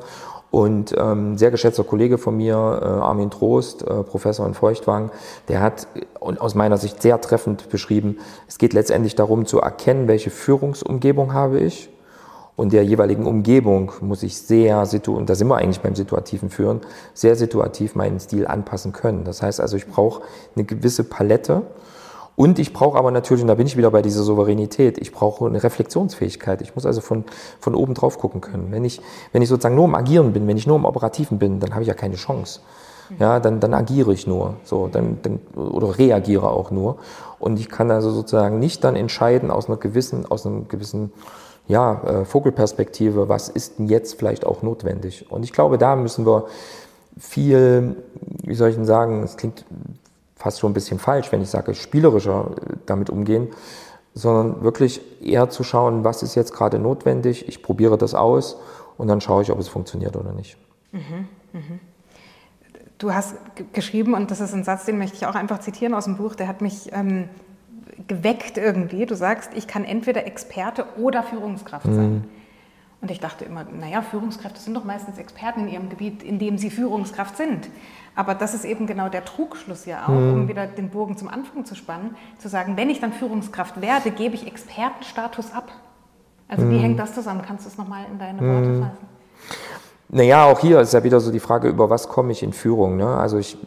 Und 0.52 0.94
ähm, 0.98 1.38
sehr 1.38 1.50
geschätzter 1.50 1.86
Kollege 1.86 2.18
von 2.18 2.36
mir, 2.36 2.56
äh, 2.56 2.86
Armin 2.86 3.32
Trost, 3.32 3.84
äh, 3.84 4.04
Professor 4.04 4.46
in 4.46 4.54
Feuchtwang, 4.54 5.10
der 5.48 5.62
hat 5.62 5.88
und 6.20 6.42
aus 6.42 6.56
meiner 6.56 6.78
Sicht 6.78 7.02
sehr 7.02 7.22
treffend 7.22 7.70
beschrieben, 7.70 8.18
es 8.50 8.58
geht 8.58 8.74
letztendlich 8.74 9.16
darum 9.16 9.46
zu 9.46 9.60
erkennen, 9.62 10.10
welche 10.10 10.30
Führungsumgebung 10.30 11.34
habe 11.34 11.60
ich. 11.60 11.90
Und 12.58 12.74
der 12.74 12.84
jeweiligen 12.84 13.26
Umgebung 13.26 13.94
muss 14.02 14.24
ich 14.24 14.38
sehr, 14.38 14.86
und 15.08 15.30
da 15.30 15.36
sind 15.36 15.48
wir 15.48 15.56
eigentlich 15.56 15.80
beim 15.80 15.96
situativen 15.96 16.50
Führen, 16.50 16.82
sehr 17.14 17.38
situativ 17.38 17.96
meinen 17.96 18.20
Stil 18.20 18.46
anpassen 18.46 18.92
können. 18.92 19.24
Das 19.24 19.42
heißt 19.42 19.62
also, 19.62 19.78
ich 19.78 19.88
brauche 19.88 20.22
eine 20.56 20.66
gewisse 20.66 21.06
Palette 21.06 21.64
und 22.36 22.60
ich 22.60 22.74
brauche 22.74 22.98
aber 22.98 23.12
natürlich, 23.12 23.42
und 23.44 23.48
da 23.48 23.56
bin 23.56 23.68
ich 23.68 23.78
wieder 23.78 23.92
bei 23.92 24.02
dieser 24.02 24.24
Souveränität, 24.24 24.98
ich 24.98 25.12
brauche 25.12 25.46
eine 25.46 25.62
Reflexionsfähigkeit. 25.62 26.62
Ich 26.62 26.76
muss 26.76 26.86
also 26.86 27.02
von, 27.02 27.26
von 27.60 27.76
oben 27.76 27.94
drauf 27.94 28.18
gucken 28.18 28.42
können. 28.42 28.68
Wenn 28.72 28.86
ich, 28.86 29.02
wenn 29.32 29.42
ich 29.42 29.50
sozusagen 29.50 29.76
nur 29.76 29.86
im 29.86 29.96
Agieren 29.96 30.34
bin, 30.34 30.48
wenn 30.48 30.58
ich 30.58 30.66
nur 30.66 30.78
im 30.78 30.86
Operativen 30.86 31.40
bin, 31.40 31.60
dann 31.60 31.74
habe 31.74 31.82
ich 31.84 31.88
ja 31.88 31.94
keine 31.94 32.16
Chance. 32.16 32.62
Ja, 33.20 33.42
dann, 33.42 33.60
dann 33.60 33.74
agiere 33.74 34.14
ich 34.14 34.26
nur, 34.26 34.56
so, 34.64 34.88
dann, 34.88 35.20
dann, 35.22 35.40
oder 35.56 35.98
reagiere 35.98 36.50
auch 36.50 36.72
nur. 36.72 36.98
Und 37.40 37.60
ich 37.60 37.70
kann 37.70 37.92
also 37.92 38.10
sozusagen 38.10 38.60
nicht 38.60 38.86
dann 38.86 38.96
entscheiden 38.96 39.52
aus 39.52 39.68
einer 39.68 39.76
gewissen, 39.76 40.26
aus 40.26 40.46
einem 40.46 40.70
gewissen, 40.70 41.12
ja, 41.68 42.02
äh, 42.04 42.26
Vogelperspektive, 42.26 43.30
was 43.30 43.50
ist 43.50 43.80
denn 43.80 43.88
jetzt 43.88 44.18
vielleicht 44.18 44.46
auch 44.46 44.62
notwendig. 44.62 45.30
Und 45.30 45.44
ich 45.44 45.52
glaube, 45.52 45.78
da 45.78 45.96
müssen 45.98 46.26
wir 46.26 46.46
viel, 47.18 47.98
wie 48.44 48.56
soll 48.56 48.70
ich 48.70 48.76
denn 48.76 48.86
sagen, 48.86 49.24
es 49.24 49.36
klingt 49.36 49.66
fast 50.42 50.60
schon 50.60 50.72
ein 50.72 50.74
bisschen 50.74 51.00
falsch, 51.00 51.32
wenn 51.32 51.42
ich 51.42 51.50
sage, 51.50 51.76
spielerischer 51.76 52.52
äh, 52.58 52.76
damit 52.86 53.10
umgehen, 53.10 53.50
sondern 54.14 54.64
wirklich 54.64 55.02
eher 55.22 55.50
zu 55.50 55.64
schauen, 55.64 56.04
was 56.04 56.24
ist 56.24 56.36
jetzt 56.36 56.54
gerade 56.54 56.80
notwendig, 56.80 57.48
ich 57.48 57.64
probiere 57.64 57.98
das 57.98 58.14
aus 58.14 58.58
und 58.98 59.08
dann 59.08 59.22
schaue 59.22 59.44
ich, 59.44 59.52
ob 59.52 59.60
es 59.60 59.70
funktioniert 59.70 60.18
oder 60.18 60.34
nicht. 60.34 60.58
Mhm, 60.92 61.28
mh. 61.54 61.62
Du 62.98 63.14
hast 63.14 63.36
geschrieben, 63.74 64.14
und 64.14 64.30
das 64.30 64.42
ist 64.42 64.54
ein 64.54 64.64
Satz, 64.64 64.86
den 64.86 65.00
möchte 65.00 65.16
ich 65.16 65.26
auch 65.26 65.34
einfach 65.34 65.60
zitieren 65.60 65.96
aus 65.96 66.06
dem 66.06 66.18
Buch, 66.18 66.36
der 66.36 66.48
hat 66.48 66.62
mich 66.62 66.92
ähm, 66.94 67.30
geweckt 68.08 68.58
irgendwie. 68.58 69.08
Du 69.08 69.16
sagst, 69.16 69.52
ich 69.56 69.66
kann 69.66 69.86
entweder 69.86 70.28
Experte 70.28 70.86
oder 70.98 71.24
Führungskraft 71.24 71.86
sein. 71.86 72.12
Mhm. 72.14 72.24
Und 73.02 73.10
ich 73.10 73.20
dachte 73.20 73.46
immer, 73.46 73.64
naja, 73.64 74.04
Führungskräfte 74.04 74.60
sind 74.60 74.76
doch 74.76 74.84
meistens 74.84 75.18
Experten 75.18 75.62
in 75.62 75.70
ihrem 75.70 75.90
Gebiet, 75.90 76.22
in 76.22 76.38
dem 76.38 76.60
sie 76.60 76.70
Führungskraft 76.70 77.36
sind. 77.36 77.68
Aber 78.16 78.36
das 78.36 78.54
ist 78.54 78.64
eben 78.64 78.86
genau 78.86 79.10
der 79.10 79.26
Trugschluss 79.26 79.86
ja 79.86 80.04
auch, 80.04 80.10
mhm. 80.10 80.34
um 80.34 80.48
wieder 80.48 80.68
den 80.68 80.90
Bogen 80.90 81.18
zum 81.18 81.28
Anfang 81.28 81.66
zu 81.66 81.74
spannen, 81.74 82.16
zu 82.38 82.48
sagen, 82.48 82.78
wenn 82.78 82.92
ich 82.92 83.00
dann 83.00 83.12
Führungskraft 83.12 83.82
werde, 83.82 84.12
gebe 84.12 84.36
ich 84.36 84.46
Expertenstatus 84.46 85.52
ab. 85.52 85.72
Also 86.48 86.66
mhm. 86.66 86.72
wie 86.72 86.78
hängt 86.78 87.00
das 87.00 87.16
zusammen? 87.16 87.42
Kannst 87.42 87.66
du 87.66 87.70
es 87.70 87.78
nochmal 87.78 88.06
in 88.12 88.20
deine 88.20 88.40
Worte 88.40 88.68
mhm. 88.68 88.84
fassen? 88.84 89.08
Naja, 90.10 90.46
auch 90.46 90.60
hier 90.60 90.82
ist 90.82 90.94
ja 90.94 91.04
wieder 91.04 91.22
so 91.22 91.32
die 91.32 91.40
Frage, 91.40 91.70
über 91.70 91.90
was 91.90 92.10
komme 92.10 92.34
ich 92.34 92.44
in 92.44 92.52
Führung. 92.52 92.98
Ne? 92.98 93.08
Also 93.08 93.38
ich 93.38 93.58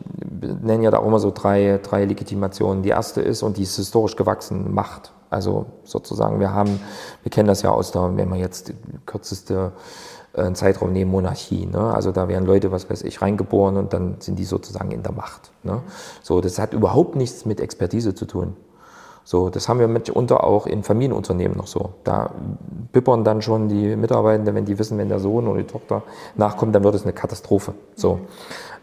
nenne 0.62 0.84
ja 0.84 0.90
da 0.90 0.98
auch 0.98 1.06
immer 1.06 1.18
so 1.18 1.30
drei, 1.30 1.80
drei 1.82 2.04
Legitimationen. 2.04 2.82
Die 2.82 2.90
erste 2.90 3.22
ist, 3.22 3.42
und 3.42 3.56
die 3.56 3.62
ist 3.62 3.76
historisch 3.76 4.14
gewachsen, 4.14 4.74
Macht. 4.74 5.12
Also 5.34 5.66
sozusagen, 5.82 6.38
wir 6.38 6.52
haben, 6.52 6.80
wir 7.22 7.30
kennen 7.30 7.48
das 7.48 7.62
ja 7.62 7.70
aus 7.70 7.90
der, 7.90 8.16
wenn 8.16 8.28
man 8.28 8.38
jetzt 8.38 8.68
die 8.68 8.74
kürzeste 9.04 9.72
äh, 10.32 10.52
Zeitraum 10.52 10.92
nehmen, 10.92 11.10
Monarchie. 11.10 11.66
Ne? 11.66 11.92
Also 11.92 12.12
da 12.12 12.28
werden 12.28 12.46
Leute, 12.46 12.70
was 12.70 12.88
weiß 12.88 13.02
ich, 13.02 13.20
reingeboren 13.20 13.76
und 13.76 13.92
dann 13.92 14.16
sind 14.20 14.38
die 14.38 14.44
sozusagen 14.44 14.92
in 14.92 15.02
der 15.02 15.12
Macht. 15.12 15.50
Ne? 15.62 15.80
So, 16.22 16.40
das 16.40 16.58
hat 16.58 16.72
überhaupt 16.72 17.16
nichts 17.16 17.44
mit 17.46 17.60
Expertise 17.60 18.14
zu 18.14 18.26
tun. 18.26 18.56
So, 19.26 19.48
das 19.48 19.68
haben 19.68 19.80
wir 19.80 19.88
mitunter 19.88 20.44
auch 20.44 20.66
in 20.66 20.82
Familienunternehmen 20.82 21.56
noch 21.56 21.66
so. 21.66 21.94
Da 22.04 22.30
bippern 22.92 23.24
dann 23.24 23.40
schon 23.40 23.68
die 23.68 23.96
Mitarbeiter, 23.96 24.54
wenn 24.54 24.66
die 24.66 24.78
wissen, 24.78 24.98
wenn 24.98 25.08
der 25.08 25.18
Sohn 25.18 25.48
oder 25.48 25.62
die 25.62 25.66
Tochter 25.66 26.02
nachkommt, 26.36 26.74
dann 26.74 26.84
wird 26.84 26.94
es 26.94 27.04
eine 27.04 27.14
Katastrophe. 27.14 27.74
So. 27.96 28.20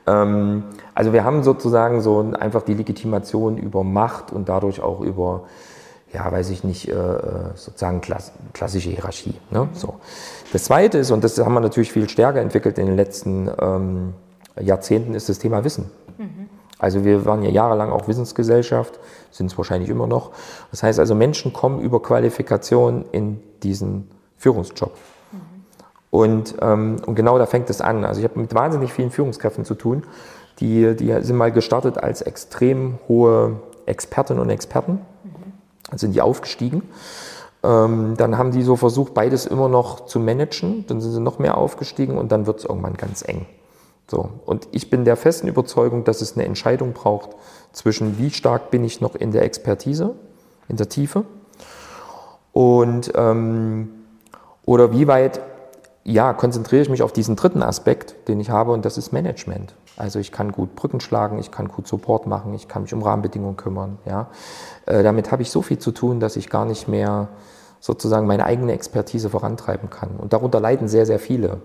Ähm, 0.07 0.63
also 0.95 1.13
wir 1.13 1.23
haben 1.23 1.43
sozusagen 1.43 2.01
so 2.01 2.25
einfach 2.39 2.63
die 2.63 2.73
Legitimation 2.73 3.57
über 3.57 3.83
Macht 3.83 4.31
und 4.31 4.49
dadurch 4.49 4.81
auch 4.81 5.01
über 5.01 5.43
ja, 6.13 6.29
weiß 6.31 6.49
ich 6.49 6.63
nicht, 6.63 6.89
äh, 6.89 6.91
äh, 6.91 7.51
sozusagen 7.55 8.01
klass 8.01 8.31
klassische 8.53 8.89
Hierarchie. 8.89 9.35
Ne? 9.49 9.69
So. 9.73 9.95
Das 10.51 10.65
Zweite 10.65 10.97
ist, 10.97 11.11
und 11.11 11.23
das 11.23 11.37
haben 11.39 11.53
wir 11.53 11.61
natürlich 11.61 11.91
viel 11.91 12.09
stärker 12.09 12.41
entwickelt 12.41 12.77
in 12.77 12.85
den 12.85 12.95
letzten 12.95 13.49
ähm, 13.59 14.13
Jahrzehnten, 14.59 15.13
ist 15.13 15.29
das 15.29 15.39
Thema 15.39 15.63
Wissen. 15.63 15.89
Mhm. 16.17 16.49
Also 16.79 17.05
wir 17.05 17.25
waren 17.25 17.43
ja 17.43 17.49
jahrelang 17.49 17.91
auch 17.91 18.07
Wissensgesellschaft, 18.07 18.99
sind 19.29 19.51
es 19.51 19.57
wahrscheinlich 19.57 19.89
immer 19.89 20.07
noch. 20.07 20.31
Das 20.71 20.83
heißt 20.83 20.99
also, 20.99 21.15
Menschen 21.15 21.53
kommen 21.53 21.79
über 21.79 22.01
Qualifikation 22.01 23.05
in 23.11 23.39
diesen 23.63 24.09
Führungsjob. 24.37 24.91
Mhm. 25.31 25.37
Und, 26.09 26.55
ähm, 26.61 26.97
und 27.05 27.15
genau 27.15 27.37
da 27.37 27.45
fängt 27.45 27.69
es 27.69 27.79
an. 27.79 28.03
Also 28.03 28.19
ich 28.19 28.27
habe 28.27 28.39
mit 28.39 28.53
wahnsinnig 28.53 28.91
vielen 28.91 29.11
Führungskräften 29.11 29.63
zu 29.63 29.75
tun, 29.75 30.03
die, 30.59 30.95
die 30.95 31.15
sind 31.21 31.37
mal 31.37 31.51
gestartet 31.51 31.97
als 31.97 32.21
extrem 32.21 32.99
hohe 33.07 33.59
Expertinnen 33.85 34.41
und 34.41 34.49
Experten 34.49 34.99
Dann 35.23 35.30
sind 35.99 36.13
die 36.13 36.21
aufgestiegen. 36.21 36.83
Ähm, 37.63 38.15
dann 38.17 38.37
haben 38.37 38.51
die 38.51 38.63
so 38.63 38.75
versucht, 38.75 39.13
beides 39.13 39.45
immer 39.45 39.69
noch 39.69 40.05
zu 40.05 40.19
managen. 40.19 40.85
Dann 40.87 41.01
sind 41.01 41.11
sie 41.11 41.21
noch 41.21 41.39
mehr 41.39 41.57
aufgestiegen 41.57 42.17
und 42.17 42.31
dann 42.31 42.47
wird 42.47 42.59
es 42.59 42.65
irgendwann 42.65 42.95
ganz 42.95 43.27
eng. 43.27 43.45
So. 44.09 44.29
Und 44.45 44.67
ich 44.71 44.89
bin 44.89 45.05
der 45.05 45.15
festen 45.15 45.47
Überzeugung, 45.47 46.03
dass 46.03 46.21
es 46.21 46.35
eine 46.35 46.45
Entscheidung 46.45 46.93
braucht 46.93 47.29
zwischen, 47.71 48.17
wie 48.17 48.31
stark 48.31 48.71
bin 48.71 48.83
ich 48.83 48.99
noch 48.99 49.15
in 49.15 49.31
der 49.31 49.43
Expertise, 49.43 50.15
in 50.67 50.77
der 50.77 50.89
Tiefe, 50.89 51.23
und 52.53 53.11
ähm, 53.15 53.89
oder 54.65 54.91
wie 54.91 55.07
weit 55.07 55.39
ja, 56.03 56.33
konzentriere 56.33 56.81
ich 56.81 56.89
mich 56.89 57.03
auf 57.03 57.13
diesen 57.13 57.35
dritten 57.35 57.61
Aspekt, 57.61 58.27
den 58.27 58.39
ich 58.39 58.49
habe, 58.49 58.71
und 58.71 58.85
das 58.85 58.97
ist 58.97 59.11
Management. 59.11 59.75
Also 59.97 60.19
ich 60.19 60.31
kann 60.31 60.51
gut 60.51 60.75
Brücken 60.75 60.99
schlagen, 60.99 61.37
ich 61.37 61.51
kann 61.51 61.67
gut 61.67 61.87
Support 61.87 62.25
machen, 62.25 62.53
ich 62.53 62.67
kann 62.67 62.83
mich 62.83 62.93
um 62.93 63.03
Rahmenbedingungen 63.03 63.57
kümmern. 63.57 63.99
Ja. 64.05 64.29
Äh, 64.85 65.03
damit 65.03 65.31
habe 65.31 65.43
ich 65.43 65.51
so 65.51 65.61
viel 65.61 65.77
zu 65.77 65.91
tun, 65.91 66.19
dass 66.19 66.37
ich 66.37 66.49
gar 66.49 66.65
nicht 66.65 66.87
mehr 66.87 67.27
sozusagen 67.79 68.27
meine 68.27 68.45
eigene 68.45 68.73
Expertise 68.73 69.29
vorantreiben 69.29 69.89
kann. 69.89 70.11
Und 70.17 70.33
darunter 70.33 70.59
leiden 70.59 70.87
sehr, 70.87 71.05
sehr 71.05 71.19
viele. 71.19 71.61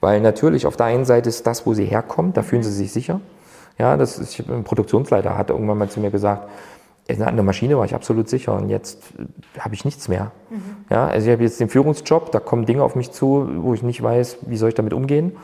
Weil 0.00 0.20
natürlich 0.20 0.66
auf 0.66 0.76
der 0.76 0.86
einen 0.86 1.04
Seite 1.04 1.28
ist 1.28 1.46
das, 1.46 1.64
wo 1.64 1.72
sie 1.72 1.84
herkommen, 1.84 2.32
da 2.32 2.42
fühlen 2.42 2.62
sie 2.62 2.72
sich 2.72 2.92
sicher. 2.92 3.20
Ja, 3.78 3.96
das 3.96 4.18
ist, 4.18 4.38
ein 4.48 4.64
Produktionsleiter 4.64 5.36
hat 5.36 5.50
irgendwann 5.50 5.78
mal 5.78 5.88
zu 5.88 6.00
mir 6.00 6.10
gesagt, 6.10 6.48
an 7.08 7.36
der 7.36 7.44
Maschine 7.44 7.76
war 7.76 7.84
ich 7.84 7.94
absolut 7.94 8.28
sicher 8.28 8.54
und 8.54 8.68
jetzt 8.68 9.02
äh, 9.18 9.60
habe 9.60 9.74
ich 9.74 9.84
nichts 9.84 10.08
mehr. 10.08 10.32
Mhm. 10.50 10.62
Ja, 10.90 11.06
also 11.06 11.26
ich 11.26 11.32
habe 11.32 11.42
jetzt 11.42 11.60
den 11.60 11.68
Führungsjob, 11.68 12.32
da 12.32 12.40
kommen 12.40 12.66
Dinge 12.66 12.82
auf 12.82 12.96
mich 12.96 13.12
zu, 13.12 13.48
wo 13.58 13.74
ich 13.74 13.82
nicht 13.82 14.02
weiß, 14.02 14.38
wie 14.42 14.56
soll 14.56 14.70
ich 14.70 14.74
damit 14.74 14.94
umgehen. 14.94 15.36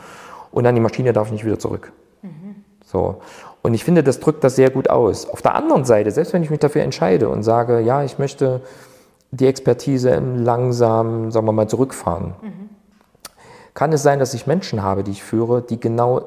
Und 0.51 0.67
an 0.67 0.75
die 0.75 0.81
Maschine 0.81 1.13
darf 1.13 1.27
ich 1.29 1.33
nicht 1.33 1.45
wieder 1.45 1.59
zurück. 1.59 1.93
Mhm. 2.23 2.57
So. 2.85 3.21
Und 3.63 3.75
ich 3.75 3.85
finde, 3.85 4.03
das 4.03 4.21
drückt 4.21 4.43
das 4.43 4.57
sehr 4.57 4.71
gut 4.71 4.89
aus. 4.89 5.29
Auf 5.29 5.43
der 5.43 5.55
anderen 5.55 5.85
Seite, 5.85 6.11
selbst 6.11 6.33
wenn 6.33 6.43
ich 6.43 6.51
mich 6.51 6.61
dafür 6.61 6.83
entscheide 6.83 7.29
und 7.29 7.43
sage, 7.43 7.81
ja, 7.81 8.03
ich 8.03 8.19
möchte 8.19 8.63
die 9.31 9.47
Expertise 9.47 10.19
langsam, 10.19 11.31
sagen 11.31 11.47
wir 11.47 11.53
mal, 11.53 11.69
zurückfahren, 11.69 12.35
mhm. 12.41 12.71
kann 13.75 13.93
es 13.93 14.03
sein, 14.03 14.19
dass 14.19 14.33
ich 14.33 14.47
Menschen 14.47 14.83
habe, 14.83 15.05
die 15.05 15.13
ich 15.13 15.23
führe, 15.23 15.61
die 15.63 15.79
genau 15.79 16.25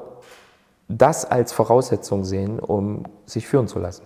das 0.88 1.24
als 1.24 1.52
Voraussetzung 1.52 2.24
sehen, 2.24 2.60
um 2.60 3.04
sich 3.26 3.48
führen 3.48 3.66
zu 3.66 3.80
lassen. 3.80 4.04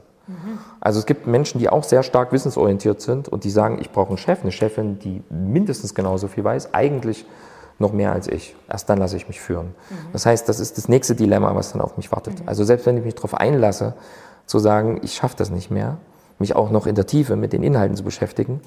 Also 0.80 0.98
es 1.00 1.06
gibt 1.06 1.26
Menschen, 1.26 1.58
die 1.58 1.68
auch 1.68 1.84
sehr 1.84 2.02
stark 2.02 2.32
wissensorientiert 2.32 3.00
sind 3.00 3.28
und 3.28 3.44
die 3.44 3.50
sagen, 3.50 3.78
ich 3.80 3.90
brauche 3.90 4.08
einen 4.08 4.18
Chef, 4.18 4.42
eine 4.42 4.52
Chefin, 4.52 4.98
die 4.98 5.22
mindestens 5.30 5.94
genauso 5.94 6.28
viel 6.28 6.44
weiß, 6.44 6.74
eigentlich 6.74 7.24
noch 7.78 7.92
mehr 7.92 8.12
als 8.12 8.28
ich. 8.28 8.56
Erst 8.68 8.88
dann 8.88 8.98
lasse 8.98 9.16
ich 9.16 9.28
mich 9.28 9.40
führen. 9.40 9.66
Mhm. 9.66 9.94
Das 10.12 10.26
heißt, 10.26 10.48
das 10.48 10.60
ist 10.60 10.76
das 10.76 10.88
nächste 10.88 11.14
Dilemma, 11.14 11.54
was 11.54 11.72
dann 11.72 11.80
auf 11.80 11.96
mich 11.96 12.10
wartet. 12.12 12.40
Mhm. 12.40 12.48
Also 12.48 12.64
selbst 12.64 12.86
wenn 12.86 12.96
ich 12.96 13.04
mich 13.04 13.14
darauf 13.14 13.34
einlasse, 13.34 13.94
zu 14.46 14.58
sagen, 14.58 15.00
ich 15.02 15.14
schaffe 15.14 15.36
das 15.36 15.50
nicht 15.50 15.70
mehr, 15.70 15.98
mich 16.38 16.56
auch 16.56 16.70
noch 16.70 16.86
in 16.86 16.94
der 16.94 17.06
Tiefe 17.06 17.36
mit 17.36 17.52
den 17.52 17.62
Inhalten 17.62 17.96
zu 17.96 18.02
beschäftigen, 18.02 18.60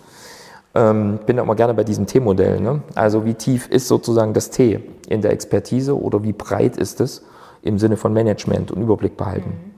ähm, 0.74 1.20
bin 1.26 1.40
auch 1.40 1.46
mal 1.46 1.56
gerne 1.56 1.74
bei 1.74 1.84
diesem 1.84 2.06
T-Modell. 2.06 2.62
Ne? 2.62 2.82
Also 2.96 3.26
wie 3.26 3.34
tief 3.34 3.68
ist 3.68 3.88
sozusagen 3.88 4.34
das 4.34 4.50
T 4.50 4.80
in 5.08 5.22
der 5.22 5.32
Expertise 5.32 6.00
oder 6.00 6.24
wie 6.24 6.34
breit 6.34 6.78
ist 6.78 7.02
es 7.02 7.24
im 7.62 7.78
Sinne 7.78 7.98
von 7.98 8.14
Management 8.14 8.72
und 8.72 8.82
Überblick 8.82 9.18
behalten. 9.18 9.50
Mhm. 9.50 9.71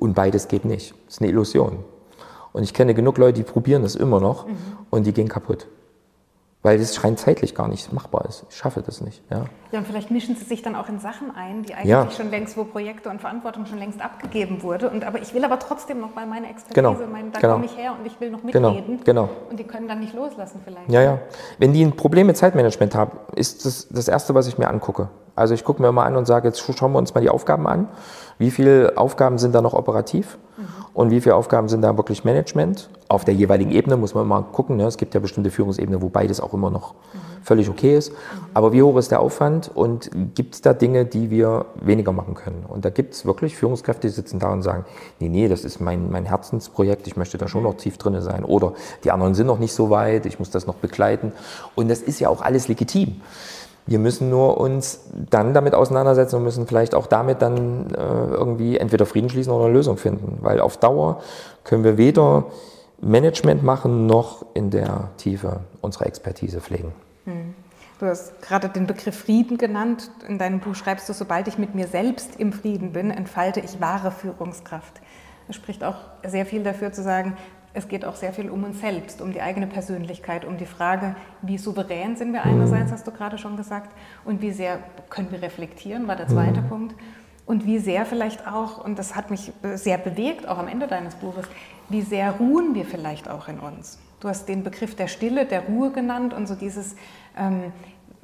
Und 0.00 0.14
beides 0.14 0.48
geht 0.48 0.64
nicht. 0.64 0.94
Das 1.06 1.14
ist 1.14 1.20
eine 1.20 1.30
Illusion. 1.30 1.84
Und 2.52 2.64
ich 2.64 2.74
kenne 2.74 2.94
genug 2.94 3.18
Leute, 3.18 3.34
die 3.34 3.42
probieren 3.44 3.82
das 3.82 3.94
immer 3.94 4.18
noch 4.18 4.46
mhm. 4.46 4.56
und 4.90 5.06
die 5.06 5.12
gehen 5.12 5.28
kaputt. 5.28 5.68
Weil 6.62 6.78
das 6.78 7.04
rein 7.04 7.16
zeitlich 7.16 7.54
gar 7.54 7.68
nicht 7.68 7.90
machbar 7.90 8.26
ist. 8.28 8.44
Ich 8.50 8.56
schaffe 8.56 8.82
das 8.82 9.00
nicht. 9.00 9.22
Ja. 9.30 9.44
ja, 9.72 9.78
und 9.78 9.86
vielleicht 9.86 10.10
mischen 10.10 10.36
sie 10.36 10.44
sich 10.44 10.60
dann 10.60 10.74
auch 10.74 10.90
in 10.90 10.98
Sachen 10.98 11.34
ein, 11.34 11.62
die 11.62 11.72
eigentlich 11.72 11.88
ja. 11.88 12.10
schon 12.10 12.30
längst, 12.30 12.54
wo 12.56 12.64
Projekte 12.64 13.08
und 13.08 13.20
Verantwortung 13.20 13.64
schon 13.64 13.78
längst 13.78 14.02
abgegeben 14.02 14.62
wurde. 14.62 14.90
Und, 14.90 15.04
aber 15.04 15.22
ich 15.22 15.32
will 15.32 15.42
aber 15.44 15.58
trotzdem 15.58 16.00
noch 16.00 16.14
mal 16.14 16.26
meine 16.26 16.50
Expertise, 16.50 16.74
genau. 16.74 16.96
mein, 17.10 17.32
da 17.32 17.40
genau. 17.40 17.54
komme 17.54 17.64
ich 17.64 17.76
her 17.78 17.94
und 17.98 18.06
ich 18.06 18.20
will 18.20 18.30
noch 18.30 18.42
genau. 18.42 18.72
mitreden. 18.72 19.00
Genau. 19.04 19.26
genau. 19.26 19.36
Und 19.48 19.58
die 19.58 19.64
können 19.64 19.88
dann 19.88 20.00
nicht 20.00 20.12
loslassen 20.12 20.60
vielleicht. 20.62 20.90
Ja, 20.90 21.00
ja. 21.00 21.18
Wenn 21.58 21.72
die 21.72 21.82
ein 21.82 21.96
Problem 21.96 22.26
mit 22.26 22.36
Zeitmanagement 22.36 22.94
haben, 22.94 23.12
ist 23.36 23.64
das 23.64 23.88
das 23.88 24.08
Erste, 24.08 24.34
was 24.34 24.46
ich 24.46 24.58
mir 24.58 24.68
angucke. 24.68 25.08
Also 25.36 25.54
ich 25.54 25.64
gucke 25.64 25.80
mir 25.80 25.90
mal 25.92 26.04
an 26.04 26.16
und 26.16 26.26
sage, 26.26 26.48
jetzt 26.48 26.60
schauen 26.60 26.92
wir 26.92 26.98
uns 26.98 27.14
mal 27.14 27.22
die 27.22 27.30
Aufgaben 27.30 27.66
an. 27.66 27.88
Wie 28.40 28.50
viele 28.50 28.96
Aufgaben 28.96 29.36
sind 29.36 29.54
da 29.54 29.60
noch 29.60 29.74
operativ? 29.74 30.38
Mhm. 30.56 30.64
Und 30.94 31.10
wie 31.10 31.20
viele 31.20 31.34
Aufgaben 31.34 31.68
sind 31.68 31.82
da 31.82 31.94
wirklich 31.98 32.24
Management? 32.24 32.88
Auf 33.06 33.26
der 33.26 33.34
jeweiligen 33.34 33.70
Ebene 33.70 33.98
muss 33.98 34.14
man 34.14 34.26
mal 34.26 34.40
gucken. 34.40 34.78
Ne? 34.78 34.84
Es 34.84 34.96
gibt 34.96 35.12
ja 35.12 35.20
bestimmte 35.20 35.50
Führungsebenen, 35.50 36.00
wo 36.00 36.08
beides 36.08 36.40
auch 36.40 36.54
immer 36.54 36.70
noch 36.70 36.94
mhm. 36.94 37.18
völlig 37.42 37.68
okay 37.68 37.98
ist. 37.98 38.12
Mhm. 38.12 38.16
Aber 38.54 38.72
wie 38.72 38.82
hoch 38.82 38.96
ist 38.96 39.10
der 39.10 39.20
Aufwand 39.20 39.70
und 39.74 40.10
gibt 40.34 40.54
es 40.54 40.62
da 40.62 40.72
Dinge, 40.72 41.04
die 41.04 41.28
wir 41.28 41.66
weniger 41.82 42.12
machen 42.12 42.32
können? 42.32 42.64
Und 42.66 42.86
da 42.86 42.88
gibt 42.88 43.12
es 43.12 43.26
wirklich 43.26 43.56
Führungskräfte, 43.56 44.08
die 44.08 44.14
sitzen 44.14 44.38
da 44.38 44.50
und 44.50 44.62
sagen, 44.62 44.86
nee, 45.18 45.28
nee, 45.28 45.46
das 45.46 45.62
ist 45.62 45.78
mein, 45.78 46.10
mein 46.10 46.24
Herzensprojekt, 46.24 47.06
ich 47.08 47.18
möchte 47.18 47.36
da 47.36 47.46
schon 47.46 47.64
noch 47.64 47.74
tief 47.74 47.98
drin 47.98 48.18
sein. 48.22 48.46
Oder 48.46 48.72
die 49.04 49.10
anderen 49.10 49.34
sind 49.34 49.48
noch 49.48 49.58
nicht 49.58 49.74
so 49.74 49.90
weit, 49.90 50.24
ich 50.24 50.38
muss 50.38 50.48
das 50.48 50.66
noch 50.66 50.76
begleiten. 50.76 51.32
Und 51.74 51.90
das 51.90 52.00
ist 52.00 52.20
ja 52.20 52.30
auch 52.30 52.40
alles 52.40 52.68
legitim. 52.68 53.20
Wir 53.90 53.98
müssen 53.98 54.30
nur 54.30 54.58
uns 54.58 55.00
dann 55.30 55.52
damit 55.52 55.74
auseinandersetzen 55.74 56.36
und 56.36 56.44
müssen 56.44 56.68
vielleicht 56.68 56.94
auch 56.94 57.08
damit 57.08 57.42
dann 57.42 57.90
äh, 57.90 57.98
irgendwie 57.98 58.78
entweder 58.78 59.04
Frieden 59.04 59.28
schließen 59.28 59.52
oder 59.52 59.64
eine 59.64 59.74
Lösung 59.74 59.96
finden. 59.96 60.38
Weil 60.42 60.60
auf 60.60 60.76
Dauer 60.76 61.20
können 61.64 61.82
wir 61.82 61.98
weder 61.98 62.44
Management 63.00 63.64
machen 63.64 64.06
noch 64.06 64.46
in 64.54 64.70
der 64.70 65.08
Tiefe 65.16 65.58
unsere 65.80 66.04
Expertise 66.04 66.60
pflegen. 66.60 66.92
Hm. 67.24 67.54
Du 67.98 68.06
hast 68.06 68.40
gerade 68.42 68.68
den 68.68 68.86
Begriff 68.86 69.18
Frieden 69.18 69.58
genannt. 69.58 70.12
In 70.28 70.38
deinem 70.38 70.60
Buch 70.60 70.76
schreibst 70.76 71.08
du, 71.08 71.12
sobald 71.12 71.48
ich 71.48 71.58
mit 71.58 71.74
mir 71.74 71.88
selbst 71.88 72.38
im 72.38 72.52
Frieden 72.52 72.92
bin, 72.92 73.10
entfalte 73.10 73.58
ich 73.58 73.80
wahre 73.80 74.12
Führungskraft. 74.12 75.00
Das 75.48 75.56
spricht 75.56 75.82
auch 75.82 75.96
sehr 76.24 76.46
viel 76.46 76.62
dafür 76.62 76.92
zu 76.92 77.02
sagen, 77.02 77.36
es 77.72 77.88
geht 77.88 78.04
auch 78.04 78.16
sehr 78.16 78.32
viel 78.32 78.50
um 78.50 78.64
uns 78.64 78.80
selbst, 78.80 79.20
um 79.20 79.32
die 79.32 79.40
eigene 79.40 79.66
Persönlichkeit, 79.66 80.44
um 80.44 80.56
die 80.56 80.66
Frage, 80.66 81.14
wie 81.42 81.56
souverän 81.56 82.16
sind 82.16 82.32
wir 82.32 82.44
einerseits, 82.44 82.90
mhm. 82.90 82.94
hast 82.94 83.06
du 83.06 83.12
gerade 83.12 83.38
schon 83.38 83.56
gesagt, 83.56 83.90
und 84.24 84.42
wie 84.42 84.50
sehr 84.50 84.80
können 85.08 85.30
wir 85.30 85.40
reflektieren, 85.40 86.08
war 86.08 86.16
der 86.16 86.28
zweite 86.28 86.62
mhm. 86.62 86.68
Punkt. 86.68 86.94
Und 87.46 87.66
wie 87.66 87.78
sehr 87.78 88.06
vielleicht 88.06 88.46
auch, 88.46 88.84
und 88.84 88.98
das 88.98 89.16
hat 89.16 89.30
mich 89.30 89.52
sehr 89.74 89.98
bewegt, 89.98 90.46
auch 90.46 90.58
am 90.58 90.68
Ende 90.68 90.86
deines 90.86 91.16
Buches, 91.16 91.46
wie 91.88 92.02
sehr 92.02 92.32
ruhen 92.32 92.74
wir 92.74 92.84
vielleicht 92.84 93.28
auch 93.28 93.48
in 93.48 93.58
uns. 93.58 93.98
Du 94.20 94.28
hast 94.28 94.48
den 94.48 94.62
Begriff 94.62 94.94
der 94.94 95.08
Stille, 95.08 95.46
der 95.46 95.62
Ruhe 95.62 95.90
genannt 95.90 96.32
und 96.32 96.46
so 96.46 96.54
dieses 96.54 96.94
ähm, 97.36 97.72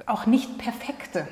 auch 0.05 0.25
nicht 0.27 0.57
perfekte 0.57 1.27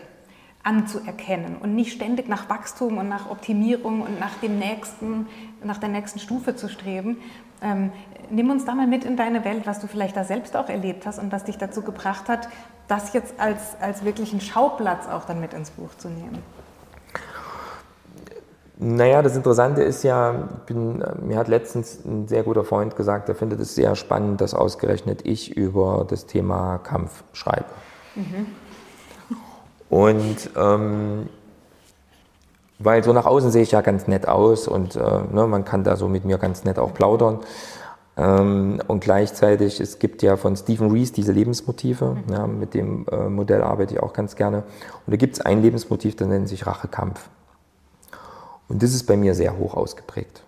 anzuerkennen 0.65 1.57
und 1.57 1.75
nicht 1.75 1.93
ständig 1.93 2.27
nach 2.27 2.49
Wachstum 2.49 2.97
und 2.97 3.07
nach 3.07 3.29
Optimierung 3.29 4.01
und 4.01 4.19
nach 4.19 4.35
dem 4.39 4.57
nächsten, 4.57 5.27
nach 5.63 5.77
der 5.77 5.89
nächsten 5.89 6.19
Stufe 6.19 6.55
zu 6.55 6.69
streben. 6.69 7.17
Ähm, 7.61 7.91
nimm 8.29 8.49
uns 8.49 8.65
da 8.65 8.75
mal 8.75 8.87
mit 8.87 9.05
in 9.05 9.17
deine 9.17 9.45
Welt, 9.45 9.65
was 9.65 9.79
du 9.79 9.87
vielleicht 9.87 10.15
da 10.15 10.23
selbst 10.23 10.55
auch 10.55 10.69
erlebt 10.69 11.05
hast 11.05 11.19
und 11.19 11.31
was 11.31 11.43
dich 11.43 11.57
dazu 11.57 11.81
gebracht 11.81 12.27
hat, 12.27 12.49
das 12.87 13.13
jetzt 13.13 13.39
als, 13.39 13.75
als 13.79 14.03
wirklichen 14.03 14.41
Schauplatz 14.41 15.07
auch 15.07 15.25
dann 15.25 15.39
mit 15.39 15.53
ins 15.53 15.71
Buch 15.71 15.89
zu 15.97 16.09
nehmen. 16.09 16.43
Naja, 18.77 19.21
das 19.21 19.37
Interessante 19.37 19.83
ist 19.83 20.03
ja, 20.03 20.49
bin, 20.65 21.01
mir 21.21 21.37
hat 21.37 21.47
letztens 21.47 22.03
ein 22.03 22.27
sehr 22.27 22.43
guter 22.43 22.65
Freund 22.65 22.97
gesagt, 22.97 23.29
er 23.29 23.35
findet 23.35 23.61
es 23.61 23.73
sehr 23.73 23.95
spannend, 23.95 24.41
dass 24.41 24.53
ausgerechnet 24.53 25.21
ich 25.23 25.55
über 25.55 26.05
das 26.07 26.25
Thema 26.25 26.79
Kampf 26.79 27.23
schreibe. 27.31 27.65
Mhm. 28.15 28.47
Und 29.89 30.49
ähm, 30.57 31.29
weil 32.85 33.03
so 33.03 33.11
nach 33.11 33.25
außen 33.25 33.51
sehe 33.51 33.63
ich 33.63 33.71
ja 33.71 33.81
ganz 33.81 34.07
nett 34.07 34.27
aus 34.27 34.67
und 34.67 34.95
äh, 34.95 34.99
ne, 34.99 35.47
man 35.47 35.65
kann 35.65 35.83
da 35.83 35.95
so 35.95 36.07
mit 36.07 36.23
mir 36.23 36.37
ganz 36.37 36.63
nett 36.63 36.79
auch 36.79 36.93
plaudern. 36.93 37.39
Ähm, 38.17 38.79
und 38.87 39.01
gleichzeitig, 39.01 39.81
es 39.81 39.99
gibt 39.99 40.21
ja 40.21 40.37
von 40.37 40.55
Stephen 40.55 40.91
Rees 40.91 41.11
diese 41.11 41.31
Lebensmotive, 41.31 42.15
mhm. 42.15 42.33
ja, 42.33 42.47
mit 42.47 42.73
dem 42.73 43.05
äh, 43.11 43.27
Modell 43.27 43.61
arbeite 43.61 43.95
ich 43.95 43.99
auch 44.01 44.13
ganz 44.13 44.35
gerne. 44.35 44.63
Und 45.05 45.11
da 45.11 45.17
gibt 45.17 45.33
es 45.33 45.41
ein 45.41 45.61
Lebensmotiv, 45.61 46.15
das 46.15 46.27
nennt 46.27 46.47
sich 46.47 46.65
Rachekampf. 46.65 47.29
Und 48.67 48.81
das 48.81 48.93
ist 48.93 49.03
bei 49.03 49.17
mir 49.17 49.35
sehr 49.35 49.57
hoch 49.57 49.75
ausgeprägt. 49.75 50.43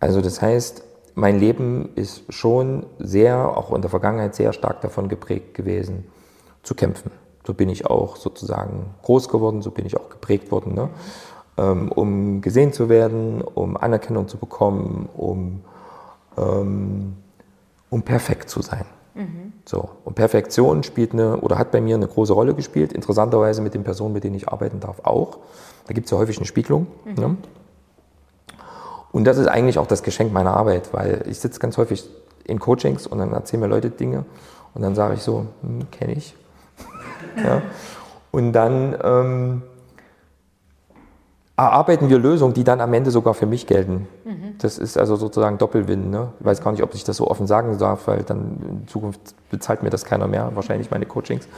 Also 0.00 0.20
das 0.20 0.40
heißt, 0.40 0.84
mein 1.14 1.40
Leben 1.40 1.90
ist 1.96 2.32
schon 2.32 2.86
sehr, 2.98 3.56
auch 3.56 3.74
in 3.74 3.80
der 3.82 3.90
Vergangenheit 3.90 4.36
sehr 4.36 4.52
stark 4.52 4.80
davon 4.80 5.08
geprägt 5.08 5.54
gewesen, 5.54 6.06
zu 6.62 6.74
kämpfen. 6.74 7.10
So 7.48 7.54
bin 7.54 7.70
ich 7.70 7.86
auch 7.86 8.16
sozusagen 8.16 8.90
groß 9.00 9.30
geworden, 9.30 9.62
so 9.62 9.70
bin 9.70 9.86
ich 9.86 9.96
auch 9.96 10.10
geprägt 10.10 10.50
worden, 10.50 10.74
ne? 10.74 10.90
ähm, 11.56 11.90
um 11.90 12.42
gesehen 12.42 12.74
zu 12.74 12.90
werden, 12.90 13.40
um 13.40 13.74
Anerkennung 13.78 14.28
zu 14.28 14.36
bekommen, 14.36 15.08
um, 15.16 15.62
ähm, 16.36 17.16
um 17.88 18.02
perfekt 18.02 18.50
zu 18.50 18.60
sein. 18.60 18.84
Mhm. 19.14 19.54
So. 19.64 19.88
Und 20.04 20.14
Perfektion 20.14 20.82
spielt 20.82 21.14
eine 21.14 21.38
oder 21.38 21.56
hat 21.56 21.70
bei 21.70 21.80
mir 21.80 21.96
eine 21.96 22.06
große 22.06 22.34
Rolle 22.34 22.52
gespielt, 22.52 22.92
interessanterweise 22.92 23.62
mit 23.62 23.72
den 23.72 23.82
Personen, 23.82 24.12
mit 24.12 24.24
denen 24.24 24.36
ich 24.36 24.50
arbeiten 24.50 24.78
darf, 24.80 25.00
auch. 25.04 25.38
Da 25.86 25.94
gibt 25.94 26.04
es 26.04 26.10
ja 26.10 26.18
häufig 26.18 26.36
eine 26.36 26.44
Spiegelung. 26.44 26.86
Mhm. 27.06 27.14
Ne? 27.14 27.36
Und 29.10 29.24
das 29.24 29.38
ist 29.38 29.46
eigentlich 29.46 29.78
auch 29.78 29.86
das 29.86 30.02
Geschenk 30.02 30.34
meiner 30.34 30.54
Arbeit, 30.54 30.92
weil 30.92 31.24
ich 31.26 31.40
sitze 31.40 31.60
ganz 31.60 31.78
häufig 31.78 32.10
in 32.44 32.58
Coachings 32.58 33.06
und 33.06 33.20
dann 33.20 33.32
erzählen 33.32 33.60
mir 33.62 33.68
Leute 33.68 33.88
Dinge 33.88 34.26
und 34.74 34.82
dann 34.82 34.94
sage 34.94 35.14
ich 35.14 35.22
so, 35.22 35.46
hm, 35.62 35.90
kenne 35.90 36.12
ich, 36.12 36.34
ja? 37.44 37.62
Und 38.30 38.52
dann 38.52 38.96
ähm, 39.02 39.62
erarbeiten 41.58 42.08
wir 42.08 42.18
Lösungen, 42.18 42.54
die 42.54 42.62
dann 42.62 42.80
am 42.80 42.92
Ende 42.94 43.10
sogar 43.10 43.34
für 43.34 43.46
mich 43.46 43.66
gelten. 43.66 44.06
Mhm. 44.24 44.54
Das 44.58 44.78
ist 44.78 44.96
also 44.96 45.16
sozusagen 45.16 45.58
Doppelwin. 45.58 46.08
Ne? 46.08 46.28
Ich 46.38 46.46
weiß 46.46 46.62
gar 46.62 46.70
nicht, 46.70 46.84
ob 46.84 46.94
ich 46.94 47.02
das 47.02 47.16
so 47.16 47.26
offen 47.26 47.48
sagen 47.48 47.76
darf, 47.78 48.06
weil 48.06 48.22
dann 48.22 48.58
in 48.68 48.88
Zukunft 48.88 49.20
bezahlt 49.50 49.82
mir 49.82 49.90
das 49.90 50.04
keiner 50.04 50.28
mehr, 50.28 50.52
wahrscheinlich 50.54 50.90
meine 50.90 51.04
Coachings. 51.06 51.48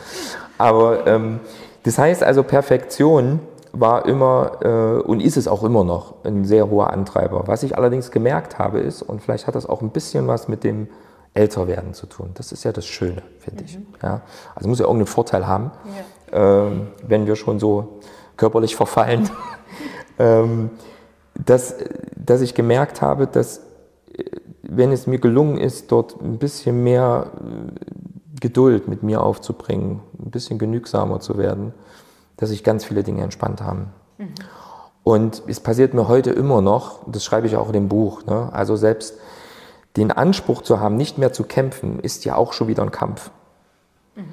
Aber 0.56 1.06
ähm, 1.06 1.40
das 1.82 1.98
heißt 1.98 2.22
also, 2.22 2.42
Perfektion 2.42 3.40
war 3.72 4.06
immer 4.06 4.58
äh, 4.62 5.02
und 5.02 5.20
ist 5.20 5.36
es 5.36 5.46
auch 5.46 5.62
immer 5.62 5.84
noch 5.84 6.14
ein 6.24 6.44
sehr 6.44 6.70
hoher 6.70 6.92
Antreiber. 6.92 7.44
Was 7.46 7.62
ich 7.62 7.76
allerdings 7.76 8.10
gemerkt 8.10 8.58
habe 8.58 8.80
ist, 8.80 9.02
und 9.02 9.22
vielleicht 9.22 9.46
hat 9.46 9.54
das 9.54 9.66
auch 9.66 9.82
ein 9.82 9.90
bisschen 9.90 10.26
was 10.26 10.48
mit 10.48 10.64
dem 10.64 10.88
Älterwerden 11.34 11.94
zu 11.94 12.06
tun. 12.06 12.30
Das 12.34 12.52
ist 12.52 12.64
ja 12.64 12.72
das 12.72 12.86
Schöne, 12.86 13.22
finde 13.38 13.62
mhm. 13.62 13.68
ich. 13.68 13.78
Ja? 14.02 14.22
Also 14.54 14.68
muss 14.68 14.78
ja 14.78 14.84
irgendeinen 14.84 15.06
Vorteil 15.06 15.46
haben, 15.46 15.70
ja. 16.32 16.66
äh, 16.66 16.70
wenn 17.06 17.26
wir 17.26 17.36
schon 17.36 17.60
so 17.60 18.00
körperlich 18.36 18.74
verfallen. 18.76 19.30
ähm, 20.18 20.70
dass, 21.44 21.74
dass 22.16 22.40
ich 22.40 22.54
gemerkt 22.54 23.00
habe, 23.02 23.26
dass 23.26 23.58
äh, 24.12 24.24
wenn 24.62 24.92
es 24.92 25.06
mir 25.06 25.18
gelungen 25.18 25.56
ist, 25.58 25.90
dort 25.92 26.20
ein 26.20 26.38
bisschen 26.38 26.82
mehr 26.82 27.30
äh, 27.34 28.40
Geduld 28.40 28.88
mit 28.88 29.02
mir 29.02 29.22
aufzubringen, 29.22 30.00
ein 30.18 30.30
bisschen 30.30 30.58
genügsamer 30.58 31.20
zu 31.20 31.36
werden, 31.38 31.74
dass 32.36 32.48
sich 32.48 32.64
ganz 32.64 32.84
viele 32.84 33.02
Dinge 33.02 33.22
entspannt 33.22 33.60
haben. 33.62 33.92
Mhm. 34.18 34.34
Und 35.02 35.42
es 35.46 35.60
passiert 35.60 35.94
mir 35.94 36.08
heute 36.08 36.30
immer 36.30 36.60
noch, 36.60 37.00
das 37.06 37.24
schreibe 37.24 37.46
ich 37.46 37.56
auch 37.56 37.68
in 37.68 37.72
dem 37.72 37.88
Buch, 37.88 38.24
ne? 38.26 38.48
also 38.52 38.76
selbst 38.76 39.18
den 39.96 40.12
Anspruch 40.12 40.62
zu 40.62 40.80
haben, 40.80 40.96
nicht 40.96 41.18
mehr 41.18 41.32
zu 41.32 41.44
kämpfen, 41.44 42.00
ist 42.00 42.24
ja 42.24 42.36
auch 42.36 42.52
schon 42.52 42.68
wieder 42.68 42.82
ein 42.82 42.90
Kampf. 42.90 43.30
Mhm. 44.14 44.24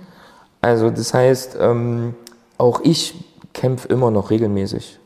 Also 0.62 0.90
das 0.90 1.14
heißt, 1.14 1.58
ähm, 1.60 2.16
auch 2.58 2.82
ich 2.84 3.26
kämpfe 3.54 3.88
immer 3.88 4.12
noch 4.12 4.30
regelmäßig. 4.30 5.00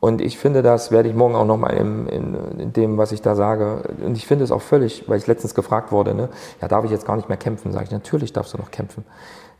Und 0.00 0.20
ich 0.20 0.38
finde, 0.38 0.62
das 0.62 0.90
werde 0.90 1.08
ich 1.08 1.14
morgen 1.14 1.34
auch 1.34 1.46
nochmal 1.46 1.74
in, 1.74 2.06
in, 2.08 2.34
in 2.58 2.72
dem, 2.74 2.98
was 2.98 3.10
ich 3.12 3.22
da 3.22 3.34
sage. 3.34 3.94
Und 4.04 4.18
ich 4.18 4.26
finde 4.26 4.44
es 4.44 4.52
auch 4.52 4.60
völlig, 4.60 5.08
weil 5.08 5.16
ich 5.16 5.26
letztens 5.26 5.54
gefragt 5.54 5.92
wurde, 5.92 6.14
ne, 6.14 6.28
ja, 6.60 6.68
darf 6.68 6.84
ich 6.84 6.90
jetzt 6.90 7.06
gar 7.06 7.16
nicht 7.16 7.30
mehr 7.30 7.38
kämpfen? 7.38 7.72
Sage 7.72 7.86
ich, 7.86 7.90
natürlich 7.90 8.34
darfst 8.34 8.52
du 8.52 8.58
noch 8.58 8.70
kämpfen. 8.70 9.06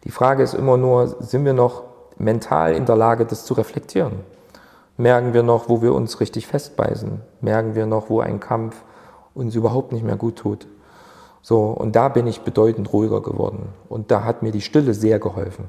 Die 0.05 0.11
Frage 0.11 0.43
ist 0.43 0.53
immer 0.53 0.77
nur, 0.77 1.17
sind 1.23 1.47
wir 1.47 1.55
noch 1.55 1.85
mental 2.19 2.75
in 2.75 2.85
der 2.85 2.97
Lage, 2.97 3.25
das 3.25 3.47
zu 3.47 3.55
reflektieren? 3.55 4.21
Merken 4.99 5.33
wir 5.33 5.43
noch, 5.43 5.71
wo 5.71 5.81
wir 5.81 5.95
uns 5.95 6.21
richtig 6.21 6.47
festbeißen? 6.47 7.23
Merken 7.41 7.75
wir 7.75 7.87
noch, 7.87 8.11
wo 8.11 8.21
ein 8.21 8.39
Kampf 8.39 8.77
uns 9.35 9.55
überhaupt 9.55 9.93
nicht 9.93 10.05
mehr 10.05 10.17
gut 10.17 10.37
tut? 10.37 10.67
So, 11.43 11.65
und 11.65 11.95
da 11.95 12.09
bin 12.09 12.27
ich 12.27 12.41
bedeutend 12.41 12.93
ruhiger 12.93 13.21
geworden. 13.21 13.69
Und 13.89 14.11
da 14.11 14.25
hat 14.25 14.43
mir 14.43 14.51
die 14.51 14.63
Stille 14.63 14.95
sehr 14.95 15.19
geholfen. 15.19 15.67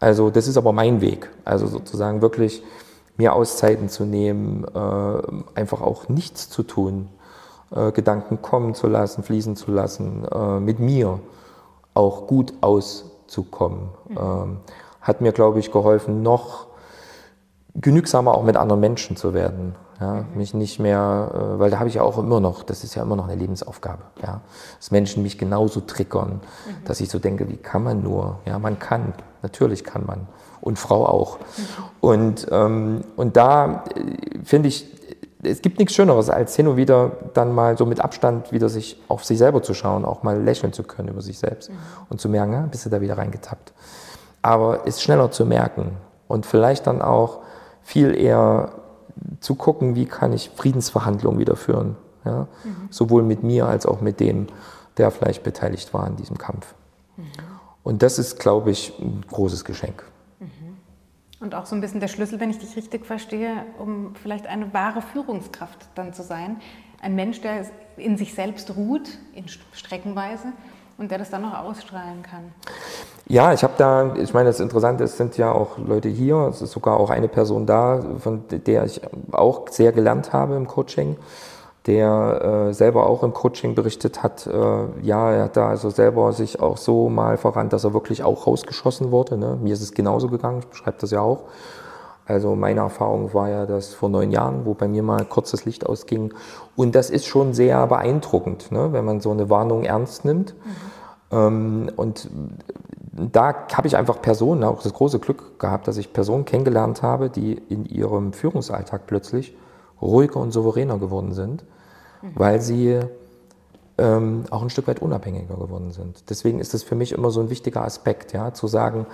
Also 0.00 0.30
das 0.30 0.48
ist 0.48 0.56
aber 0.56 0.72
mein 0.72 1.00
Weg. 1.00 1.28
Also 1.44 1.66
sozusagen 1.66 2.22
wirklich 2.22 2.62
mir 3.16 3.34
Auszeiten 3.34 3.88
zu 3.88 4.04
nehmen, 4.04 4.64
äh, 4.64 5.58
einfach 5.58 5.82
auch 5.82 6.08
nichts 6.08 6.48
zu 6.48 6.62
tun, 6.62 7.08
äh, 7.74 7.92
Gedanken 7.92 8.40
kommen 8.40 8.74
zu 8.74 8.86
lassen, 8.86 9.22
fließen 9.22 9.56
zu 9.56 9.72
lassen, 9.72 10.24
äh, 10.32 10.60
mit 10.60 10.78
mir 10.78 11.18
auch 11.94 12.26
gut 12.26 12.54
auszukommen. 12.60 13.88
Mhm. 14.08 14.18
Ähm, 14.18 14.56
hat 15.00 15.20
mir, 15.20 15.32
glaube 15.32 15.58
ich, 15.58 15.72
geholfen, 15.72 16.22
noch 16.22 16.66
genügsamer 17.74 18.34
auch 18.34 18.44
mit 18.44 18.56
anderen 18.56 18.80
Menschen 18.80 19.16
zu 19.16 19.34
werden. 19.34 19.74
Ja, 20.00 20.24
mich 20.34 20.54
nicht 20.54 20.78
mehr, 20.78 21.32
äh, 21.34 21.58
weil 21.58 21.70
da 21.70 21.80
habe 21.80 21.88
ich 21.88 21.96
ja 21.96 22.02
auch 22.02 22.18
immer 22.18 22.38
noch, 22.38 22.62
das 22.62 22.84
ist 22.84 22.94
ja 22.94 23.02
immer 23.02 23.16
noch 23.16 23.26
eine 23.26 23.34
Lebensaufgabe, 23.34 24.02
ja, 24.22 24.42
dass 24.76 24.92
Menschen 24.92 25.24
mich 25.24 25.38
genauso 25.38 25.80
triggern, 25.80 26.34
mhm. 26.34 26.84
dass 26.84 27.00
ich 27.00 27.08
so 27.08 27.18
denke, 27.18 27.48
wie 27.48 27.56
kann 27.56 27.82
man 27.82 28.02
nur? 28.02 28.38
Ja, 28.46 28.60
man 28.60 28.78
kann, 28.78 29.12
natürlich 29.42 29.82
kann 29.82 30.06
man 30.06 30.28
und 30.60 30.78
Frau 30.78 31.04
auch. 31.04 31.38
Mhm. 31.38 31.42
Und, 32.00 32.46
ähm, 32.52 33.00
und 33.16 33.36
da 33.36 33.84
äh, 33.94 34.44
finde 34.44 34.68
ich, 34.68 34.86
es 35.42 35.62
gibt 35.62 35.78
nichts 35.78 35.94
Schöneres, 35.94 36.30
als 36.30 36.54
hin 36.54 36.68
und 36.68 36.76
wieder 36.76 37.12
dann 37.34 37.52
mal 37.52 37.76
so 37.76 37.86
mit 37.86 38.00
Abstand 38.00 38.52
wieder 38.52 38.68
sich 38.68 39.00
auf 39.08 39.24
sich 39.24 39.38
selber 39.38 39.62
zu 39.62 39.74
schauen, 39.74 40.04
auch 40.04 40.22
mal 40.22 40.40
lächeln 40.40 40.72
zu 40.72 40.82
können 40.82 41.08
über 41.08 41.22
sich 41.22 41.38
selbst 41.38 41.70
mhm. 41.70 41.76
und 42.08 42.20
zu 42.20 42.28
merken, 42.28 42.52
ja, 42.52 42.60
bist 42.62 42.86
du 42.86 42.90
da 42.90 43.00
wieder 43.00 43.18
reingetappt. 43.18 43.72
Aber 44.42 44.86
es 44.86 45.02
schneller 45.02 45.30
zu 45.32 45.44
merken 45.44 45.96
und 46.28 46.46
vielleicht 46.46 46.86
dann 46.86 47.02
auch 47.02 47.40
viel 47.82 48.14
eher 48.14 48.70
zu 49.40 49.54
gucken, 49.54 49.94
wie 49.94 50.06
kann 50.06 50.32
ich 50.32 50.50
Friedensverhandlungen 50.54 51.38
wieder 51.38 51.56
führen. 51.56 51.96
Ja? 52.24 52.48
Mhm. 52.64 52.88
Sowohl 52.90 53.22
mit 53.22 53.42
mir 53.42 53.66
als 53.66 53.86
auch 53.86 54.00
mit 54.00 54.20
dem, 54.20 54.46
der 54.96 55.10
vielleicht 55.10 55.42
beteiligt 55.42 55.94
war 55.94 56.06
in 56.06 56.16
diesem 56.16 56.38
Kampf. 56.38 56.74
Mhm. 57.16 57.24
Und 57.82 58.02
das 58.02 58.18
ist, 58.18 58.38
glaube 58.38 58.70
ich, 58.70 58.98
ein 58.98 59.24
großes 59.30 59.64
Geschenk. 59.64 60.04
Mhm. 60.40 60.48
Und 61.40 61.54
auch 61.54 61.66
so 61.66 61.74
ein 61.74 61.80
bisschen 61.80 62.00
der 62.00 62.08
Schlüssel, 62.08 62.40
wenn 62.40 62.50
ich 62.50 62.58
dich 62.58 62.76
richtig 62.76 63.06
verstehe, 63.06 63.64
um 63.78 64.14
vielleicht 64.16 64.46
eine 64.46 64.72
wahre 64.74 65.02
Führungskraft 65.02 65.88
dann 65.94 66.12
zu 66.12 66.22
sein. 66.22 66.60
Ein 67.00 67.14
Mensch, 67.14 67.40
der 67.40 67.64
in 67.96 68.16
sich 68.16 68.34
selbst 68.34 68.76
ruht, 68.76 69.08
in 69.34 69.46
Streckenweise, 69.72 70.52
und 70.98 71.12
der 71.12 71.18
das 71.18 71.30
dann 71.30 71.42
noch 71.42 71.56
ausstrahlen 71.56 72.22
kann. 72.22 72.52
Ja, 73.28 73.52
ich 73.52 73.62
habe 73.62 73.74
da, 73.76 74.14
ich 74.14 74.32
meine, 74.32 74.48
das 74.48 74.58
Interessante 74.58 75.04
ist, 75.04 75.18
sind 75.18 75.36
ja 75.36 75.52
auch 75.52 75.76
Leute 75.76 76.08
hier, 76.08 76.48
es 76.50 76.62
ist 76.62 76.72
sogar 76.72 76.98
auch 76.98 77.10
eine 77.10 77.28
Person 77.28 77.66
da, 77.66 78.00
von 78.18 78.44
der 78.48 78.84
ich 78.84 79.02
auch 79.32 79.68
sehr 79.68 79.92
gelernt 79.92 80.32
habe 80.32 80.56
im 80.56 80.66
Coaching, 80.66 81.16
der 81.84 82.68
äh, 82.70 82.72
selber 82.72 83.06
auch 83.06 83.22
im 83.22 83.34
Coaching 83.34 83.74
berichtet 83.74 84.22
hat, 84.22 84.46
äh, 84.46 84.50
ja, 85.02 85.30
er 85.30 85.44
hat 85.44 85.58
da 85.58 85.68
also 85.68 85.90
selber 85.90 86.32
sich 86.32 86.60
auch 86.60 86.78
so 86.78 87.10
mal 87.10 87.36
verrannt, 87.36 87.74
dass 87.74 87.84
er 87.84 87.92
wirklich 87.92 88.24
auch 88.24 88.46
rausgeschossen 88.46 89.10
wurde. 89.10 89.36
Ne? 89.36 89.58
Mir 89.60 89.74
ist 89.74 89.82
es 89.82 89.92
genauso 89.92 90.28
gegangen, 90.28 90.60
ich 90.60 90.66
beschreibe 90.66 90.96
das 90.98 91.10
ja 91.10 91.20
auch. 91.20 91.40
Also 92.24 92.54
meine 92.56 92.80
Erfahrung 92.80 93.34
war 93.34 93.50
ja 93.50 93.66
das 93.66 93.92
vor 93.92 94.08
neun 94.08 94.30
Jahren, 94.30 94.64
wo 94.64 94.72
bei 94.72 94.88
mir 94.88 95.02
mal 95.02 95.26
kurz 95.26 95.50
das 95.50 95.66
Licht 95.66 95.84
ausging. 95.84 96.32
Und 96.76 96.94
das 96.94 97.10
ist 97.10 97.26
schon 97.26 97.52
sehr 97.52 97.86
beeindruckend, 97.86 98.72
ne? 98.72 98.92
wenn 98.92 99.04
man 99.04 99.20
so 99.20 99.30
eine 99.30 99.50
Warnung 99.50 99.84
ernst 99.84 100.24
nimmt. 100.24 100.54
Mhm. 100.54 100.98
Ähm, 101.30 101.90
und 101.96 102.30
da 103.18 103.66
habe 103.72 103.86
ich 103.88 103.96
einfach 103.96 104.22
Personen, 104.22 104.64
auch 104.64 104.82
das 104.82 104.92
große 104.92 105.18
Glück 105.18 105.58
gehabt, 105.58 105.88
dass 105.88 105.96
ich 105.96 106.12
Personen 106.12 106.44
kennengelernt 106.44 107.02
habe, 107.02 107.30
die 107.30 107.54
in 107.68 107.84
ihrem 107.84 108.32
Führungsalltag 108.32 109.06
plötzlich 109.06 109.56
ruhiger 110.00 110.36
und 110.36 110.52
souveräner 110.52 110.98
geworden 110.98 111.32
sind, 111.32 111.64
mhm. 112.22 112.32
weil 112.34 112.60
sie 112.60 113.00
ähm, 113.98 114.44
auch 114.50 114.62
ein 114.62 114.70
Stück 114.70 114.86
weit 114.86 115.02
unabhängiger 115.02 115.56
geworden 115.56 115.90
sind. 115.90 116.30
Deswegen 116.30 116.60
ist 116.60 116.74
es 116.74 116.82
für 116.82 116.94
mich 116.94 117.12
immer 117.12 117.30
so 117.30 117.40
ein 117.40 117.50
wichtiger 117.50 117.82
Aspekt, 117.84 118.32
ja, 118.32 118.54
zu 118.54 118.68
sagen, 118.68 119.06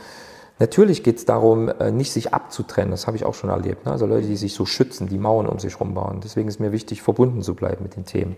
natürlich 0.58 1.02
geht 1.02 1.16
es 1.16 1.24
darum, 1.24 1.68
äh, 1.68 1.90
nicht 1.90 2.12
sich 2.12 2.34
abzutrennen, 2.34 2.90
das 2.90 3.06
habe 3.06 3.16
ich 3.16 3.24
auch 3.24 3.34
schon 3.34 3.50
erlebt. 3.50 3.86
Ne? 3.86 3.92
Also 3.92 4.06
Leute, 4.06 4.26
die 4.26 4.36
sich 4.36 4.54
so 4.54 4.66
schützen, 4.66 5.08
die 5.08 5.18
Mauern 5.18 5.46
um 5.46 5.58
sich 5.58 5.74
herum 5.74 5.94
bauen. 5.94 6.20
Deswegen 6.22 6.48
ist 6.48 6.60
mir 6.60 6.72
wichtig, 6.72 7.02
verbunden 7.02 7.42
zu 7.42 7.54
bleiben 7.54 7.82
mit 7.82 7.96
den 7.96 8.04
Themen. 8.04 8.36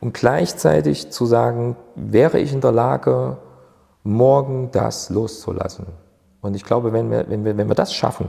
Und 0.00 0.12
gleichzeitig 0.12 1.10
zu 1.10 1.24
sagen, 1.24 1.76
wäre 1.94 2.38
ich 2.38 2.52
in 2.52 2.60
der 2.60 2.72
Lage, 2.72 3.38
morgen 4.04 4.70
das 4.70 5.10
loszulassen. 5.10 5.86
Und 6.40 6.54
ich 6.54 6.62
glaube, 6.64 6.92
wenn 6.92 7.10
wir, 7.10 7.28
wenn 7.28 7.44
wir, 7.44 7.56
wenn 7.56 7.68
wir 7.68 7.74
das 7.74 7.92
schaffen, 7.92 8.28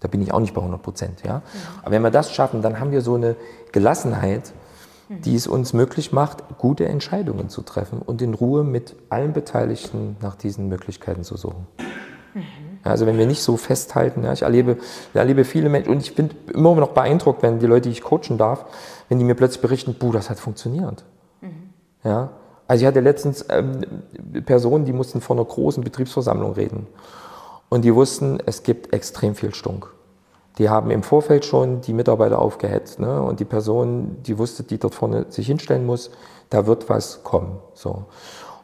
da 0.00 0.08
bin 0.08 0.20
ich 0.20 0.32
auch 0.34 0.40
nicht 0.40 0.54
bei 0.54 0.60
100 0.60 0.82
Prozent, 0.82 1.22
ja. 1.24 1.38
Mhm. 1.38 1.42
Aber 1.82 1.90
wenn 1.92 2.02
wir 2.02 2.10
das 2.10 2.32
schaffen, 2.32 2.60
dann 2.62 2.80
haben 2.80 2.90
wir 2.90 3.02
so 3.02 3.14
eine 3.14 3.36
Gelassenheit, 3.70 4.52
die 5.08 5.34
es 5.34 5.46
uns 5.46 5.72
möglich 5.72 6.12
macht, 6.12 6.58
gute 6.58 6.86
Entscheidungen 6.86 7.48
zu 7.48 7.62
treffen 7.62 8.00
und 8.00 8.22
in 8.22 8.34
Ruhe 8.34 8.64
mit 8.64 8.96
allen 9.10 9.32
Beteiligten 9.32 10.16
nach 10.22 10.34
diesen 10.34 10.68
Möglichkeiten 10.68 11.22
zu 11.22 11.36
suchen. 11.36 11.66
Mhm. 12.34 12.42
Also 12.82 13.06
wenn 13.06 13.18
wir 13.18 13.26
nicht 13.26 13.42
so 13.42 13.56
festhalten, 13.56 14.24
ja, 14.24 14.32
ich 14.32 14.42
erlebe, 14.42 14.78
ich 15.12 15.16
erlebe 15.16 15.44
viele 15.44 15.68
Menschen 15.68 15.92
und 15.92 16.00
ich 16.00 16.14
bin 16.14 16.30
immer 16.52 16.74
noch 16.74 16.90
beeindruckt, 16.90 17.42
wenn 17.42 17.58
die 17.58 17.66
Leute, 17.66 17.82
die 17.82 17.90
ich 17.90 18.02
coachen 18.02 18.38
darf, 18.38 18.64
wenn 19.08 19.18
die 19.18 19.24
mir 19.24 19.34
plötzlich 19.34 19.60
berichten, 19.60 19.94
buh, 19.94 20.12
das 20.12 20.30
hat 20.30 20.40
funktioniert. 20.40 21.04
Mhm. 21.40 21.70
Ja, 22.02 22.30
also 22.72 22.84
ich 22.84 22.86
hatte 22.86 23.00
letztens 23.00 23.44
ähm, 23.50 23.82
Personen, 24.46 24.86
die 24.86 24.94
mussten 24.94 25.20
vor 25.20 25.36
einer 25.36 25.44
großen 25.44 25.84
Betriebsversammlung 25.84 26.52
reden. 26.52 26.86
Und 27.68 27.84
die 27.84 27.94
wussten, 27.94 28.38
es 28.46 28.62
gibt 28.62 28.94
extrem 28.94 29.34
viel 29.34 29.52
Stunk. 29.52 29.92
Die 30.56 30.70
haben 30.70 30.90
im 30.90 31.02
Vorfeld 31.02 31.44
schon 31.44 31.82
die 31.82 31.92
Mitarbeiter 31.92 32.38
aufgehetzt. 32.38 32.98
Ne? 32.98 33.20
Und 33.20 33.40
die 33.40 33.44
Person, 33.44 34.16
die 34.22 34.38
wusste, 34.38 34.62
die 34.62 34.78
dort 34.78 34.94
vorne 34.94 35.26
sich 35.28 35.48
hinstellen 35.48 35.84
muss, 35.84 36.12
da 36.48 36.66
wird 36.66 36.88
was 36.88 37.22
kommen. 37.22 37.58
So. 37.74 38.06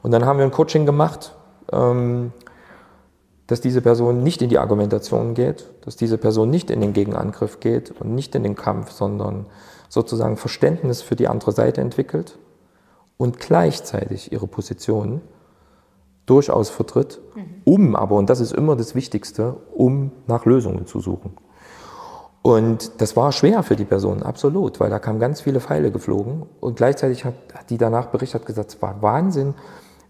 Und 0.02 0.11
dann 0.11 0.24
haben 0.24 0.38
wir 0.38 0.46
ein 0.46 0.52
Coaching 0.52 0.86
gemacht, 0.86 1.34
ähm, 1.70 2.32
dass 3.46 3.61
diese 3.61 3.82
Person 3.82 4.22
nicht 4.22 4.40
in 4.40 4.48
die 4.48 4.59
Argumentation 4.59 5.34
geht, 5.34 5.66
dass 5.84 5.96
diese 5.96 6.16
Person 6.16 6.48
nicht 6.48 6.70
in 6.70 6.80
den 6.80 6.94
Gegenangriff 6.94 7.61
geht 7.61 7.90
und 8.00 8.14
nicht 8.14 8.34
in 8.34 8.42
den 8.42 8.56
Kampf, 8.56 8.90
sondern 8.90 9.44
sozusagen 9.90 10.38
Verständnis 10.38 11.02
für 11.02 11.14
die 11.14 11.28
andere 11.28 11.52
Seite 11.52 11.82
entwickelt 11.82 12.38
und 13.19 13.39
gleichzeitig 13.39 14.33
ihre 14.33 14.47
Position 14.47 15.21
durchaus 16.25 16.71
vertritt, 16.71 17.21
mhm. 17.35 17.62
um 17.64 17.97
aber, 17.97 18.16
und 18.16 18.31
das 18.31 18.41
ist 18.41 18.53
immer 18.53 18.77
das 18.77 18.95
Wichtigste, 18.95 19.57
um 19.75 20.12
nach 20.27 20.47
Lösungen 20.47 20.87
zu 20.87 21.01
suchen. 21.01 21.37
Und 22.41 23.01
das 23.01 23.16
war 23.16 23.33
schwer 23.33 23.62
für 23.62 23.77
die 23.77 23.85
Person, 23.85 24.23
absolut, 24.23 24.81
weil 24.81 24.89
da 24.89 24.99
kamen 24.99 25.19
ganz 25.19 25.41
viele 25.41 25.61
Pfeile 25.61 25.91
geflogen 25.91 26.47
und 26.61 26.77
gleichzeitig 26.77 27.25
hat, 27.25 27.35
hat 27.53 27.69
die 27.69 27.77
danach 27.77 28.07
berichtet, 28.07 28.43
hat 28.43 28.47
gesagt, 28.47 28.71
es 28.71 28.81
war 28.81 29.03
Wahnsinn, 29.03 29.55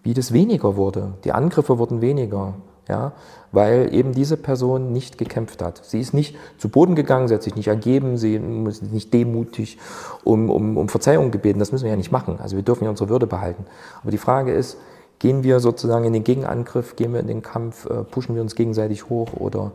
wie 0.02 0.14
das 0.14 0.32
weniger 0.32 0.76
wurde. 0.76 1.14
Die 1.24 1.32
Angriffe 1.32 1.78
wurden 1.78 2.00
weniger. 2.00 2.54
Ja, 2.88 3.12
weil 3.52 3.94
eben 3.94 4.12
diese 4.12 4.38
Person 4.38 4.92
nicht 4.92 5.18
gekämpft 5.18 5.62
hat. 5.62 5.84
Sie 5.84 6.00
ist 6.00 6.14
nicht 6.14 6.36
zu 6.56 6.70
Boden 6.70 6.94
gegangen, 6.94 7.28
sie 7.28 7.34
hat 7.34 7.42
sich 7.42 7.54
nicht 7.54 7.68
ergeben, 7.68 8.16
sie 8.16 8.36
ist 8.36 8.82
nicht 8.82 9.12
demutig 9.12 9.78
um, 10.24 10.48
um, 10.48 10.76
um 10.78 10.88
Verzeihung 10.88 11.30
gebeten. 11.30 11.58
Das 11.58 11.70
müssen 11.70 11.84
wir 11.84 11.90
ja 11.90 11.96
nicht 11.96 12.12
machen. 12.12 12.38
Also 12.40 12.56
wir 12.56 12.62
dürfen 12.62 12.84
ja 12.84 12.90
unsere 12.90 13.10
Würde 13.10 13.26
behalten. 13.26 13.66
Aber 14.00 14.10
die 14.10 14.18
Frage 14.18 14.52
ist, 14.52 14.78
gehen 15.18 15.42
wir 15.42 15.60
sozusagen 15.60 16.04
in 16.04 16.12
den 16.12 16.24
Gegenangriff, 16.24 16.96
gehen 16.96 17.12
wir 17.12 17.20
in 17.20 17.26
den 17.26 17.42
Kampf, 17.42 17.86
äh, 17.86 18.04
pushen 18.04 18.34
wir 18.34 18.42
uns 18.42 18.54
gegenseitig 18.54 19.08
hoch 19.08 19.34
oder 19.34 19.72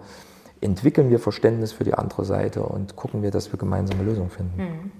entwickeln 0.62 1.10
wir 1.10 1.20
Verständnis 1.20 1.72
für 1.72 1.84
die 1.84 1.94
andere 1.94 2.26
Seite 2.26 2.64
und 2.64 2.96
gucken 2.96 3.22
wir, 3.22 3.32
dass 3.32 3.52
wir 3.52 3.60
gemeinsame 3.60 4.04
Lösungen 4.04 4.30
finden. 4.30 4.62
Mhm. 4.62 4.92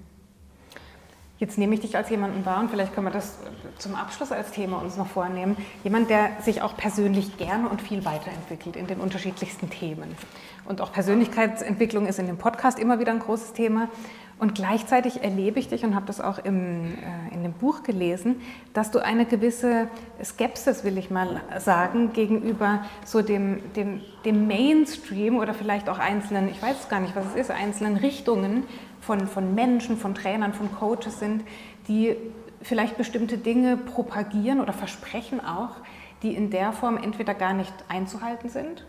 Jetzt 1.44 1.58
nehme 1.58 1.74
ich 1.74 1.82
dich 1.82 1.94
als 1.94 2.08
jemanden 2.08 2.46
wahr 2.46 2.60
und 2.60 2.70
vielleicht 2.70 2.94
können 2.94 3.06
wir 3.06 3.10
das 3.10 3.36
zum 3.76 3.94
Abschluss 3.96 4.32
als 4.32 4.50
Thema 4.52 4.78
uns 4.78 4.96
noch 4.96 5.08
vornehmen. 5.08 5.58
Jemand, 5.82 6.08
der 6.08 6.30
sich 6.40 6.62
auch 6.62 6.74
persönlich 6.74 7.36
gerne 7.36 7.68
und 7.68 7.82
viel 7.82 8.06
weiterentwickelt 8.06 8.76
in 8.76 8.86
den 8.86 8.98
unterschiedlichsten 8.98 9.68
Themen. 9.68 10.16
Und 10.64 10.80
auch 10.80 10.90
Persönlichkeitsentwicklung 10.90 12.06
ist 12.06 12.18
in 12.18 12.28
dem 12.28 12.38
Podcast 12.38 12.78
immer 12.78 12.98
wieder 12.98 13.12
ein 13.12 13.18
großes 13.18 13.52
Thema. 13.52 13.90
Und 14.38 14.54
gleichzeitig 14.54 15.22
erlebe 15.22 15.60
ich 15.60 15.68
dich 15.68 15.84
und 15.84 15.94
habe 15.94 16.06
das 16.06 16.20
auch 16.20 16.38
im, 16.38 16.94
äh, 16.94 17.34
in 17.34 17.42
dem 17.42 17.52
Buch 17.52 17.82
gelesen, 17.82 18.40
dass 18.72 18.90
du 18.90 18.98
eine 18.98 19.26
gewisse 19.26 19.88
Skepsis, 20.24 20.82
will 20.82 20.96
ich 20.96 21.10
mal 21.10 21.42
sagen, 21.58 22.12
gegenüber 22.14 22.84
so 23.04 23.20
dem, 23.20 23.60
dem, 23.74 24.00
dem 24.24 24.46
Mainstream 24.46 25.36
oder 25.36 25.52
vielleicht 25.52 25.90
auch 25.90 25.98
einzelnen, 25.98 26.48
ich 26.48 26.60
weiß 26.60 26.88
gar 26.88 27.00
nicht, 27.00 27.14
was 27.14 27.26
es 27.26 27.34
ist, 27.34 27.50
einzelnen 27.50 27.96
Richtungen 27.96 28.64
von, 29.06 29.26
von 29.26 29.54
Menschen, 29.54 29.96
von 29.96 30.14
Trainern, 30.14 30.54
von 30.54 30.72
Coaches 30.74 31.18
sind, 31.18 31.44
die 31.88 32.16
vielleicht 32.62 32.96
bestimmte 32.96 33.38
Dinge 33.38 33.76
propagieren 33.76 34.60
oder 34.60 34.72
versprechen 34.72 35.40
auch, 35.40 35.76
die 36.22 36.34
in 36.34 36.50
der 36.50 36.72
Form 36.72 36.96
entweder 36.96 37.34
gar 37.34 37.52
nicht 37.52 37.72
einzuhalten 37.88 38.48
sind 38.48 38.84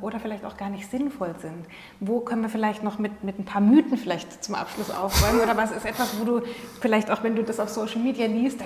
oder 0.00 0.18
vielleicht 0.18 0.44
auch 0.44 0.56
gar 0.56 0.70
nicht 0.70 0.90
sinnvoll 0.90 1.34
sind. 1.40 1.66
Wo 2.00 2.18
können 2.18 2.42
wir 2.42 2.48
vielleicht 2.48 2.82
noch 2.82 2.98
mit, 2.98 3.22
mit 3.22 3.38
ein 3.38 3.44
paar 3.44 3.60
Mythen 3.60 3.96
vielleicht 3.96 4.42
zum 4.42 4.56
Abschluss 4.56 4.90
aufräumen? 4.90 5.40
Oder 5.40 5.56
was 5.56 5.70
ist 5.70 5.86
etwas, 5.86 6.18
wo 6.18 6.24
du 6.24 6.42
vielleicht 6.80 7.12
auch, 7.12 7.22
wenn 7.22 7.36
du 7.36 7.44
das 7.44 7.60
auf 7.60 7.68
Social 7.68 8.00
Media 8.00 8.26
liest, 8.26 8.60
da, 8.60 8.64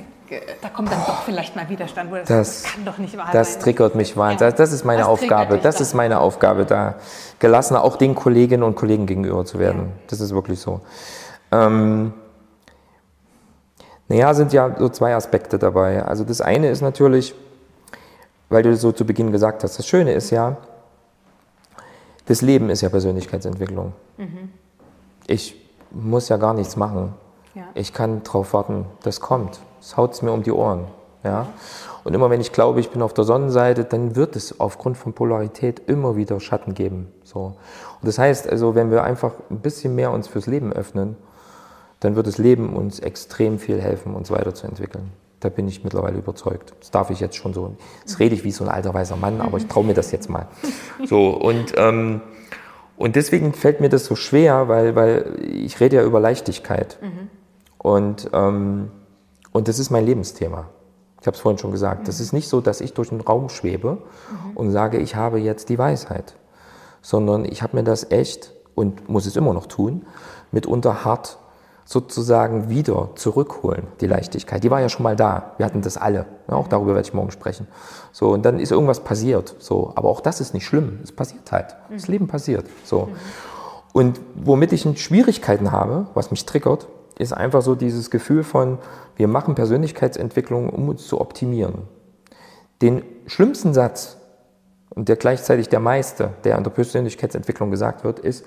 da 0.63 0.69
kommt 0.71 0.91
dann 0.91 1.01
doch 1.01 1.23
vielleicht 1.23 1.55
mal 1.55 1.69
Widerstand, 1.69 2.11
wo 2.11 2.15
das, 2.15 2.29
das, 2.29 2.63
das 2.63 2.73
kann 2.73 2.85
doch 2.87 2.97
nicht 2.97 3.15
wahr 3.15 3.29
das 3.31 3.49
sein. 3.49 3.57
Das 3.57 3.65
triggert 3.65 3.95
mich 3.95 4.17
wahnsinnig. 4.17 4.53
Ja. 4.53 4.57
Das 4.57 4.73
ist 4.73 4.87
meine 4.87 5.01
das 5.01 5.09
Aufgabe. 5.09 5.59
Das 5.59 5.83
ist 5.83 5.93
meine 5.93 6.19
Aufgabe, 6.19 6.65
da 6.65 6.95
gelassener 7.41 7.85
auch 7.85 7.97
den 7.97 8.15
Kolleginnen 8.15 8.63
und 8.63 8.75
Kollegen 8.75 9.05
gegenüber 9.05 9.45
zu 9.45 9.59
werden. 9.59 9.81
Ja. 9.81 9.93
Das 10.07 10.21
ist 10.21 10.35
wirklich 10.35 10.61
so. 10.61 10.81
Ähm, 11.53 12.15
naja, 14.09 14.33
sind 14.33 14.55
ja 14.55 14.75
so 14.79 14.89
zwei 14.89 15.15
Aspekte 15.15 15.59
dabei. 15.59 16.03
Also 16.03 16.25
das 16.25 16.41
eine 16.41 16.71
ist 16.71 16.81
natürlich, 16.81 17.35
weil 18.49 18.63
du 18.63 18.75
so 18.77 18.93
zu 18.93 19.05
Beginn 19.05 19.31
gesagt 19.31 19.63
hast, 19.63 19.79
das 19.79 19.87
Schöne 19.87 20.13
ist 20.13 20.31
ja, 20.31 20.57
das 22.27 22.43
Leben 22.43 22.71
ist 22.71 22.83
ja 22.83 22.89
Persönlichkeitsentwicklung. 22.89 23.93
Mhm. 24.19 24.51
Ich 25.27 25.57
muss 25.91 26.29
ja 26.29 26.37
gar 26.37 26.55
nichts 26.55 26.77
machen. 26.77 27.15
Ja. 27.55 27.65
Ich 27.75 27.93
kann 27.93 28.23
drauf 28.23 28.53
warten, 28.53 28.87
das 29.03 29.21
kommt. 29.21 29.61
Es 29.81 29.97
haut 29.97 30.13
es 30.13 30.23
mir 30.23 30.33
um 30.33 30.43
die 30.43 30.53
Ohren. 30.53 30.87
Ja? 31.25 31.47
Und 32.05 32.15
immer 32.15 32.31
wenn 32.31 32.41
ich 32.41 32.53
glaube, 32.53 32.81
ich 32.81 32.91
bin 32.91 33.03
auf 33.03 33.15
der 33.15 33.25
Sonnenseite, 33.25 33.85
dann 33.85 34.15
wird 34.15 34.37
es 34.37 34.61
aufgrund 34.61 34.97
von 34.97 35.13
Polarität 35.13 35.81
immer 35.87 36.17
wieder 36.17 36.39
Schatten 36.39 36.75
geben. 36.75 37.13
So. 37.25 37.57
Und 38.01 38.07
das 38.07 38.19
heißt 38.19 38.49
also, 38.49 38.75
wenn 38.75 38.91
wir 38.91 39.03
einfach 39.03 39.33
ein 39.51 39.59
bisschen 39.59 39.95
mehr 39.95 40.13
uns 40.13 40.29
fürs 40.29 40.47
Leben 40.47 40.73
öffnen, 40.73 41.17
dann 42.01 42.15
wird 42.15 42.27
das 42.27 42.39
Leben 42.39 42.77
uns 42.77 43.01
extrem 43.01 43.59
viel 43.59 43.81
helfen, 43.81 44.15
uns 44.15 44.31
weiterzuentwickeln. 44.31 45.11
Da 45.47 45.51
bin 45.51 45.69
ich 45.69 45.85
mittlerweile 45.85 46.19
überzeugt. 46.19 46.75
Das 46.81 46.91
darf 46.91 47.11
ich 47.11 47.21
jetzt 47.21 47.37
schon 47.37 47.55
so. 47.55 47.77
Das 48.03 48.19
rede 48.19 48.35
ich 48.35 48.43
wie 48.43 48.51
so 48.51 48.65
ein 48.65 48.69
alter 48.69 48.93
weißer 48.93 49.15
Mann, 49.15 49.41
aber 49.41 49.59
ich 49.59 49.69
traue 49.69 49.85
mir 49.85 49.95
das 49.95 50.11
jetzt 50.11 50.29
mal. 50.29 50.49
So, 51.07 51.29
und, 51.29 51.75
ähm, 51.77 52.21
und 52.97 53.15
deswegen 53.15 53.53
fällt 53.53 53.81
mir 53.81 53.89
das 53.89 54.07
so 54.07 54.17
schwer, 54.17 54.67
weil, 54.67 54.97
weil 54.97 55.37
ich 55.41 55.79
rede 55.79 55.95
ja 55.95 56.03
über 56.03 56.19
Leichtigkeit. 56.19 56.99
Mhm. 57.01 57.31
Und, 57.79 58.29
ähm, 58.33 58.91
und 59.53 59.69
das 59.69 59.79
ist 59.79 59.91
mein 59.91 60.05
Lebensthema. 60.05 60.67
Ich 61.21 61.29
habe 61.29 61.37
es 61.37 61.41
vorhin 61.41 61.59
schon 61.59 61.71
gesagt. 61.71 62.09
Das 62.09 62.19
ist 62.19 62.33
nicht 62.33 62.49
so, 62.49 62.61
dass 62.61 62.81
ich 62.81 62.93
durch 62.93 63.11
den 63.11 63.21
Raum 63.21 63.49
schwebe 63.49 63.99
mhm. 63.99 64.57
und 64.57 64.73
sage, 64.73 64.99
ich 64.99 65.15
habe 65.15 65.39
jetzt 65.39 65.69
die 65.69 65.79
Weisheit. 65.79 66.35
Sondern 67.03 67.45
ich 67.45 67.63
habe 67.63 67.77
mir 67.77 67.85
das 67.85 68.11
echt 68.11 68.53
und 68.75 69.09
muss 69.09 69.27
es 69.27 69.37
immer 69.37 69.55
noch 69.55 69.67
tun, 69.67 70.07
mitunter 70.51 71.05
hart 71.05 71.39
sozusagen 71.87 72.69
wieder 72.69 73.11
zurückholen, 73.15 73.87
die 74.01 74.09
Leichtigkeit. 74.09 74.63
Die 74.65 74.71
war 74.73 74.81
ja 74.81 74.89
schon 74.89 75.05
mal 75.05 75.15
da. 75.15 75.53
Wir 75.57 75.65
hatten 75.65 75.83
das 75.83 75.97
alle. 75.97 76.27
Ja, 76.49 76.55
auch 76.57 76.67
darüber 76.67 76.95
werde 76.95 77.07
ich 77.07 77.15
morgen 77.15 77.31
sprechen. 77.31 77.69
So, 78.11 78.31
und 78.31 78.45
dann 78.45 78.59
ist 78.59 78.73
irgendwas 78.73 79.01
passiert. 79.01 79.55
So, 79.61 79.93
aber 79.95 80.09
auch 80.09 80.21
das 80.21 80.41
ist 80.41 80.53
nicht 80.53 80.67
schlimm. 80.67 80.99
Es 81.05 81.13
passiert 81.13 81.51
halt. 81.53 81.77
Das 81.89 82.09
Leben 82.09 82.27
passiert. 82.27 82.67
So. 82.85 83.09
Und 83.93 84.21
womit 84.35 84.73
ich 84.73 84.83
Schwierigkeiten 85.01 85.71
habe, 85.71 86.09
was 86.13 86.33
mich 86.33 86.45
triggert, 86.45 86.89
ist 87.19 87.33
einfach 87.33 87.63
so 87.63 87.77
dieses 87.77 88.11
Gefühl 88.11 88.43
von, 88.43 88.79
wir 89.15 89.29
machen 89.29 89.55
Persönlichkeitsentwicklung, 89.55 90.69
um 90.69 90.89
uns 90.89 91.07
zu 91.07 91.21
optimieren. 91.21 91.83
Den 92.83 93.03
schlimmsten 93.27 93.73
Satz, 93.73 94.17
und 94.91 95.09
der 95.09 95.17
gleichzeitig 95.17 95.69
der 95.69 95.81
meiste, 95.81 96.31
der 96.45 96.57
an 96.57 96.65
der 96.65 96.71
Persönlichkeitsentwicklung 96.73 97.71
gesagt 97.71 98.03
wird, 98.03 98.19
ist, 98.19 98.45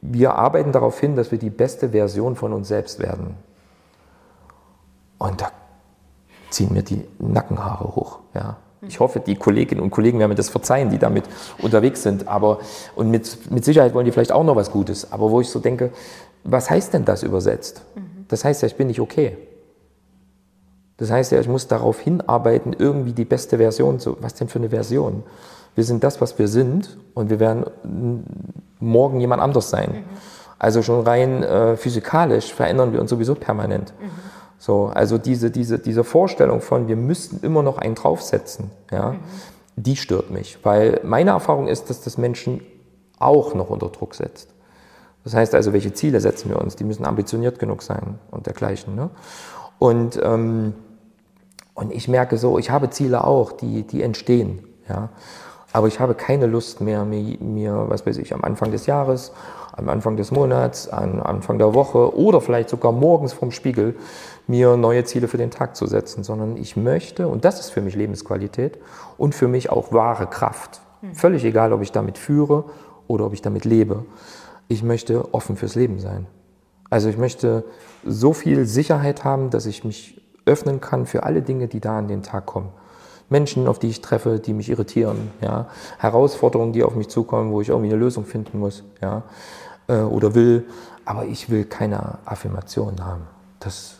wir 0.00 0.34
arbeiten 0.34 0.72
darauf 0.72 0.98
hin, 1.00 1.16
dass 1.16 1.30
wir 1.30 1.38
die 1.38 1.50
beste 1.50 1.90
Version 1.90 2.36
von 2.36 2.52
uns 2.52 2.68
selbst 2.68 3.00
werden. 3.00 3.34
Und 5.18 5.40
da 5.40 5.50
ziehen 6.50 6.72
mir 6.72 6.82
die 6.82 7.04
Nackenhaare 7.18 7.96
hoch. 7.96 8.20
Ja. 8.34 8.56
Ich 8.86 9.00
hoffe, 9.00 9.18
die 9.18 9.34
Kolleginnen 9.34 9.80
und 9.80 9.90
Kollegen 9.90 10.20
werden 10.20 10.30
mir 10.30 10.36
das 10.36 10.50
verzeihen, 10.50 10.90
die 10.90 10.98
damit 10.98 11.24
unterwegs 11.60 12.02
sind. 12.04 12.28
Aber, 12.28 12.60
und 12.94 13.10
mit, 13.10 13.50
mit 13.50 13.64
Sicherheit 13.64 13.92
wollen 13.92 14.06
die 14.06 14.12
vielleicht 14.12 14.30
auch 14.30 14.44
noch 14.44 14.54
was 14.54 14.70
Gutes. 14.70 15.10
Aber 15.10 15.30
wo 15.30 15.40
ich 15.40 15.50
so 15.50 15.58
denke, 15.58 15.90
was 16.44 16.70
heißt 16.70 16.94
denn 16.94 17.04
das 17.04 17.24
übersetzt? 17.24 17.82
Das 18.28 18.44
heißt 18.44 18.62
ja, 18.62 18.68
ich 18.68 18.76
bin 18.76 18.86
nicht 18.86 19.00
okay. 19.00 19.36
Das 20.98 21.10
heißt 21.10 21.32
ja, 21.32 21.40
ich 21.40 21.48
muss 21.48 21.66
darauf 21.66 21.98
hinarbeiten, 22.00 22.74
irgendwie 22.76 23.12
die 23.12 23.24
beste 23.24 23.58
Version 23.58 23.98
zu. 23.98 24.16
Was 24.20 24.34
denn 24.34 24.48
für 24.48 24.58
eine 24.58 24.70
Version? 24.70 25.24
Wir 25.74 25.84
sind 25.84 26.04
das, 26.04 26.20
was 26.20 26.38
wir 26.38 26.48
sind 26.48 26.98
und 27.14 27.30
wir 27.30 27.40
werden 27.40 28.24
morgen 28.80 29.20
jemand 29.20 29.42
anders 29.42 29.70
sein. 29.70 29.90
Mhm. 29.90 30.16
Also 30.58 30.82
schon 30.82 31.06
rein 31.06 31.42
äh, 31.42 31.76
physikalisch 31.76 32.52
verändern 32.52 32.92
wir 32.92 33.00
uns 33.00 33.10
sowieso 33.10 33.34
permanent. 33.34 33.92
Mhm. 34.00 34.10
So, 34.58 34.86
also 34.92 35.18
diese, 35.18 35.50
diese, 35.50 35.78
diese 35.78 36.02
Vorstellung 36.02 36.60
von, 36.60 36.88
wir 36.88 36.96
müssten 36.96 37.44
immer 37.46 37.62
noch 37.62 37.78
einen 37.78 37.94
draufsetzen, 37.94 38.70
ja, 38.90 39.12
mhm. 39.12 39.18
die 39.76 39.96
stört 39.96 40.30
mich. 40.30 40.58
Weil 40.64 41.00
meine 41.04 41.30
Erfahrung 41.30 41.68
ist, 41.68 41.90
dass 41.90 42.00
das 42.00 42.18
Menschen 42.18 42.60
auch 43.18 43.54
noch 43.54 43.70
unter 43.70 43.88
Druck 43.88 44.14
setzt. 44.14 44.48
Das 45.24 45.34
heißt 45.34 45.54
also, 45.54 45.72
welche 45.72 45.92
Ziele 45.92 46.20
setzen 46.20 46.48
wir 46.48 46.60
uns? 46.60 46.76
Die 46.76 46.84
müssen 46.84 47.04
ambitioniert 47.04 47.58
genug 47.58 47.82
sein 47.82 48.18
und 48.30 48.46
dergleichen. 48.46 48.94
Ne? 48.94 49.10
Und, 49.78 50.18
ähm, 50.22 50.74
und 51.74 51.92
ich 51.92 52.08
merke 52.08 52.38
so, 52.38 52.58
ich 52.58 52.70
habe 52.70 52.90
Ziele 52.90 53.24
auch, 53.24 53.52
die, 53.52 53.82
die 53.82 54.02
entstehen. 54.02 54.64
Ja? 54.88 55.10
Aber 55.72 55.86
ich 55.86 56.00
habe 56.00 56.14
keine 56.14 56.46
Lust 56.46 56.80
mehr, 56.80 57.04
mir, 57.04 57.36
mir, 57.40 57.84
was 57.88 58.06
weiß 58.06 58.18
ich, 58.18 58.32
am 58.32 58.42
Anfang 58.42 58.70
des 58.70 58.86
Jahres, 58.86 59.32
am 59.72 59.88
Anfang 59.88 60.16
des 60.16 60.30
Monats, 60.30 60.88
am 60.88 61.22
Anfang 61.22 61.58
der 61.58 61.74
Woche 61.74 62.16
oder 62.16 62.40
vielleicht 62.40 62.68
sogar 62.70 62.92
morgens 62.92 63.32
vom 63.32 63.50
Spiegel 63.50 63.94
mir 64.46 64.76
neue 64.76 65.04
Ziele 65.04 65.28
für 65.28 65.36
den 65.36 65.50
Tag 65.50 65.76
zu 65.76 65.86
setzen, 65.86 66.24
sondern 66.24 66.56
ich 66.56 66.76
möchte, 66.76 67.28
und 67.28 67.44
das 67.44 67.60
ist 67.60 67.70
für 67.70 67.82
mich 67.82 67.94
Lebensqualität 67.94 68.78
und 69.18 69.34
für 69.34 69.46
mich 69.46 69.70
auch 69.70 69.92
wahre 69.92 70.26
Kraft. 70.26 70.80
Mhm. 71.02 71.14
Völlig 71.14 71.44
egal, 71.44 71.72
ob 71.72 71.82
ich 71.82 71.92
damit 71.92 72.18
führe 72.18 72.64
oder 73.06 73.26
ob 73.26 73.34
ich 73.34 73.42
damit 73.42 73.64
lebe. 73.64 74.04
Ich 74.68 74.82
möchte 74.82 75.32
offen 75.34 75.56
fürs 75.56 75.74
Leben 75.74 76.00
sein. 76.00 76.26
Also 76.90 77.08
ich 77.10 77.18
möchte 77.18 77.64
so 78.04 78.32
viel 78.32 78.64
Sicherheit 78.64 79.24
haben, 79.24 79.50
dass 79.50 79.66
ich 79.66 79.84
mich 79.84 80.22
öffnen 80.46 80.80
kann 80.80 81.04
für 81.04 81.24
alle 81.24 81.42
Dinge, 81.42 81.68
die 81.68 81.80
da 81.80 81.98
an 81.98 82.08
den 82.08 82.22
Tag 82.22 82.46
kommen. 82.46 82.70
Menschen, 83.30 83.66
auf 83.66 83.78
die 83.78 83.88
ich 83.88 84.00
treffe, 84.00 84.38
die 84.38 84.54
mich 84.54 84.70
irritieren, 84.70 85.30
ja, 85.40 85.68
Herausforderungen, 85.98 86.72
die 86.72 86.82
auf 86.82 86.94
mich 86.94 87.08
zukommen, 87.08 87.52
wo 87.52 87.60
ich 87.60 87.68
irgendwie 87.68 87.90
eine 87.90 87.98
Lösung 87.98 88.24
finden 88.24 88.58
muss, 88.58 88.84
ja, 89.02 89.22
äh, 89.86 90.00
oder 90.00 90.34
will, 90.34 90.66
aber 91.04 91.26
ich 91.26 91.50
will 91.50 91.64
keine 91.64 92.18
Affirmation 92.24 93.04
haben. 93.04 93.22
Das 93.60 93.96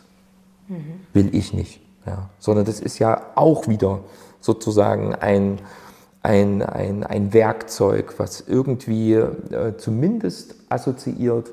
mhm. 0.67 1.01
will 1.13 1.35
ich 1.35 1.53
nicht, 1.53 1.81
ja, 2.05 2.29
sondern 2.39 2.65
das 2.65 2.79
ist 2.79 2.99
ja 2.99 3.21
auch 3.35 3.67
wieder 3.67 3.99
sozusagen 4.41 5.13
ein, 5.15 5.59
ein, 6.23 6.63
ein, 6.63 7.03
ein 7.03 7.33
Werkzeug, 7.33 8.15
was 8.17 8.41
irgendwie 8.41 9.13
äh, 9.13 9.77
zumindest 9.77 10.55
assoziiert, 10.69 11.51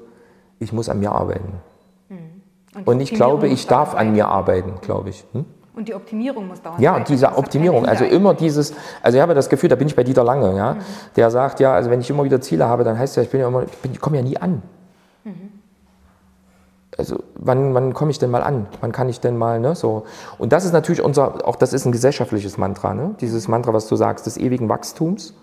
ich 0.59 0.73
muss 0.73 0.89
an 0.89 1.01
mir 1.01 1.13
arbeiten. 1.13 1.53
Mhm. 2.09 2.17
Und, 2.75 2.89
Und 2.89 3.01
ich 3.01 3.13
glaube, 3.13 3.49
ich 3.49 3.67
darf 3.67 3.95
an 3.95 4.13
mir 4.13 4.29
arbeiten, 4.29 4.81
glaube 4.81 5.11
ich. 5.11 5.25
Hm? 5.33 5.45
Und 5.77 5.89
die 5.89 5.95
Optimierung 5.95 6.49
muss 6.49 6.63
dauern. 6.63 6.81
Ja, 6.81 6.99
diese 7.01 7.37
Optimierung. 7.37 7.85
Also 7.85 8.07
immer 8.07 8.33
dieses, 8.33 8.73
also 9.03 9.19
ich 9.19 9.23
habe 9.23 9.35
das 9.35 9.51
Gefühl, 9.51 9.69
da 9.69 9.77
bin 9.77 9.87
ich 9.87 9.95
bei 9.95 10.05
Dieter 10.05 10.25
Lange, 10.25 10.57
ja, 10.57 10.75
mhm. 10.75 10.79
der 11.17 11.31
sagt, 11.31 11.61
ja, 11.61 11.75
also 11.75 11.91
wenn 11.91 12.01
ich 12.01 12.09
immer 12.09 12.25
wieder 12.25 12.41
Ziele 12.41 12.67
habe, 12.67 12.83
dann 12.83 12.99
heißt 12.99 13.17
ja, 13.17 13.23
ich 13.23 13.29
bin 13.31 13.41
ja 13.41 13.49
immer, 13.49 13.65
ich, 13.65 13.91
ich 13.93 14.01
komme 14.01 14.17
ja 14.17 14.23
nie 14.23 14.39
an. 14.39 14.63
Mhm. 15.25 15.51
also 16.97 17.23
wann, 17.35 17.75
wann 17.75 17.93
komme 17.93 18.11
ich 18.11 18.19
denn 18.19 18.31
mal 18.31 18.43
an? 18.43 18.69
Wann 18.81 18.93
kann 18.93 19.09
ich 19.11 19.21
denn 19.21 19.37
mal, 19.37 19.61
ne, 19.61 19.75
so. 19.75 20.05
Und 20.39 20.53
das 20.53 20.65
ist 20.65 20.73
natürlich 20.73 21.03
unser, 21.03 21.47
auch 21.47 21.57
das 21.57 21.75
ist 21.75 21.85
ein 21.85 21.93
gesellschaftliches 21.93 22.57
Mantra, 22.57 22.95
ne? 22.95 23.15
Dieses 23.21 23.47
Mantra, 23.47 23.75
was 23.75 23.87
du 23.87 23.97
sagst, 23.97 24.25
des 24.25 24.39
ewigen 24.39 24.71
Wachstums. 24.71 25.35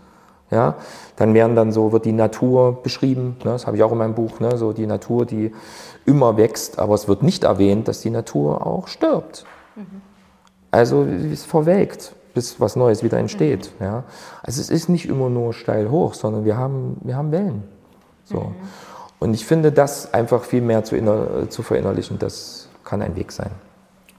Ja, 0.49 0.75
dann 1.15 1.33
werden 1.33 1.55
dann 1.55 1.71
so, 1.71 1.91
wird 1.91 2.05
die 2.05 2.11
Natur 2.11 2.81
beschrieben, 2.83 3.37
ne, 3.43 3.51
das 3.51 3.67
habe 3.67 3.77
ich 3.77 3.83
auch 3.83 3.91
in 3.91 3.97
meinem 3.99 4.15
Buch, 4.15 4.39
ne, 4.39 4.57
so 4.57 4.73
die 4.73 4.87
Natur, 4.87 5.25
die 5.25 5.51
immer 6.05 6.37
wächst, 6.37 6.79
aber 6.79 6.95
es 6.95 7.07
wird 7.07 7.23
nicht 7.23 7.43
erwähnt, 7.43 7.87
dass 7.87 8.01
die 8.01 8.09
Natur 8.09 8.65
auch 8.65 8.87
stirbt. 8.87 9.45
Mhm. 9.75 10.01
Also 10.73 11.03
es 11.03 11.45
verwelkt, 11.45 12.13
bis 12.33 12.59
was 12.59 12.75
Neues 12.75 13.03
wieder 13.03 13.19
entsteht. 13.19 13.71
Mhm. 13.79 13.85
Ja. 13.85 14.03
Also 14.41 14.59
es 14.59 14.71
ist 14.71 14.89
nicht 14.89 15.07
immer 15.07 15.29
nur 15.29 15.53
steil 15.53 15.91
hoch, 15.91 16.15
sondern 16.15 16.45
wir 16.45 16.57
haben, 16.57 16.97
wir 17.01 17.15
haben 17.15 17.31
Wellen. 17.31 17.63
So. 18.23 18.39
Mhm. 18.39 18.55
Und 19.19 19.33
ich 19.35 19.45
finde, 19.45 19.71
das 19.71 20.15
einfach 20.15 20.43
viel 20.43 20.61
mehr 20.61 20.83
zu, 20.83 20.95
inner, 20.95 21.47
zu 21.49 21.61
verinnerlichen, 21.61 22.17
das 22.17 22.69
kann 22.83 23.03
ein 23.03 23.15
Weg 23.15 23.31
sein. 23.31 23.51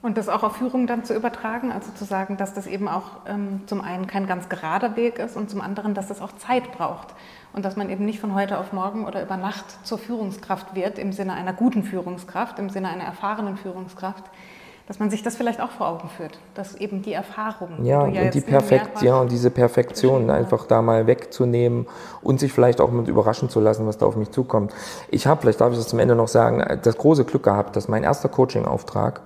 Und 0.01 0.17
das 0.17 0.29
auch 0.29 0.43
auf 0.43 0.55
Führung 0.55 0.87
dann 0.87 1.03
zu 1.03 1.13
übertragen, 1.13 1.73
also 1.73 1.91
zu 1.91 2.05
sagen, 2.05 2.37
dass 2.37 2.53
das 2.53 2.67
eben 2.67 2.87
auch 2.87 3.03
ähm, 3.27 3.63
zum 3.65 3.81
einen 3.81 4.07
kein 4.07 4.25
ganz 4.25 4.47
gerader 4.47 4.95
Weg 4.95 5.19
ist 5.19 5.35
und 5.35 5.49
zum 5.49 5.59
anderen, 5.59 5.93
dass 5.93 6.07
das 6.07 6.21
auch 6.21 6.31
Zeit 6.37 6.71
braucht. 6.71 7.09
Und 7.51 7.65
dass 7.65 7.75
man 7.75 7.89
eben 7.89 8.05
nicht 8.05 8.19
von 8.21 8.33
heute 8.33 8.59
auf 8.59 8.71
morgen 8.71 9.05
oder 9.05 9.21
über 9.21 9.35
Nacht 9.35 9.65
zur 9.85 9.97
Führungskraft 9.97 10.73
wird, 10.73 10.99
im 10.99 11.11
Sinne 11.11 11.33
einer 11.33 11.53
guten 11.53 11.83
Führungskraft, 11.83 12.59
im 12.59 12.69
Sinne 12.69 12.89
einer 12.89 13.03
erfahrenen 13.03 13.57
Führungskraft, 13.57 14.23
dass 14.87 14.99
man 14.99 15.09
sich 15.09 15.23
das 15.23 15.35
vielleicht 15.35 15.61
auch 15.61 15.71
vor 15.71 15.87
Augen 15.87 16.09
führt, 16.09 16.37
dass 16.53 16.75
eben 16.75 17.01
die 17.01 17.13
Erfahrung. 17.13 17.83
Ja, 17.83 18.05
ja 18.07 18.23
und 18.23 18.33
die 18.33 18.41
Perfekt, 18.41 19.01
ja, 19.01 19.19
und 19.19 19.31
diese 19.31 19.49
Perfektion 19.49 20.29
einfach 20.29 20.67
da 20.67 20.81
mal 20.81 21.07
wegzunehmen 21.07 21.87
und 22.21 22.39
sich 22.39 22.53
vielleicht 22.53 22.79
auch 22.79 22.91
mit 22.91 23.07
überraschen 23.07 23.49
zu 23.49 23.59
lassen, 23.59 23.87
was 23.87 23.97
da 23.97 24.05
auf 24.05 24.15
mich 24.15 24.29
zukommt. 24.29 24.73
Ich 25.09 25.25
habe, 25.25 25.41
vielleicht 25.41 25.59
darf 25.59 25.71
ich 25.71 25.77
das 25.77 25.87
zum 25.87 25.99
Ende 25.99 26.15
noch 26.15 26.27
sagen, 26.27 26.63
das 26.83 26.97
große 26.97 27.25
Glück 27.25 27.43
gehabt, 27.43 27.75
dass 27.75 27.87
mein 27.87 28.03
erster 28.03 28.29
Coaching-Auftrag 28.29 29.21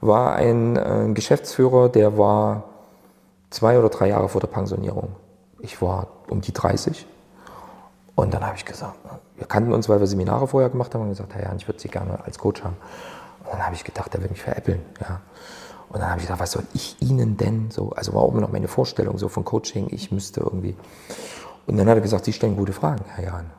war 0.00 0.34
ein, 0.34 0.76
ein 0.76 1.14
Geschäftsführer, 1.14 1.88
der 1.88 2.18
war 2.18 2.64
zwei 3.50 3.78
oder 3.78 3.88
drei 3.88 4.08
Jahre 4.08 4.28
vor 4.28 4.40
der 4.40 4.48
Pensionierung. 4.48 5.08
Ich 5.60 5.80
war 5.80 6.08
um 6.28 6.40
die 6.40 6.52
30. 6.52 7.06
Und 8.16 8.34
dann 8.34 8.44
habe 8.44 8.56
ich 8.56 8.64
gesagt, 8.64 8.96
wir 9.36 9.46
kannten 9.46 9.72
uns, 9.72 9.88
weil 9.88 10.00
wir 10.00 10.06
Seminare 10.06 10.48
vorher 10.48 10.70
gemacht 10.70 10.94
haben 10.94 11.02
und 11.02 11.10
gesagt, 11.10 11.34
Herr 11.34 11.44
Jan, 11.44 11.56
ich 11.56 11.68
würde 11.68 11.78
Sie 11.78 11.88
gerne 11.88 12.18
als 12.24 12.38
Coach 12.38 12.64
haben. 12.64 12.76
Und 13.46 13.54
dann 13.54 13.66
habe 13.66 13.74
ich 13.74 13.84
gedacht, 13.84 14.12
der 14.12 14.22
will 14.22 14.28
mich 14.28 14.42
veräppeln. 14.42 14.80
Ja. 15.00 15.20
Und 15.88 16.00
dann 16.00 16.10
habe 16.10 16.20
ich 16.20 16.26
gedacht, 16.26 16.40
was 16.40 16.52
soll 16.52 16.64
ich 16.74 16.96
Ihnen 17.00 17.36
denn 17.36 17.70
so? 17.70 17.90
Also 17.90 18.12
war 18.12 18.22
auch 18.22 18.32
immer 18.32 18.40
noch 18.40 18.52
meine 18.52 18.68
Vorstellung 18.68 19.18
so 19.18 19.28
von 19.28 19.44
Coaching, 19.44 19.88
ich 19.90 20.10
müsste 20.10 20.40
irgendwie. 20.40 20.76
Und 21.66 21.76
dann 21.76 21.88
hat 21.88 21.96
er 21.96 22.00
gesagt, 22.00 22.24
Sie 22.24 22.32
stellen 22.32 22.56
gute 22.56 22.72
Fragen, 22.72 23.04
Herr 23.14 23.24
Jan. 23.24 23.50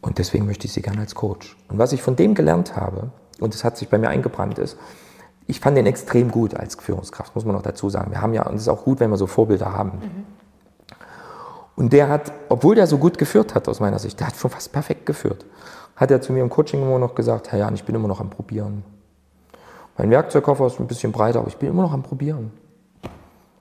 Und 0.00 0.18
deswegen 0.18 0.46
möchte 0.46 0.66
ich 0.66 0.72
Sie 0.72 0.82
gerne 0.82 1.00
als 1.00 1.14
Coach. 1.14 1.56
Und 1.68 1.78
was 1.78 1.92
ich 1.92 2.02
von 2.02 2.16
dem 2.16 2.34
gelernt 2.34 2.76
habe, 2.76 3.10
und 3.40 3.54
das 3.54 3.64
hat 3.64 3.76
sich 3.76 3.88
bei 3.88 3.98
mir 3.98 4.08
eingebrannt, 4.08 4.58
ist, 4.58 4.78
ich 5.46 5.60
fand 5.60 5.76
den 5.76 5.86
extrem 5.86 6.30
gut 6.30 6.54
als 6.54 6.74
Führungskraft, 6.76 7.34
muss 7.34 7.44
man 7.44 7.54
noch 7.54 7.62
dazu 7.62 7.88
sagen. 7.88 8.10
Wir 8.10 8.20
haben 8.20 8.34
ja, 8.34 8.46
und 8.46 8.56
es 8.56 8.62
ist 8.62 8.68
auch 8.68 8.84
gut, 8.84 9.00
wenn 9.00 9.10
wir 9.10 9.16
so 9.16 9.26
Vorbilder 9.26 9.72
haben. 9.72 9.90
Mhm. 9.90 10.26
Und 11.76 11.92
der 11.92 12.08
hat, 12.08 12.32
obwohl 12.48 12.74
der 12.74 12.86
so 12.86 12.98
gut 12.98 13.18
geführt 13.18 13.54
hat 13.54 13.68
aus 13.68 13.80
meiner 13.80 13.98
Sicht, 13.98 14.18
der 14.18 14.26
hat 14.28 14.36
schon 14.36 14.50
fast 14.50 14.72
perfekt 14.72 15.06
geführt 15.06 15.44
hat 15.98 16.10
er 16.12 16.20
zu 16.20 16.32
mir 16.32 16.42
im 16.42 16.48
Coaching 16.48 16.80
immer 16.80 16.98
noch 16.98 17.14
gesagt, 17.14 17.50
Herr 17.50 17.58
Jan, 17.58 17.74
ich 17.74 17.84
bin 17.84 17.94
immer 17.94 18.08
noch 18.08 18.20
am 18.20 18.30
Probieren. 18.30 18.84
Mein 19.98 20.10
Werkzeugkoffer 20.10 20.66
ist 20.66 20.78
ein 20.78 20.86
bisschen 20.86 21.10
breiter, 21.10 21.40
aber 21.40 21.48
ich 21.48 21.56
bin 21.56 21.68
immer 21.68 21.82
noch 21.82 21.92
am 21.92 22.04
Probieren. 22.04 22.52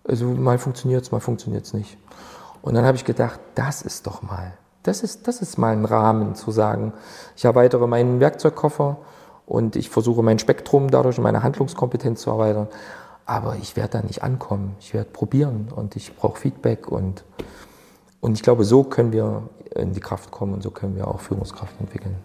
Also 0.07 0.25
mal 0.25 0.59
funktioniert 0.59 1.01
es, 1.03 1.11
mal 1.11 1.19
funktioniert 1.19 1.65
es 1.65 1.73
nicht. 1.73 1.97
Und 2.61 2.75
dann 2.75 2.85
habe 2.85 2.95
ich 2.95 3.05
gedacht, 3.05 3.39
das 3.55 3.81
ist 3.81 4.05
doch 4.05 4.21
mal, 4.21 4.53
das 4.83 5.01
ist, 5.01 5.27
das 5.27 5.41
ist 5.41 5.57
mal 5.57 5.73
ein 5.73 5.85
Rahmen 5.85 6.35
zu 6.35 6.51
sagen, 6.51 6.93
ich 7.35 7.43
erweitere 7.43 7.87
meinen 7.87 8.19
Werkzeugkoffer 8.19 8.97
und 9.47 9.75
ich 9.75 9.89
versuche 9.89 10.21
mein 10.21 10.37
Spektrum 10.37 10.91
dadurch 10.91 11.17
und 11.17 11.23
meine 11.23 11.41
Handlungskompetenz 11.41 12.21
zu 12.21 12.29
erweitern. 12.29 12.67
Aber 13.25 13.55
ich 13.55 13.75
werde 13.75 13.97
da 13.97 14.01
nicht 14.03 14.23
ankommen. 14.23 14.75
Ich 14.79 14.93
werde 14.93 15.09
probieren 15.09 15.69
und 15.75 15.95
ich 15.95 16.15
brauche 16.15 16.39
Feedback 16.39 16.87
und, 16.87 17.23
und 18.21 18.33
ich 18.33 18.43
glaube, 18.43 18.63
so 18.63 18.83
können 18.83 19.11
wir 19.11 19.43
in 19.75 19.93
die 19.93 19.99
Kraft 19.99 20.31
kommen 20.31 20.53
und 20.53 20.63
so 20.63 20.71
können 20.71 20.95
wir 20.95 21.07
auch 21.07 21.19
Führungskraft 21.19 21.73
entwickeln. 21.79 22.15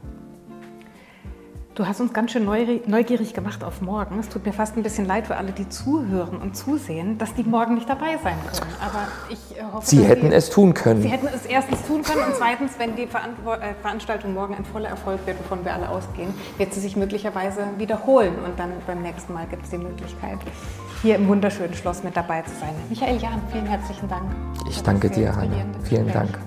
Du 1.75 1.87
hast 1.87 2.01
uns 2.03 2.13
ganz 2.13 2.33
schön 2.33 2.45
neugierig 2.45 3.33
gemacht 3.33 3.65
auf 3.65 3.81
morgen. 3.81 4.19
Es 4.19 4.29
tut 4.29 4.45
mir 4.45 4.53
fast 4.53 4.77
ein 4.77 4.83
bisschen 4.83 5.07
leid 5.07 5.27
für 5.27 5.37
alle, 5.37 5.53
die 5.53 5.67
zuhören 5.71 6.37
und 6.37 6.55
zusehen, 6.55 7.17
dass 7.17 7.33
die 7.35 7.45
morgen 7.45 7.77
nicht 7.77 7.89
dabei 7.89 8.19
sein 8.23 8.37
können. 8.45 8.73
Aber 8.79 9.09
ich 9.31 9.59
äh, 9.59 9.63
hoffe, 9.73 9.87
Sie 9.87 10.05
hätten 10.05 10.29
Sie, 10.31 10.37
es 10.37 10.51
tun 10.51 10.75
können. 10.75 11.01
Sie 11.01 11.09
hätten 11.09 11.29
es 11.35 11.47
erstens 11.47 11.83
tun 11.87 12.03
können 12.03 12.25
und 12.25 12.35
zweitens, 12.37 12.73
wenn 12.79 12.95
die 12.95 13.05
äh, 13.05 13.75
Veranstaltung 13.81 14.35
morgen 14.35 14.55
ein 14.55 14.67
voller 14.67 14.91
Erfolg 14.91 15.27
wird, 15.27 15.39
wovon 15.39 15.65
wir 15.65 15.73
alle 15.73 15.89
ausgehen, 15.89 16.35
wird 16.59 16.75
sie 16.75 16.81
sich 16.81 16.95
möglicherweise 16.95 17.63
wiederholen 17.79 18.35
und 18.45 18.59
dann 18.59 18.73
beim 18.87 19.01
nächsten 19.01 19.33
Mal 19.33 19.47
gibt 19.47 19.65
es 19.65 19.71
die 19.71 19.79
Möglichkeit, 19.79 20.39
hier 21.01 21.17
im 21.17 21.27
wunderschönen 21.27 21.73
Schloss 21.73 22.05
mit 22.05 22.15
dabei 22.15 22.43
zu 22.43 22.51
sein. 22.61 22.75
Michael 22.91 23.17
Jahn, 23.17 23.41
vielen 23.51 23.67
herzlichen 23.67 24.09
Dank. 24.11 24.25
Ich 24.69 24.83
danke 24.83 25.09
dir, 25.09 25.35
Hanna. 25.35 25.65
Vielen 25.85 26.13
Dank. 26.13 26.39